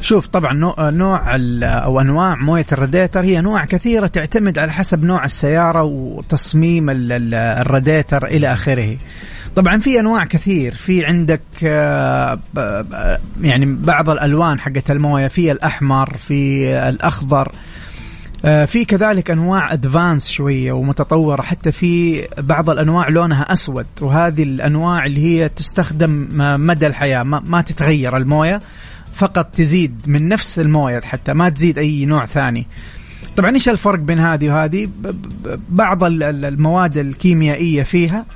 شوف 0.00 0.26
طبعا 0.26 0.52
نوع 0.90 1.36
أو 1.62 2.00
أنواع 2.00 2.34
موية 2.34 2.66
الراديتر 2.72 3.20
هي 3.20 3.38
انواع 3.38 3.64
كثيرة 3.64 4.06
تعتمد 4.06 4.58
على 4.58 4.72
حسب 4.72 5.04
نوع 5.04 5.24
السيارة 5.24 5.82
وتصميم 5.82 6.86
الراديتر 6.90 8.26
إلى 8.26 8.52
آخره. 8.52 8.96
طبعا 9.56 9.80
في 9.80 10.00
أنواع 10.00 10.24
كثير. 10.24 10.74
في 10.74 11.06
عندك 11.06 11.40
آه، 11.64 12.38
يعني 13.40 13.66
بعض 13.66 14.10
الألوان 14.10 14.60
حقت 14.60 14.90
الموية 14.90 15.28
في 15.28 15.52
الأحمر 15.52 16.14
في 16.20 16.68
الأخضر. 16.88 17.52
آه، 18.44 18.64
في 18.64 18.84
كذلك 18.84 19.30
أنواع 19.30 19.72
ادفانس 19.72 20.28
شوية 20.30 20.72
ومتطورة. 20.72 21.42
حتى 21.42 21.72
في 21.72 22.24
بعض 22.38 22.70
الأنواع 22.70 23.08
لونها 23.08 23.52
أسود 23.52 23.86
وهذه 24.00 24.42
الأنواع 24.42 25.06
اللي 25.06 25.20
هي 25.20 25.48
تستخدم 25.48 26.28
مدى 26.66 26.86
الحياة 26.86 27.22
ما 27.22 27.60
تتغير 27.60 28.16
الموية. 28.16 28.60
فقط 29.14 29.46
تزيد 29.54 30.00
من 30.06 30.28
نفس 30.28 30.58
الموية 30.58 31.00
حتى 31.00 31.32
ما 31.32 31.48
تزيد 31.48 31.78
أي 31.78 32.04
نوع 32.06 32.26
ثاني. 32.26 32.66
طبعا 33.36 33.50
إيش 33.50 33.68
الفرق 33.68 33.98
بين 33.98 34.18
هذه 34.18 34.48
وهذه؟ 34.48 34.88
بعض 35.68 36.04
المواد 36.04 36.98
الكيميائية 36.98 37.82
فيها 37.82 38.26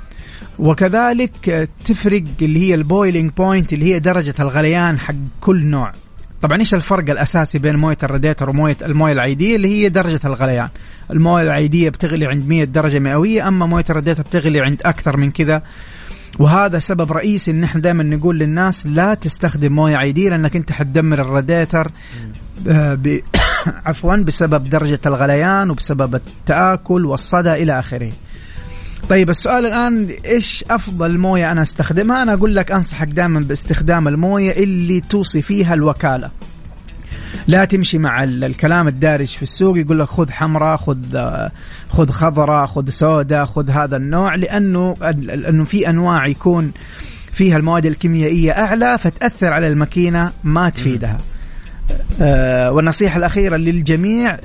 وكذلك 0.59 1.69
تفرق 1.85 2.23
اللي 2.41 2.59
هي 2.59 2.75
ال 2.75 2.82
boiling 2.82 3.31
point 3.37 3.73
اللي 3.73 3.93
هي 3.93 3.99
درجة 3.99 4.33
الغليان 4.39 4.99
حق 4.99 5.15
كل 5.41 5.65
نوع. 5.65 5.93
طبعا 6.41 6.59
إيش 6.59 6.73
الفرق 6.73 7.09
الأساسي 7.09 7.59
بين 7.59 7.75
موية 7.75 7.97
الراديتر 8.03 8.49
ومويه 8.49 8.77
الموية 8.81 9.13
العادية؟ 9.13 9.55
اللي 9.55 9.67
هي 9.67 9.89
درجة 9.89 10.19
الغليان. 10.25 10.69
الموية 11.11 11.43
العادية 11.43 11.89
بتغلي 11.89 12.25
عند 12.25 12.47
100 12.47 12.63
درجة 12.63 12.99
مئوية 12.99 13.47
أما 13.47 13.65
موية 13.65 13.85
الراديتر 13.89 14.23
بتغلي 14.23 14.59
عند 14.61 14.81
أكثر 14.85 15.17
من 15.17 15.31
كذا. 15.31 15.61
وهذا 16.39 16.79
سبب 16.79 17.11
رئيسي 17.11 17.51
إن 17.51 17.63
إحنا 17.63 17.81
دائما 17.81 18.03
نقول 18.03 18.39
للناس 18.39 18.87
لا 18.87 19.13
تستخدم 19.13 19.73
موية 19.73 19.95
عادية 19.95 20.29
لأنك 20.29 20.55
أنت 20.55 20.71
حتدمر 20.71 21.21
الراديتر 21.21 21.91
آه،. 22.67 22.99
عفوا 23.85 24.15
بسبب 24.15 24.69
درجة 24.69 24.99
الغليان 25.05 25.69
وبسبب 25.69 26.15
التآكل 26.15 27.05
والصدى 27.05 27.53
إلى 27.53 27.79
آخره. 27.79 28.11
طيب 29.09 29.29
السؤال 29.29 29.65
الآن 29.65 30.09
إيش 30.25 30.65
أفضل 30.69 31.17
موية 31.17 31.51
أنا 31.51 31.61
أستخدمها؟ 31.61 32.23
أنا 32.23 32.33
أقول 32.33 32.55
لك 32.55 32.71
أنصحك 32.71 33.07
دائما 33.07 33.39
باستخدام 33.39 34.07
الموية 34.07 34.51
اللي 34.51 35.01
توصي 35.01 35.41
فيها 35.41 35.73
الوكالة. 35.73 36.29
لا 37.47 37.65
تمشي 37.65 37.97
مع 37.97 38.23
الكلام 38.23 38.87
الدارج 38.87 39.27
في 39.27 39.43
السوق 39.43 39.77
يقول 39.77 39.99
لك 39.99 40.07
خذ 40.07 40.31
حمراء 40.31 40.77
خذ 40.77 40.97
خذ 41.89 42.09
خضراء 42.09 42.65
خذ 42.65 42.89
سوداء 42.89 43.45
خذ 43.45 43.69
هذا 43.69 43.97
النوع 43.97 44.35
لأنه 44.35 44.95
لأنه 45.01 45.63
في 45.63 45.89
أنواع 45.89 46.27
يكون 46.27 46.71
فيها 47.33 47.57
المواد 47.57 47.85
الكيميائية 47.85 48.51
أعلى 48.51 48.97
فتأثر 48.97 49.47
على 49.47 49.67
الماكينة 49.67 50.31
ما 50.43 50.69
تفيدها. 50.69 51.17
آه 52.21 52.71
والنصيحة 52.71 53.17
الأخيرة 53.17 53.57
للجميع 53.57 54.37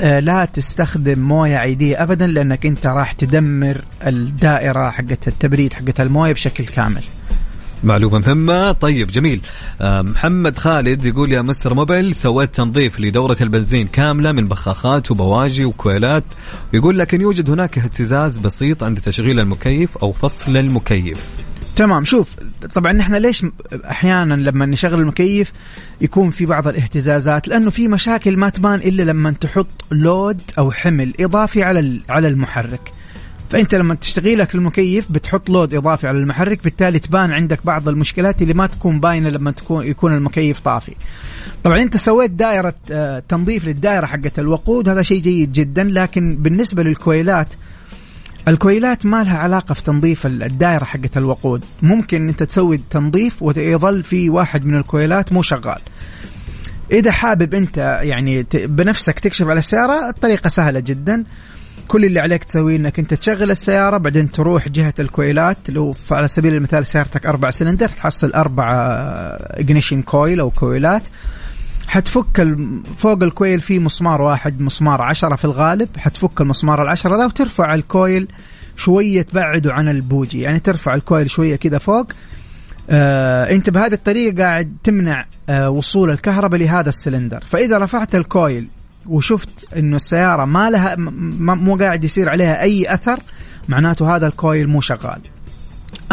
آه 0.00 0.20
لا 0.20 0.44
تستخدم 0.44 1.18
موية 1.18 1.56
عيدية 1.56 2.02
أبدا 2.02 2.26
لأنك 2.26 2.66
أنت 2.66 2.86
راح 2.86 3.12
تدمر 3.12 3.84
الدائرة 4.06 4.90
حقت 4.90 5.28
التبريد 5.28 5.72
حقت 5.72 6.00
الموية 6.00 6.32
بشكل 6.32 6.66
كامل. 6.66 7.02
معلومة 7.84 8.18
مهمة. 8.18 8.72
طيب 8.72 9.10
جميل. 9.10 9.40
آه، 9.80 10.02
محمد 10.02 10.58
خالد 10.58 11.04
يقول 11.04 11.32
يا 11.32 11.42
مستر 11.42 11.74
موبيل 11.74 12.16
سويت 12.16 12.54
تنظيف 12.54 13.00
لدورة 13.00 13.36
البنزين 13.40 13.86
كاملة 13.86 14.32
من 14.32 14.48
بخاخات 14.48 15.10
وبواجي 15.10 15.64
وكويلات. 15.64 16.24
يقول 16.72 16.98
لكن 16.98 17.20
يوجد 17.20 17.50
هناك 17.50 17.78
اهتزاز 17.78 18.38
بسيط 18.38 18.82
عند 18.82 18.98
تشغيل 18.98 19.40
المكيف 19.40 19.96
أو 19.98 20.12
فصل 20.12 20.56
المكيف. 20.56 21.24
تمام. 21.76 22.04
شوف 22.04 22.28
طبعا 22.74 22.92
نحن 22.92 23.14
ليش 23.14 23.46
أحيانا 23.90 24.34
لما 24.34 24.66
نشغل 24.66 25.00
المكيف 25.00 25.52
يكون 26.00 26.30
في 26.30 26.46
بعض 26.46 26.68
الاهتزازات؟ 26.68 27.48
لأنه 27.48 27.70
في 27.70 27.88
مشاكل 27.88 28.36
ما 28.36 28.48
تبان 28.48 28.74
إلا 28.74 29.02
لما 29.02 29.30
تحط 29.30 29.84
لود 29.90 30.40
أو 30.58 30.70
حمل 30.70 31.12
إضافي 31.20 31.62
على 31.62 32.00
على 32.08 32.28
المحرك. 32.28 32.92
فأنت 33.50 33.74
لما 33.74 33.94
تشتغي 33.94 34.36
لك 34.36 34.54
المكيف 34.54 35.12
بتحط 35.12 35.50
لود 35.50 35.74
إضافي 35.74 36.08
على 36.08 36.18
المحرك 36.18 36.64
بالتالي 36.64 36.98
تبان 36.98 37.32
عندك 37.32 37.66
بعض 37.66 37.88
المشكلات 37.88 38.42
اللي 38.42 38.54
ما 38.54 38.66
تكون 38.66 39.00
باينة 39.00 39.28
لما 39.28 39.50
تكون 39.50 39.86
يكون 39.86 40.14
المكيف 40.14 40.60
طافي. 40.60 40.92
طبعا 41.64 41.82
أنت 41.82 41.96
سويت 41.96 42.30
دائرة 42.30 42.74
آه، 42.90 43.22
تنظيف 43.28 43.64
للدائرة 43.64 44.06
حقت 44.06 44.38
الوقود 44.38 44.88
هذا 44.88 45.02
شيء 45.02 45.22
جيد 45.22 45.52
جدا 45.52 45.84
لكن 45.84 46.36
بالنسبة 46.36 46.82
للكويلات 46.82 47.48
الكويلات 48.48 49.06
ما 49.06 49.24
لها 49.24 49.38
علاقة 49.38 49.74
في 49.74 49.82
تنظيف 49.82 50.26
الدائرة 50.26 50.84
حقت 50.84 51.16
الوقود. 51.16 51.64
ممكن 51.82 52.28
أنت 52.28 52.42
تسوي 52.42 52.80
تنظيف 52.90 53.42
ويظل 53.42 54.02
في 54.02 54.30
واحد 54.30 54.66
من 54.66 54.74
الكويلات 54.74 55.32
مو 55.32 55.42
شغال. 55.42 55.80
إذا 56.92 57.12
حابب 57.12 57.54
أنت 57.54 58.00
يعني 58.02 58.46
بنفسك 58.54 59.18
تكشف 59.18 59.46
على 59.46 59.58
السيارة 59.58 60.08
الطريقة 60.08 60.48
سهلة 60.48 60.80
جدا. 60.80 61.24
كل 61.88 62.04
اللي 62.04 62.20
عليك 62.20 62.44
تسويه 62.44 62.76
إنك 62.76 62.98
أنت 62.98 63.14
تشغل 63.14 63.50
السيارة 63.50 63.98
بعدين 63.98 64.30
تروح 64.30 64.68
جهة 64.68 64.94
الكويلات 65.00 65.56
لو 65.68 65.94
على 66.10 66.28
سبيل 66.28 66.54
المثال 66.54 66.86
سيارتك 66.86 67.26
أربع 67.26 67.50
سلندر 67.50 67.88
تحصل 67.88 68.32
أربع 68.32 68.72
ignition 69.40 70.02
coil 70.02 70.40
أو 70.40 70.50
كويلات. 70.50 71.02
حتفك 71.88 72.56
فوق 72.98 73.22
ال 73.22 73.30
coil 73.30 73.60
في 73.60 73.78
مسمار 73.78 74.22
واحد 74.22 74.60
مسمار 74.60 75.02
عشرة 75.02 75.36
في 75.36 75.44
الغالب 75.44 75.88
حتفك 75.98 76.40
المسمار 76.40 76.82
العشرة 76.82 77.16
ذا 77.16 77.24
وترفع 77.24 77.74
ال 77.74 77.85
coil 77.85 78.28
شوية 78.76 79.22
تبعده 79.22 79.72
عن 79.72 79.88
البوجي. 79.88 80.40
يعني 80.40 80.60
ترفع 80.60 80.94
ال 80.94 81.01
coil 81.01 81.30
شوية 81.30 81.56
كذا 81.56 81.78
فوق. 81.78 82.06
آه 82.90 83.50
أنت 83.50 83.70
بهذه 83.70 83.92
الطريقة 83.92 84.42
قاعد 84.42 84.76
تمنع 84.84 85.26
آه 85.48 85.70
وصول 85.70 86.10
الكهرباء 86.10 86.60
لهذا 86.60 86.88
السلندر. 86.88 87.44
فإذا 87.46 87.78
رفعت 87.78 88.14
ال 88.14 88.25
coil 88.25 88.68
وشفت 89.06 89.74
إنه 89.76 89.96
السيارة 89.96 90.44
ما 90.44 90.70
لها 90.70 90.96
مو 90.96 91.76
قاعد 91.76 92.04
يصير 92.04 92.28
عليها 92.28 92.62
أي 92.62 92.94
أثر 92.94 93.18
معناته 93.68 94.16
هذا 94.16 94.26
ال 94.26 94.34
coil 94.34 94.68
مو 94.68 94.80
شغال. 94.80 95.20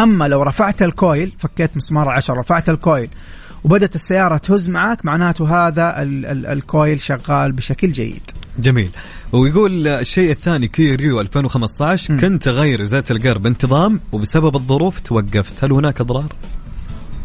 أما 0.00 0.28
لو 0.28 0.42
رفعت 0.42 0.82
ال 0.82 0.92
coil 0.92 1.32
فكيت 1.38 1.76
مسمار 1.76 2.08
عشرة 2.08 2.34
رفعت 2.34 2.68
ال 2.68 2.76
coil 2.76 3.08
وبدت 3.64 3.94
السيارة 3.94 4.36
تهز 4.36 4.68
معك 4.68 5.04
معناته 5.04 5.68
هذا 5.68 6.02
ال 6.02 6.26
ال 6.26 6.46
ال 6.46 6.57
coil 6.57 7.00
شغال 7.00 7.52
بشكل 7.52 7.92
جيد. 7.92 8.30
جميل. 8.58 8.90
ويقول 9.32 9.88
الشيء 9.88 10.30
الثاني 10.30 10.68
كيا 10.68 10.94
ريو 10.94 11.20
2015 11.20 12.14
م. 12.14 12.20
كنت 12.20 12.48
أغير 12.48 12.82
زيت 12.82 13.04
القير 13.10 13.42
بانتظام 13.42 14.00
وبسبب 14.12 14.56
الظروف 14.56 15.00
توقفت. 15.00 15.64
هل 15.64 15.72
هناك 15.72 16.00
أضرار؟ 16.00 16.32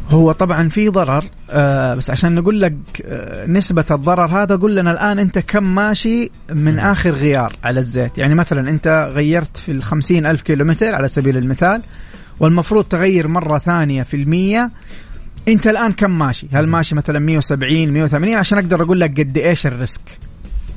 هو 0.10 0.32
طبعا 0.32 0.70
في 0.70 0.90
ضرر 0.90 1.24
آه 1.50 1.94
بس 1.94 2.10
عشان 2.10 2.36
نقول 2.36 2.62
لك 2.62 2.74
آه 3.06 3.46
نسبة 3.46 3.86
الضرر 3.92 4.26
هذا 4.26 4.56
قول 4.56 4.76
لنا 4.76 4.92
الآن 4.92 5.20
أنت 5.20 5.40
كم 5.40 5.76
ماشي 5.76 6.32
من 6.56 6.80
آخر 6.80 7.12
غيار 7.12 7.54
على 7.64 7.80
الزيت. 7.80 8.18
يعني 8.18 8.36
مثلا 8.36 8.70
أنت 8.70 9.12
غيرت 9.14 9.58
في 9.58 9.72
الخمسين 9.72 10.26
ألف 10.26 10.42
كيلومتر 10.42 10.96
على 10.96 11.08
سبيل 11.08 11.38
المثال 11.38 11.82
والمفروض 12.40 12.84
تغير 12.84 13.28
مرة 13.28 13.58
ثانية 13.58 14.04
في 14.04 14.14
المية. 14.14 14.72
أنت 15.48 15.68
الآن 15.68 15.92
كم 15.92 16.20
ماشي؟ 16.20 16.48
هل 16.54 16.68
ماشي 16.68 16.96
مثلا 16.96 17.20
170 17.20 17.94
180 17.94 18.36
عشان 18.36 18.58
أقدر 18.58 18.84
أقول 18.84 19.00
لك 19.00 19.20
قد 19.20 19.38
إيش 19.38 19.68
الريسك. 19.68 20.02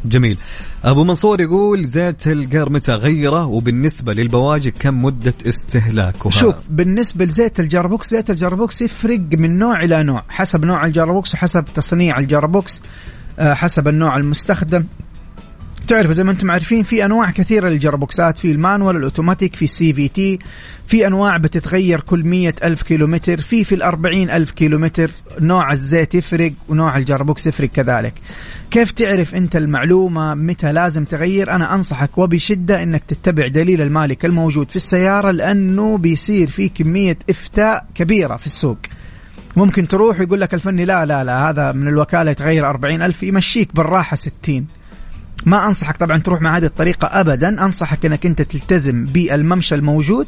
جميل. 0.05 0.39
أبو 0.85 1.05
منصور 1.05 1.41
يقول 1.41 1.85
زيت 1.85 2.27
القار 2.27 2.71
متى 2.71 2.93
غيرة 2.93 3.47
وبالنسبة 3.47 4.13
للبواجي 4.13 4.71
كم 4.71 5.05
مدة 5.05 5.35
استهلاكها؟ 5.47 6.31
شوف 6.31 6.55
بالنسبة 6.71 7.25
لزيت 7.25 7.61
ال 7.61 7.67
gearbox 7.67 8.11
زيت 8.11 8.31
ال 8.31 8.37
gearbox 8.37 8.83
يفرق 8.83 9.21
من 9.33 9.59
نوع 9.59 9.83
إلى 9.83 10.03
نوع 10.03 10.25
حسب 10.29 10.65
نوع 10.65 10.87
ال 10.87 10.93
gearbox 10.93 11.35
وحسب 11.35 11.65
تصنيع 11.75 12.19
ال 12.19 12.27
gearbox 12.27 12.83
آه، 13.39 13.55
حسب 13.55 13.89
النوع 13.89 14.17
المستخدم. 14.17 14.85
تعرف 15.91 16.11
زي 16.11 16.25
ما 16.25 16.33
أنتم 16.33 16.51
عارفين 16.51 16.83
في 16.83 17.05
أنواع 17.05 17.31
كثيرة 17.31 17.69
للجربوكسات 17.69 18.39
في 18.39 18.51
ال 18.53 18.59
manual 18.59 18.97
ال 18.97 19.03
automatic 19.03 19.57
في 19.57 19.65
ال 19.65 19.95
CVT. 19.95 20.39
في 20.87 21.07
أنواع 21.07 21.37
بتتغير 21.37 22.01
كل 22.01 22.25
مية 22.25 22.55
ألف 22.65 22.83
كيلومتر. 22.83 23.41
في 23.41 23.65
في 23.65 23.75
الأربعين 23.75 24.31
ألف 24.31 24.51
كيلومتر. 24.51 25.11
نوع 25.41 25.73
الزيت 25.73 26.15
يفرق 26.15 26.53
ونوع 26.69 26.97
ال 26.97 27.03
gearbox 27.03 27.47
يفرق 27.47 27.69
كذلك. 27.69 28.15
كيف 28.71 28.93
تعرف 28.93 29.35
أنت 29.35 29.57
المعلومة 29.57 30.35
متى 30.35 30.73
لازم 30.73 31.05
تغير؟ 31.05 31.51
أنا 31.51 31.75
أنصحك 31.75 32.19
وبشدة 32.19 32.83
إنك 32.83 33.03
تتبع 33.09 33.47
دليل 33.49 33.83
المالك 33.83 34.25
الموجود 34.25 34.71
في 34.71 34.77
السيارة 34.77 35.31
لأنه 35.31 35.99
بيصير 35.99 36.49
في 36.49 36.69
كمية 36.69 37.19
إفتاء 37.31 37.87
كبيرة 37.95 38.37
في 38.37 38.47
السوق. 38.47 38.79
ممكن 39.57 39.89
تروح 39.89 40.21
ويقول 40.21 40.41
لك 40.41 40.55
الفني 40.55 40.85
لا 40.85 41.05
لا 41.05 41.25
لا 41.25 41.51
هذا 41.51 41.73
من 41.73 41.89
الوكالة 41.89 42.31
يتغير 42.31 42.69
أربعين 42.69 43.03
ألف 43.03 43.23
يمشيك 43.23 43.75
بالراحة 43.75 44.17
ستين. 44.17 44.80
ما 45.47 45.67
أنصحك 45.67 45.97
طبعا 45.97 46.19
تروح 46.19 46.43
مع 46.43 46.57
هذه 46.57 46.65
الطريقة 46.65 47.21
ابدا. 47.21 47.65
أنصحك 47.65 48.07
إنك 48.07 48.27
أنت 48.27 48.43
تلتزم 48.43 49.05
بالممشى 49.05 49.75
الموجود 49.75 50.27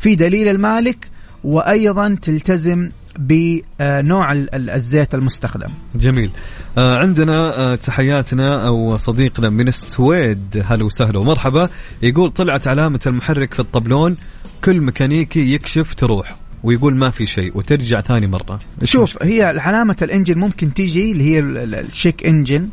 في 0.00 0.14
دليل 0.14 0.48
المالك 0.48 1.08
وأيضا 1.44 2.18
تلتزم 2.22 2.88
بنوع 3.18 4.32
الزيت 4.54 5.14
المستخدم. 5.14 5.68
جميل. 5.94 6.30
آه 6.78 6.98
عندنا 6.98 7.58
آه 7.58 7.74
تحياتنا 7.74 8.66
أو 8.66 8.96
صديقنا 8.96 9.50
من 9.50 9.68
السويد. 9.68 10.64
هلا 10.66 10.84
وسهلا 10.84 11.18
ومرحبا. 11.18 11.68
يقول 12.02 12.30
طلعت 12.30 12.68
علامة 12.68 13.00
المحرك 13.06 13.54
في 13.54 13.60
الطبلون. 13.60 14.16
كل 14.64 14.80
ميكانيكي 14.80 15.54
يكشف 15.54 15.94
تروح 15.94 16.36
ويقول 16.62 16.94
ما 16.94 17.10
في 17.10 17.26
شيء 17.26 17.58
وترجع 17.58 18.00
ثاني 18.00 18.26
مرة. 18.26 18.58
شوف 18.84 19.22
هي 19.22 19.42
علامة 19.42 19.96
ال 20.02 20.07
engine 20.07 20.38
ممكن 20.38 20.74
تيجي 20.74 21.12
اللي 21.12 21.24
هي 21.24 21.40
ال 21.80 21.88
check 21.88 22.26
engine 22.26 22.68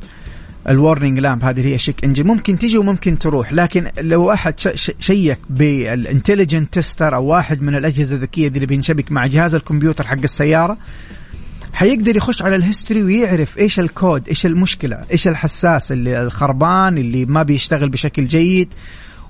ال 0.70 0.76
warning 0.76 1.20
lamp 1.20 1.44
هذه 1.44 1.66
هي 1.66 1.78
check 1.78 2.04
engine 2.04 2.28
ممكن 2.28 2.60
تجي 2.60 2.78
وممكن 2.78 3.20
تروح 3.20 3.54
لكن 3.54 3.92
لو 4.02 4.32
أحد 4.32 4.54
شيك 5.00 5.38
بال 5.50 5.69
intelligent 5.69 6.74
tester 6.74 7.16
أو 7.16 7.26
واحد 7.26 7.62
من 7.62 7.76
الأجهزة 7.76 8.16
الذكية 8.16 8.48
دي 8.48 8.56
اللي 8.56 8.66
بينشبك 8.66 9.12
مع 9.12 9.28
جهاز 9.28 9.56
الكمبيوتر 9.56 10.08
حق 10.08 10.22
السيارة 10.24 10.78
حيقدر 11.74 12.16
يخش 12.16 12.42
على 12.42 12.56
ال 12.56 12.62
history 12.62 13.04
ويعرف 13.04 13.58
إيش 13.58 13.80
الكود 13.80 14.28
إيش 14.28 14.46
المشكلة 14.46 15.00
إيش 15.12 15.28
الحساس 15.28 15.92
اللي 15.92 16.22
الخربان 16.22 16.98
اللي 16.98 17.26
ما 17.26 17.44
بيشتغل 17.44 17.90
بشكل 17.90 18.28
جيد 18.28 18.74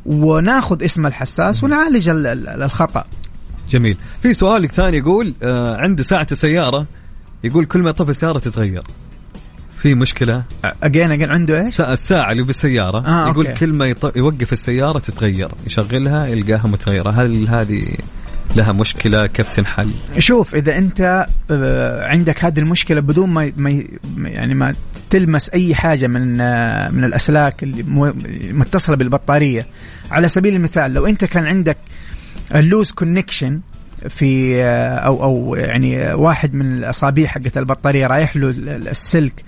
وناخذ 0.06 0.84
اسم 0.86 1.08
الحساس 1.08 1.64
ونعالج 1.64 2.10
الخطأ. 2.10 3.06
جميل. 3.70 3.98
في 4.22 4.34
سؤال 4.34 4.70
ثاني 4.70 4.98
يقول 4.98 5.36
آه 5.44 5.78
عندي 5.78 6.04
ساعة 6.04 6.28
السيارة 6.32 6.86
يقول 7.44 7.66
كل 7.66 7.80
ما 7.80 7.92
طفي 7.92 8.10
السيارة 8.10 8.40
تتغير. 8.40 8.84
في 9.82 9.96
مشكلة 9.96 10.44
اجين 10.84 11.12
اجين 11.12 11.30
عنده 11.30 11.62
إيش؟ 11.62 11.82
الساعة 11.82 12.32
اللي 12.32 12.44
بالسيارة 12.44 13.08
آه 13.08 13.30
يقول 13.30 13.48
أوكي. 13.48 13.60
كل 13.60 13.74
ما 13.74 13.86
يط... 13.88 14.18
يوقف 14.18 14.54
السيارة 14.54 15.00
تتغير 15.00 15.52
يشغلها 15.68 16.28
يلقاها 16.28 16.68
متغيرة 16.68 17.12
هل 17.12 17.48
هذه 17.48 17.84
لها 18.56 18.72
مشكلة 18.72 19.28
كيف 19.28 19.50
تنحل؟ 19.50 19.92
شوف 20.18 20.56
إذا 20.56 20.78
أنت 20.78 21.26
آه، 21.52 22.08
عندك 22.08 22.46
هذه 22.46 22.60
المشكلة 22.60 23.00
بدون 23.00 23.30
ما 23.30 23.52
ما 23.58 23.84
يعني 24.18 24.54
ما 24.54 24.74
تلمس 25.10 25.50
أي 25.50 25.76
حاجة 25.76 26.08
من 26.08 26.42
آه، 26.42 26.90
من 26.90 27.04
الأسلاك 27.04 27.64
اللي 27.64 27.84
متصلة 28.54 28.96
بالبطارية 28.96 29.66
على 30.12 30.28
سبيل 30.28 30.56
المثال 30.56 30.94
لو 30.94 31.06
أنت 31.06 31.26
كان 31.26 31.46
عندك 31.46 31.78
ال 32.56 32.62
loose 32.62 32.92
connection 32.92 33.62
في 34.08 34.64
آه، 34.64 34.96
أو 34.96 35.24
أو 35.24 35.56
يعني 35.56 36.14
واحد 36.14 36.54
من 36.54 36.78
الأصابع 36.78 37.26
حقت 37.26 37.58
البطارية 37.58 38.08
رايح 38.08 38.36
له 38.38 38.50
السلك 38.92 39.44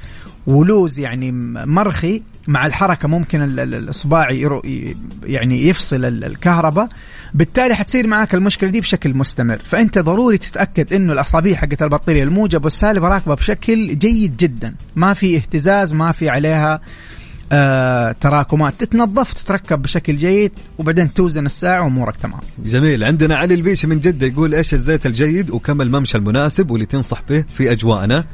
و 0.47 0.56
loose 0.56 0.99
يعني 0.99 1.31
مرخي 1.65 2.21
مع 2.47 2.65
الحركة 2.65 3.07
ممكن 3.07 3.41
الاصبع 3.59 4.27
يعني 5.23 5.67
يفصل 5.67 6.05
الكهرباء. 6.05 6.89
بالتالي 7.33 7.75
حتصير 7.75 8.07
معك 8.07 8.33
المشكلة 8.33 8.69
دي 8.69 8.79
بشكل 8.79 9.13
مستمر. 9.13 9.59
فأنت 9.65 9.99
ضروري 9.99 10.37
تتأكد 10.37 10.93
إنه 10.93 11.13
الأصابع 11.13 11.53
حقت 11.53 11.83
البطارية 11.83 12.23
الموجب 12.23 12.63
والسالب 12.63 13.03
راكبة 13.03 13.35
بشكل 13.35 13.97
جيد 13.97 14.37
جدا. 14.37 14.75
ما 14.95 15.13
في 15.13 15.35
اهتزاز 15.35 15.93
ما 15.93 16.11
في 16.11 16.29
عليها 16.29 16.81
آه 17.51 18.11
تراكمات. 18.11 18.73
تتنظف 18.79 19.33
تتركب 19.33 19.81
بشكل 19.81 20.17
جيد 20.17 20.51
وبعدين 20.77 21.13
توزن 21.13 21.45
الساعة 21.45 21.83
وأمورك 21.83 22.15
تمام. 22.15 22.39
جميل. 22.65 23.03
عندنا 23.03 23.37
علي 23.37 23.53
البيشي 23.53 23.87
من 23.87 23.99
جدة 23.99 24.27
يقول 24.27 24.55
إيش 24.55 24.73
الزيت 24.73 25.05
الجيد 25.05 25.51
وكم 25.51 25.81
الممشى 25.81 26.17
المناسب 26.17 26.71
واللي 26.71 26.85
تنصح 26.85 27.21
به 27.29 27.45
في 27.53 27.71
أجواءنا؟ 27.71 28.25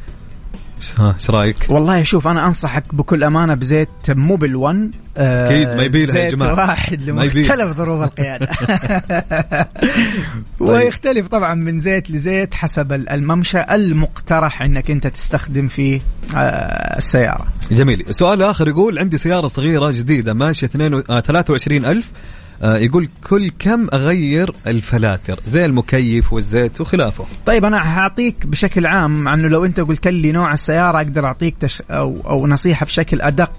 ها 0.97 1.13
إيش 1.13 1.29
رأيك؟ 1.29 1.65
والله 1.69 2.03
شوف 2.03 2.27
أنا 2.27 2.45
أنصحك 2.45 2.95
بكل 2.95 3.23
أمانة 3.23 3.53
بزيت 3.53 3.89
موبل 4.09 4.55
1 4.55 4.91
أكيد 5.17 5.67
ما 5.67 5.83
يبيلها 5.83 6.17
يا 6.17 6.29
جماعة. 6.29 6.53
واحد 6.53 7.01
لمختلف 7.01 7.77
ظروف 7.77 8.03
القيادة. 8.03 8.47
طيب. 10.59 10.69
ويختلف 10.69 11.27
طبعا 11.27 11.53
من 11.53 11.79
زيت 11.79 12.11
لزيت 12.11 12.53
حسب 12.53 12.93
الممشى 12.93 13.61
المقترح 13.61 14.61
إنك 14.61 14.91
أنت 14.91 15.07
تستخدم 15.07 15.67
فيه 15.67 16.01
آه، 16.35 16.97
السيارة. 16.97 17.47
جميل. 17.71 18.05
السؤال 18.09 18.43
الآخر 18.43 18.67
يقول 18.67 18.99
عندي 18.99 19.17
سيارة 19.17 19.47
صغيرة 19.47 19.91
جديدة 19.91 20.33
ماشية 20.33 20.67
23000 20.67 22.05
آه، 22.05 22.46
يقول 22.61 23.09
كل 23.23 23.51
كم 23.59 23.87
أغير 23.93 24.53
الفلاتر؟ 24.67 25.39
زي 25.45 25.65
المكيف 25.65 26.33
والزيت 26.33 26.81
وخلافه. 26.81 27.25
طيب 27.45 27.65
أنا 27.65 27.79
حاعطيك 27.79 28.47
بشكل 28.47 28.85
عام 28.85 29.27
عنه 29.27 29.47
لو 29.47 29.65
أنت 29.65 29.79
قلت 29.79 30.07
لي 30.07 30.31
نوع 30.31 30.53
السيارة 30.53 30.97
أقدر 30.97 31.25
أعطيك 31.25 31.55
تش 31.59 31.81
أو 31.91 32.21
أو 32.25 32.47
نصيحة 32.47 32.85
بشكل 32.85 33.21
أدق. 33.21 33.51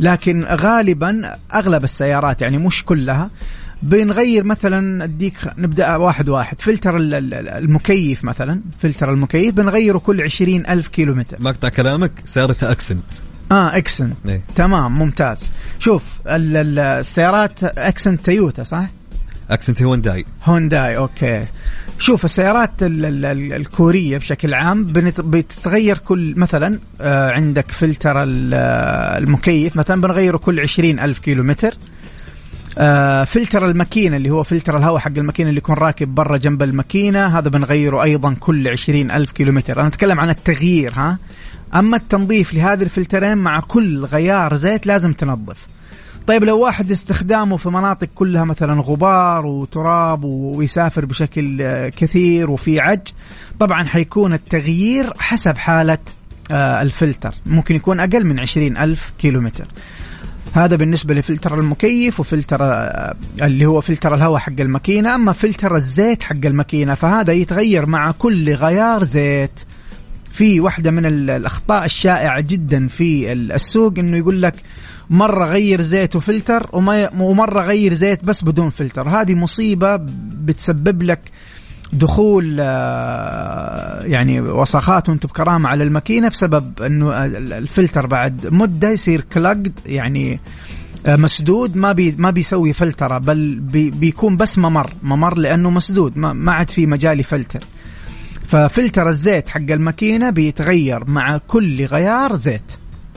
لكن 0.00 0.44
غالبا 0.44 1.36
أغلب 1.54 1.84
السيارات 1.84 2.42
يعني 2.42 2.58
مش 2.58 2.84
كلها 2.84 3.30
بنغير 3.82 4.44
مثلا 4.44 5.04
أديك 5.04 5.34
نبدأ 5.58 5.96
واحد 5.96 6.28
واحد. 6.28 6.60
فلتر 6.60 6.96
المكيف 6.96 8.24
مثلا 8.24 8.60
فلتر 8.80 9.12
المكيف 9.12 9.54
بنغيره 9.54 9.98
كل 9.98 10.22
عشرين 10.22 10.66
ألف 10.66 10.88
كيلو 10.88 11.14
متر 11.14 11.36
مقطع 11.42 11.68
كلامك 11.68 12.12
سيارة 12.24 12.56
أكسنت. 12.62 13.31
آه 13.52 13.76
اكسنت 13.76 14.16
إيه؟ 14.28 14.40
تمام 14.56 14.98
ممتاز. 14.98 15.54
شوف 15.78 16.02
السيارات 16.26 17.64
اكسنت 17.64 18.26
تويوتا 18.26 18.62
صح؟ 18.62 18.86
اكسنت 19.50 19.82
هونداي 19.82 20.24
هونداي 20.44 20.96
أوكي. 20.96 21.46
شوف 21.98 22.24
السيارات 22.24 22.70
الكورية 22.82 24.18
بشكل 24.18 24.54
عام 24.54 24.84
بتتغير 25.18 25.98
كل 25.98 26.34
مثلا 26.36 26.78
آه، 27.00 27.30
عندك 27.30 27.70
فلتر 27.70 28.22
المكيف 28.22 29.76
مثلا 29.76 30.00
بنغيره 30.00 30.36
كل 30.36 30.60
عشرين 30.60 31.00
ألف 31.00 31.18
كيلو 31.18 31.42
متر 31.42 31.74
آه 32.78 33.24
فلتر 33.24 33.66
الماكينة 33.66 34.16
اللي 34.16 34.30
هو 34.30 34.42
فلتر 34.42 34.76
الهواء 34.76 34.98
حق 34.98 35.12
الماكينة 35.16 35.48
اللي 35.48 35.58
يكون 35.58 35.74
راكب 35.74 36.14
برا 36.14 36.36
جنب 36.36 36.62
الماكينة 36.62 37.38
هذا 37.38 37.48
بنغيره 37.48 38.02
أيضا 38.02 38.34
كل 38.40 38.68
عشرين 38.68 39.10
ألف 39.10 39.30
كيلو 39.30 39.52
متر 39.52 39.80
أنا 39.80 39.88
أتكلم 39.88 40.20
عن 40.20 40.30
التغيير 40.30 40.92
ها؟ 40.96 41.18
أما 41.74 41.96
التنظيف 41.96 42.54
لهذه 42.54 42.82
الفلترين 42.82 43.38
مع 43.38 43.60
كل 43.60 44.04
غيار 44.04 44.54
زيت 44.54 44.86
لازم 44.86 45.12
تنظف. 45.12 45.66
طيب 46.26 46.44
لو 46.44 46.58
واحد 46.58 46.90
استخدامه 46.90 47.56
في 47.56 47.68
مناطق 47.68 48.08
كلها 48.14 48.44
مثلا 48.44 48.80
غبار 48.80 49.46
وتراب 49.46 50.24
ويسافر 50.24 51.04
بشكل 51.04 51.62
كثير 51.88 52.50
وفي 52.50 52.80
عج 52.80 53.08
طبعا 53.60 53.84
حيكون 53.84 54.32
التغيير 54.32 55.12
حسب 55.18 55.56
حالة 55.56 55.98
آه، 56.50 56.82
الفلتر. 56.82 57.34
ممكن 57.46 57.74
يكون 57.74 58.00
أقل 58.00 58.24
من 58.24 58.40
عشرين 58.40 58.76
ألف 58.76 59.12
كيلو 59.18 59.40
متر 59.40 59.66
هذا 60.54 60.76
بالنسبة 60.76 61.14
لفلتر 61.14 61.58
المكيف 61.58 62.20
وفلتر 62.20 62.58
آه، 62.62 63.14
اللي 63.42 63.66
هو 63.66 63.80
فلتر 63.80 64.14
الهواء 64.14 64.38
حق 64.38 64.60
الماكينة. 64.60 65.14
أما 65.14 65.32
فلتر 65.32 65.76
الزيت 65.76 66.22
حق 66.22 66.46
الماكينة 66.46 66.94
فهذا 66.94 67.32
يتغير 67.32 67.86
مع 67.86 68.12
كل 68.12 68.54
غيار 68.54 69.04
زيت. 69.04 69.60
في 70.32 70.60
واحدة 70.60 70.90
من 70.90 71.06
الأخطاء 71.06 71.84
الشائعة 71.84 72.40
جدا 72.40 72.88
في 72.88 73.32
السوق 73.32 73.98
إنه 73.98 74.16
يقول 74.16 74.42
لك 74.42 74.54
مرة 75.10 75.44
غير 75.44 75.80
زيت 75.80 76.16
وفلتر 76.16 76.68
ومرة 77.18 77.62
غير 77.62 77.92
زيت 77.92 78.24
بس 78.24 78.44
بدون 78.44 78.70
فلتر. 78.70 79.08
هذه 79.08 79.34
مصيبة 79.34 79.96
بتسبب 80.44 81.02
لك 81.02 81.20
دخول 81.92 82.56
آه، 82.60 84.02
يعني 84.02 84.40
وسخات 84.40 85.08
وأنتم 85.08 85.28
بكرامة 85.28 85.68
على 85.68 85.84
الماكينة 85.84 86.28
بسبب 86.28 86.82
إنه 86.82 87.24
الفلتر 87.26 88.06
بعد 88.06 88.46
مدة 88.46 88.90
يصير 88.90 89.20
clogged 89.20 89.72
يعني 89.86 90.40
آه، 91.06 91.16
مسدود 91.16 91.76
ما 91.76 91.92
بي 91.92 92.14
ما 92.18 92.30
بيسوي 92.30 92.72
فلترة 92.72 93.18
بل 93.18 93.60
بي 93.60 93.90
بيكون 93.90 94.36
بس 94.36 94.58
ممر. 94.58 94.90
ممر 95.02 95.38
لأنه 95.38 95.70
مسدود 95.70 96.18
ما, 96.18 96.32
ما 96.32 96.52
عاد 96.52 96.70
في 96.70 96.86
مجال 96.86 97.20
يفلتر 97.20 97.64
ففلتر 98.52 99.08
الزيت 99.08 99.48
حق 99.48 99.60
الماكينة 99.60 100.30
بيتغير 100.30 101.10
مع 101.10 101.40
كل 101.48 101.84
غيار 101.84 102.36
زيت. 102.36 102.72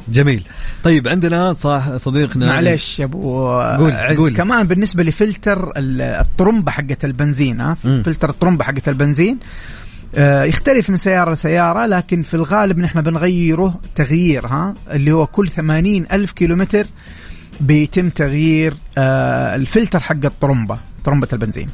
جميل. 0.07 0.43
طيب 0.83 1.07
عندنا 1.07 1.53
صح 1.53 1.95
صديقنا 1.95 2.47
معلش 2.47 2.99
يا 2.99 3.05
أبو 3.05 3.51
قول 3.61 3.91
عز 3.91 4.17
قول. 4.17 4.35
كمان 4.35 4.67
بالنسبة 4.67 5.03
لفلتر 5.03 5.73
الطرمبة 5.77 6.71
حقه 6.71 6.97
البنزين 7.03 7.61
ها؟ 7.61 7.73
فلتر 7.83 8.29
الطرمبة 8.29 8.63
حقه 8.63 8.81
البنزين. 8.87 9.37
آه 10.17 10.43
يختلف 10.43 10.89
من 10.89 10.97
سيارة 10.97 11.31
لسيارة 11.31 11.85
لكن 11.85 12.21
في 12.21 12.33
الغالب 12.33 12.77
نحن 12.79 13.01
بنغيره 13.01 13.79
تغيير 13.95 14.47
ها؟ 14.47 14.73
اللي 14.91 15.11
هو 15.11 15.27
كل 15.27 15.47
ثمانين 15.49 16.05
ألف 16.11 16.31
كيلومتر 16.31 16.85
بيتم 17.59 18.09
تغيير 18.09 18.73
آه 18.97 19.55
الفلتر 19.55 19.99
حق 19.99 20.25
الطرمبة 20.25 20.77
طرمبة 21.05 21.27
البنزين. 21.33 21.67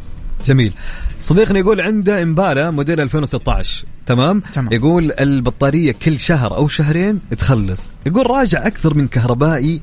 جميل. 0.46 0.74
صديقنا 1.20 1.60
يقول 1.60 1.82
عنده 1.82 2.24
امبالا 2.24 2.72
موديل 2.72 3.00
2016 3.00 3.86
تمام؟, 4.06 4.40
تمام. 4.54 4.74
يقول 4.74 5.12
البطارية 5.12 5.92
كل 5.92 6.20
شهر 6.20 6.56
أو 6.58 6.68
شهرين 6.68 7.20
تخلص. 7.38 7.82
يقول 8.06 8.30
راجع 8.30 8.68
أكثر 8.68 8.94
من 8.94 9.08
كهربائي 9.08 9.82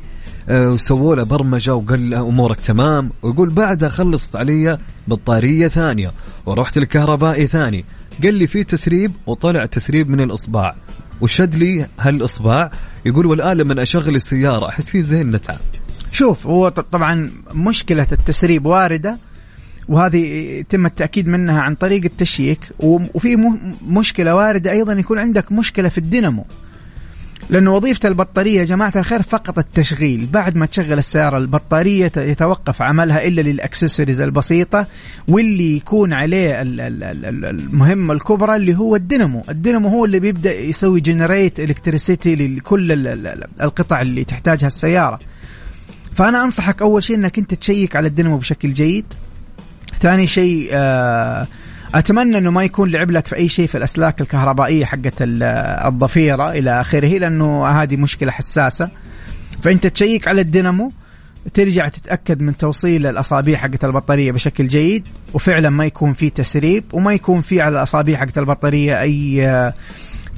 آه، 0.48 0.68
وسووا 0.68 1.16
له 1.16 1.22
برمجة 1.22 1.74
وقال 1.74 2.11
له 2.11 2.20
أمورك 2.20 2.61
تمام. 2.61 3.11
ويقول 3.22 3.48
بعدها 3.48 3.88
خلصت 3.88 4.36
علي 4.36 4.78
بطارية 5.09 5.68
ثانية 5.68 6.12
ورحت 6.46 6.78
لكهربائي 6.78 7.46
ثاني. 7.46 7.84
قال 8.22 8.34
لي 8.34 8.46
في 8.46 8.64
تسريب 8.64 9.12
وطلع 9.26 9.66
تسريب 9.66 10.11
من 10.11 10.20
الإصبع. 10.20 10.74
وشد 11.20 11.54
لي 11.54 11.86
هالإصبع. 12.00 12.70
يقول 13.06 13.26
والآن 13.26 13.56
لما 13.56 13.82
أشغل 13.82 14.14
السيارة 14.14 14.68
أحس 14.68 14.84
فيه 14.84 15.00
زي 15.00 15.20
النتعه 15.20 15.59
شوف 16.12 16.46
هو 16.46 16.68
طبعا 16.68 17.30
مشكلة 17.54 18.06
التسريب 18.12 18.66
واردة 18.66 19.18
وهذه 19.89 20.18
يتم 20.61 20.86
التأكيد 20.86 21.28
منها 21.28 21.61
عن 21.61 21.74
طريق 21.74 22.05
التشييك 22.05 22.70
وفي 22.80 23.36
مشكلة 23.89 24.34
واردة 24.34 24.70
أيضا 24.70 24.93
يكون 24.93 25.18
عندك 25.18 25.53
مشكلة 25.53 25.89
في 25.89 25.99
الدينامو. 25.99 26.45
لأنه 27.51 27.74
وظيفة 27.74 28.09
البطارية 28.09 28.59
يا 28.59 28.64
جماعة 28.64 28.93
الخير 28.97 29.22
فقط 29.22 29.59
التشغيل. 29.59 30.26
بعد 30.32 30.57
ما 30.57 30.66
تشغل 30.66 30.99
السيارة 30.99 31.39
البطارية 31.39 32.12
يتوقف 32.16 32.82
عملها 32.82 33.26
إلا 33.26 33.41
للأكسسوارز 33.41 34.20
البسيطة 34.20 34.86
واللي 35.28 35.76
يكون 35.76 36.12
عليه 36.12 36.62
المهمه 36.62 38.14
الكبرى 38.14 38.57
اللي 38.57 38.76
هو 38.76 38.97
الدينامو. 38.97 39.43
الدينامو 39.49 39.89
هو 39.89 40.05
اللي 40.05 40.20
بيبدأ 40.20 40.55
يسوي 40.55 41.01
generate 41.01 41.61
electricity 41.61 42.34
لكل 42.34 42.93
القطع 43.62 44.01
اللي 44.01 44.24
تحتاجها 44.24 44.66
السيارة. 44.66 45.18
فأنا 46.14 46.45
أنصحك 46.45 46.82
أول 46.82 47.03
شيء 47.03 47.16
إنك 47.16 47.39
أنت 47.39 47.55
تشيك 47.55 47.97
على 47.97 48.09
الدينامو 48.09 48.36
بشكل 48.36 48.72
جيد. 48.72 49.05
ثاني 50.01 50.26
شيء 50.26 50.68
آه، 50.72 51.46
أتمنى 51.94 52.38
إنه 52.38 52.51
ما 52.51 52.64
يكون 52.64 52.90
لعب 52.90 53.11
لك 53.11 53.26
في 53.26 53.36
أي 53.36 53.49
شيء 53.49 53.66
في 53.66 53.78
الأسلاك 53.78 54.20
الكهربائية 54.20 54.84
حقت 54.84 55.14
الضفيرة 55.20 56.53
إلى 56.53 56.80
آخره 56.80 57.18
لأنه 57.18 57.66
هذه 57.66 57.96
مشكلة 57.96 58.32
حساسة. 58.32 58.90
فأنت 59.62 59.86
تشيك 59.86 60.28
على 60.28 60.40
الدينامو 60.40 60.92
ترجع 61.55 61.88
تتأكد 61.88 62.42
من 62.42 62.57
توصيل 62.57 63.07
الأصابيع 63.07 63.59
حقت 63.59 63.84
البطارية 63.84 64.32
بشكل 64.32 64.68
جيد 64.68 65.09
وفعلا 65.34 65.70
ما 65.70 65.86
يكون 65.86 66.12
في 66.12 66.30
تسريب 66.30 66.84
وما 66.92 67.12
يكون 67.12 67.40
في 67.40 67.61
على 67.61 67.78
الأصابيع 67.78 68.18
حقت 68.18 68.38
البطارية 68.38 69.01
أي 69.01 69.49
آه، 69.49 69.74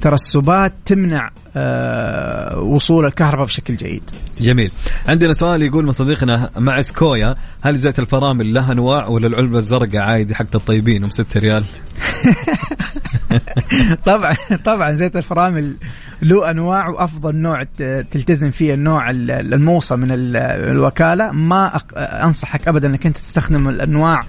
ترسبات 0.00 0.72
تمنع 0.86 1.30
آه، 1.56 2.58
وصول 2.58 3.06
الكهرباء 3.06 3.46
بشكل 3.46 3.76
جيد. 3.76 4.02
جميل. 4.40 4.70
عندنا 5.08 5.32
سؤال 5.32 5.62
يقول 5.62 5.84
من 5.84 5.92
صديقنا 5.92 6.50
مع 6.56 6.80
سكويا 6.80 7.34
هل 7.60 7.76
زيت 7.76 7.98
الفرامل 7.98 8.54
له 8.54 8.72
أنواع 8.72 9.06
ولا 9.06 9.26
العلبة 9.26 9.58
الزرقاء 9.58 10.02
عادي 10.02 10.34
حقت 10.34 10.54
الطيبين 10.54 11.06
ب 11.06 11.12
6 11.12 11.40
ريال؟ 11.40 11.64
طبعا 14.04 14.36
طبعا 14.64 14.94
زيت 14.94 15.16
الفرامل 15.16 15.74
له 16.22 16.50
أنواع 16.50 16.88
وأفضل 16.88 17.36
نوع 17.36 17.64
تلتزم 18.10 18.50
فيه 18.50 18.74
النوع 18.74 19.10
الموصى 19.10 19.96
من 19.96 20.08
الوكالة 20.10 21.30
ما 21.30 21.80
أنصحك 21.96 22.68
ابدا 22.68 22.88
إنك 22.88 23.06
أنت 23.06 23.18
تستخدم 23.18 23.68
الأنواع 23.68 24.20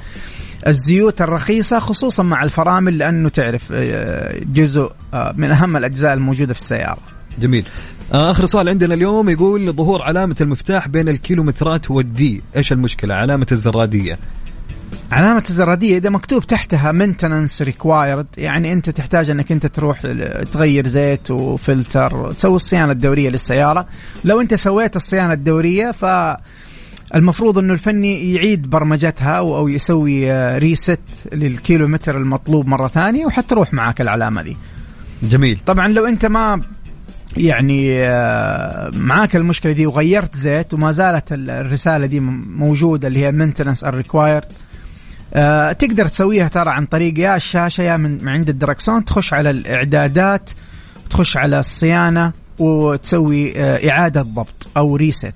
الزيوت 0.67 1.21
الرخيصة 1.21 1.79
خصوصا 1.79 2.23
مع 2.23 2.43
الفرامل 2.43 2.97
لأنه 2.97 3.29
تعرف 3.29 3.67
آه، 3.71 4.41
جزء 4.53 4.91
آه، 5.13 5.33
من 5.37 5.51
أهم 5.51 5.77
الأجزاء 5.77 6.13
الموجودة 6.13 6.53
في 6.53 6.59
السيارة. 6.59 6.97
جميل. 7.39 7.65
آه، 8.13 8.31
آخر 8.31 8.45
سؤال 8.45 8.69
عندنا 8.69 8.93
اليوم 8.93 9.29
يقول 9.29 9.73
ظهور 9.73 10.01
علامة 10.01 10.35
المفتاح 10.41 10.87
بين 10.87 11.09
الكيلومترات 11.09 11.91
والدي. 11.91 12.41
إيش 12.55 12.71
المشكلة؟ 12.71 13.13
علامة 13.13 13.47
الزرادية. 13.51 14.17
علامة 15.11 15.43
الزرادية 15.49 15.97
إذا 15.97 16.09
مكتوب 16.09 16.47
تحتها 16.47 16.91
maintenance 16.91 17.65
required 17.65 18.25
يعني 18.37 18.73
أنت 18.73 18.89
تحتاج 18.89 19.29
أنك 19.29 19.51
أنت 19.51 19.65
تروح 19.67 19.99
تغير 20.53 20.87
زيت 20.87 21.31
وفلتر 21.31 22.31
تسوي 22.31 22.55
الصيانة 22.55 22.91
الدورية 22.91 23.29
للسيارة. 23.29 23.87
لو 24.25 24.41
أنت 24.41 24.53
سويت 24.53 24.95
الصيانة 24.95 25.33
الدورية 25.33 25.91
ف 25.91 26.05
المفروض 27.15 27.57
إنه 27.57 27.73
الفني 27.73 28.33
يعيد 28.33 28.69
برمجتها 28.69 29.37
أو 29.37 29.67
يسوي 29.67 30.31
ريست 30.57 30.99
للكيلومتر 31.33 32.17
المطلوب 32.17 32.67
مرة 32.67 32.87
ثانية 32.87 33.25
وحتروح 33.25 33.73
معك 33.73 34.01
العلامة 34.01 34.41
دي. 34.41 34.57
جميل. 35.23 35.59
طبعا 35.65 35.87
لو 35.87 36.05
أنت 36.05 36.25
ما 36.25 36.61
يعني 37.37 38.05
آه، 38.05 38.91
معاك 38.93 39.35
المشكلة 39.35 39.71
دي 39.71 39.85
وغيرت 39.85 40.35
زيت 40.35 40.73
وما 40.73 40.91
زالت 40.91 41.23
الرسالة 41.31 42.05
دي 42.05 42.19
موجودة 42.19 43.07
اللي 43.07 43.19
هي 43.19 43.31
maintenance 43.31 43.83
ال 43.83 43.90
required 43.90 44.45
آه، 45.33 45.71
تقدر 45.71 46.05
تسويها 46.05 46.47
ترى 46.47 46.69
عن 46.69 46.85
طريق 46.85 47.19
يا 47.19 47.35
الشاشة 47.35 47.81
يا 47.81 47.97
من 47.97 48.29
عند 48.29 48.49
الدركسون 48.49 49.05
تخش 49.05 49.33
على 49.33 49.49
الإعدادات 49.49 50.49
تخش 51.09 51.37
على 51.37 51.59
الصيانة 51.59 52.31
وتسوي 52.59 53.57
آه، 53.57 53.89
إعادة 53.89 54.21
ضبط 54.21 54.67
أو 54.77 54.95
reset 54.95 55.35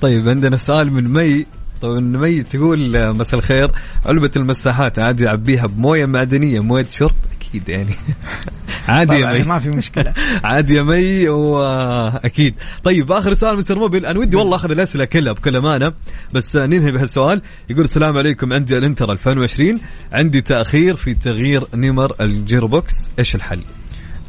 طيب 0.00 0.28
عندنا 0.28 0.56
سؤال 0.56 0.92
من 0.92 1.08
مي. 1.12 1.46
طيب 1.80 2.02
مي 2.02 2.42
تقول 2.42 3.12
مساء 3.14 3.38
الخير. 3.38 3.70
علبة 4.06 4.30
المساحات 4.36 4.98
عادي 4.98 5.28
أعبيها 5.28 5.66
بموية 5.66 6.06
معدنية 6.06 6.60
موية 6.60 6.86
شرب؟ 6.90 7.12
أكيد 7.40 7.68
يعني. 7.68 7.94
عادي 8.88 9.14
يا 9.14 9.32
مي. 9.32 9.42
ما 9.42 9.58
في 9.58 9.70
مشكلة. 9.70 10.14
عادي 10.44 10.74
يا 10.74 10.82
مي 10.82 11.28
وأكيد 11.28 12.54
طيب 12.84 13.12
آخر 13.12 13.34
سؤال 13.34 13.56
مستر 13.56 13.78
موبيل. 13.78 14.06
أنا 14.06 14.18
ودي 14.18 14.36
والله 14.36 14.56
أخذ 14.56 14.70
الأسئلة 14.70 15.04
كلها 15.04 15.32
بكل 15.32 15.56
أمانة 15.56 15.92
بس 16.32 16.56
ننهي 16.56 16.90
بهالسؤال. 16.90 17.42
يقول 17.70 17.84
السلام 17.84 18.18
عليكم. 18.18 18.52
عندي 18.52 18.78
إلنترا 18.78 19.12
2020 19.12 19.80
عندي 20.12 20.40
تأخير 20.40 20.96
في 20.96 21.14
تغيير 21.14 21.64
نمر 21.74 22.14
ال 22.20 22.68
gearbox 22.68 22.94
إيش 23.18 23.34
الحل؟ 23.34 23.60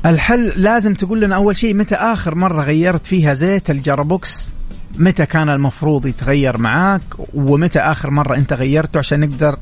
الحل 0.06 0.48
لازم 0.56 0.94
تقول 0.94 1.22
لنا 1.22 1.36
أول 1.36 1.58
شيء 1.58 1.74
متى 1.74 1.96
آخر 1.96 2.36
مرة 2.36 2.64
غيرت 2.64 3.08
فيها 3.08 3.34
زيت 3.34 3.70
ال 3.70 3.79
gearbox؟ 3.79 4.50
متى 4.98 5.26
كان 5.26 5.50
المفروض 5.50 6.06
يتغير 6.06 6.58
معاك 6.58 7.02
ومتى 7.34 7.80
آخر 7.80 8.12
مرة 8.12 8.36
أنت 8.36 8.54
غيرته 8.54 8.98
عشان 8.98 9.20
نقدر 9.20 9.56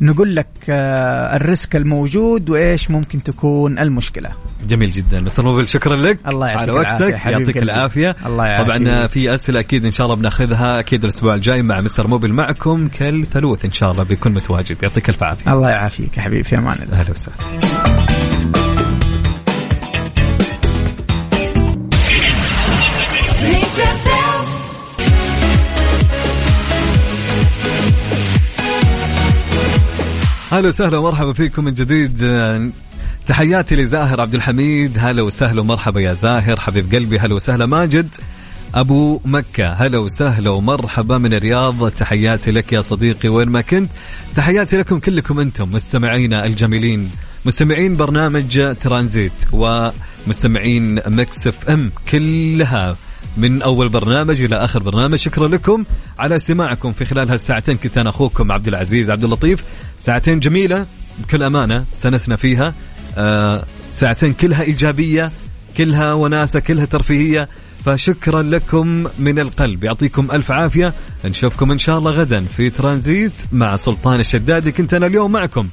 نقول 0.00 0.36
لك 0.36 0.46
آه، 0.68 1.36
الريسك 1.36 1.76
الموجود 1.76 2.50
وإيش 2.50 2.90
ممكن 2.90 3.22
تكون 3.22 3.78
المشكلة. 3.78 4.30
جميل 4.68 4.90
جدا 4.90 5.20
مستر 5.20 5.42
موبيل 5.42 5.68
شكرا 5.68 5.96
لك 5.96 6.18
الله 6.28 6.46
على 6.46 6.72
وقتك 6.72 7.10
يعطيك 7.26 7.58
العافية 7.58 8.16
الله 8.26 8.46
يعافيك. 8.46 8.66
طبعا 8.66 9.06
في 9.06 9.34
أسئلة 9.34 9.60
أكيد 9.60 9.84
إن 9.84 9.90
شاء 9.90 10.06
الله 10.06 10.16
بناخذها 10.16 10.80
أكيد 10.80 11.02
الأسبوع 11.02 11.34
الجاي 11.34 11.62
مع 11.62 11.80
مستر 11.80 12.06
موبيل 12.06 12.32
معكم 12.32 12.88
كل 12.88 13.26
ثلوث 13.26 13.64
إن 13.64 13.72
شاء 13.72 13.92
الله 13.92 14.02
بيكون 14.02 14.32
متواجد 14.32 14.76
يعطيك 14.82 15.08
الف 15.08 15.22
عافية. 15.22 15.52
الله 15.52 15.70
يعافيك 15.70 16.16
يا 16.16 16.22
حبيبي 16.22 16.44
في 16.44 16.58
أمان 16.58 16.78
الله. 16.82 17.00
أهلا 17.00 17.10
وسهلا. 17.10 18.23
أهلا 30.54 30.68
وسهلا 30.68 30.98
ومرحبا 30.98 31.32
فيكم 31.32 31.64
من 31.64 31.72
جديد. 31.72 32.32
تحياتي 33.26 33.76
لزاهر 33.76 34.20
عبد 34.20 34.34
الحميد. 34.34 34.98
هلا 35.00 35.22
وسهلا 35.22 35.60
ومرحبا 35.60 36.00
يا 36.00 36.14
زاهر. 36.14 36.60
حبيب 36.60 36.94
قلبي 36.94 37.18
هلا 37.18 37.34
وسهلا. 37.34 37.66
ماجد 37.66 38.14
أبو 38.74 39.20
مكة 39.24 39.72
هلا 39.72 39.98
وسهلا 39.98 40.50
ومرحبا 40.50 41.18
من 41.18 41.34
الرياض. 41.34 41.90
تحياتي 41.90 42.50
لك 42.50 42.72
يا 42.72 42.80
صديقي. 42.80 43.28
وين 43.28 43.48
ما 43.48 43.60
كنت 43.60 43.90
تحياتي 44.36 44.78
لكم 44.78 44.98
كلكم 44.98 45.40
أنتم 45.40 45.70
مستمعينا 45.70 46.46
الجميلين. 46.46 47.10
مستمعين 47.46 47.96
برنامج 47.96 48.74
ترانزيت 48.82 49.32
ومستمعين 49.52 50.94
مكس 51.06 51.46
اف 51.46 51.70
ام 51.70 51.92
كلها. 52.12 52.96
من 53.36 53.62
أول 53.62 53.88
برنامج 53.88 54.42
إلى 54.42 54.56
آخر 54.56 54.82
برنامج. 54.82 55.14
شكرا 55.14 55.48
لكم 55.48 55.84
على 56.18 56.36
استماعكم 56.36 56.92
في 56.92 57.04
خلال 57.04 57.30
هالساعتين. 57.30 57.76
كنت 57.76 57.98
أنا 57.98 58.10
أخوكم 58.10 58.52
عبد 58.52 58.68
العزيز 58.68 59.10
عبد 59.10 59.24
اللطيف. 59.24 59.64
ساعتين 59.98 60.40
جميلة 60.40 60.86
بكل 61.18 61.42
أمانة 61.42 61.84
سنسنا 61.98 62.36
فيها. 62.36 62.74
آه 63.16 63.64
ساعتين 63.92 64.32
كلها 64.32 64.62
إيجابية 64.62 65.32
كلها 65.76 66.12
وناسة 66.12 66.60
كلها 66.60 66.84
ترفيهية. 66.84 67.48
فشكرا 67.84 68.42
لكم 68.42 69.06
من 69.18 69.38
القلب. 69.38 69.84
يعطيكم 69.84 70.30
ألف 70.30 70.50
عافية. 70.50 70.92
نشوفكم 71.24 71.72
إن 71.72 71.78
شاء 71.78 71.98
الله 71.98 72.10
غدا 72.10 72.44
في 72.56 72.70
ترانزيت 72.70 73.32
مع 73.52 73.76
سلطان 73.76 74.20
الشدادي. 74.20 74.72
كنت 74.72 74.94
أنا 74.94 75.06
اليوم 75.06 75.32
معكم 75.32 75.68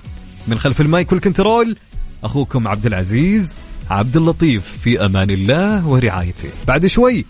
من 0.47 0.59
خلف 0.59 0.81
المايك 0.81 1.11
والكنترول 1.11 1.77
أخوكم 2.23 2.67
عبد 2.67 2.85
العزيز 2.85 3.53
عبد 3.89 4.17
اللطيف. 4.17 4.77
في 4.83 5.05
أمان 5.05 5.29
الله 5.29 5.87
ورعايته. 5.87 6.49
بعد 6.67 6.85
شوي 6.85 7.25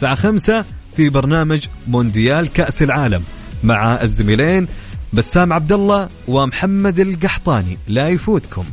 الساعة 0.00 0.14
خمسة 0.14 0.64
في 0.96 1.08
برنامج 1.08 1.66
مونديال 1.88 2.52
كأس 2.52 2.82
العالم 2.82 3.22
مع 3.64 4.02
الزميلين 4.02 4.68
بسام 5.12 5.52
عبد 5.52 5.72
الله 5.72 6.08
ومحمد 6.28 7.00
القحطاني. 7.00 7.78
لا 7.88 8.08
يفوتكم. 8.08 8.64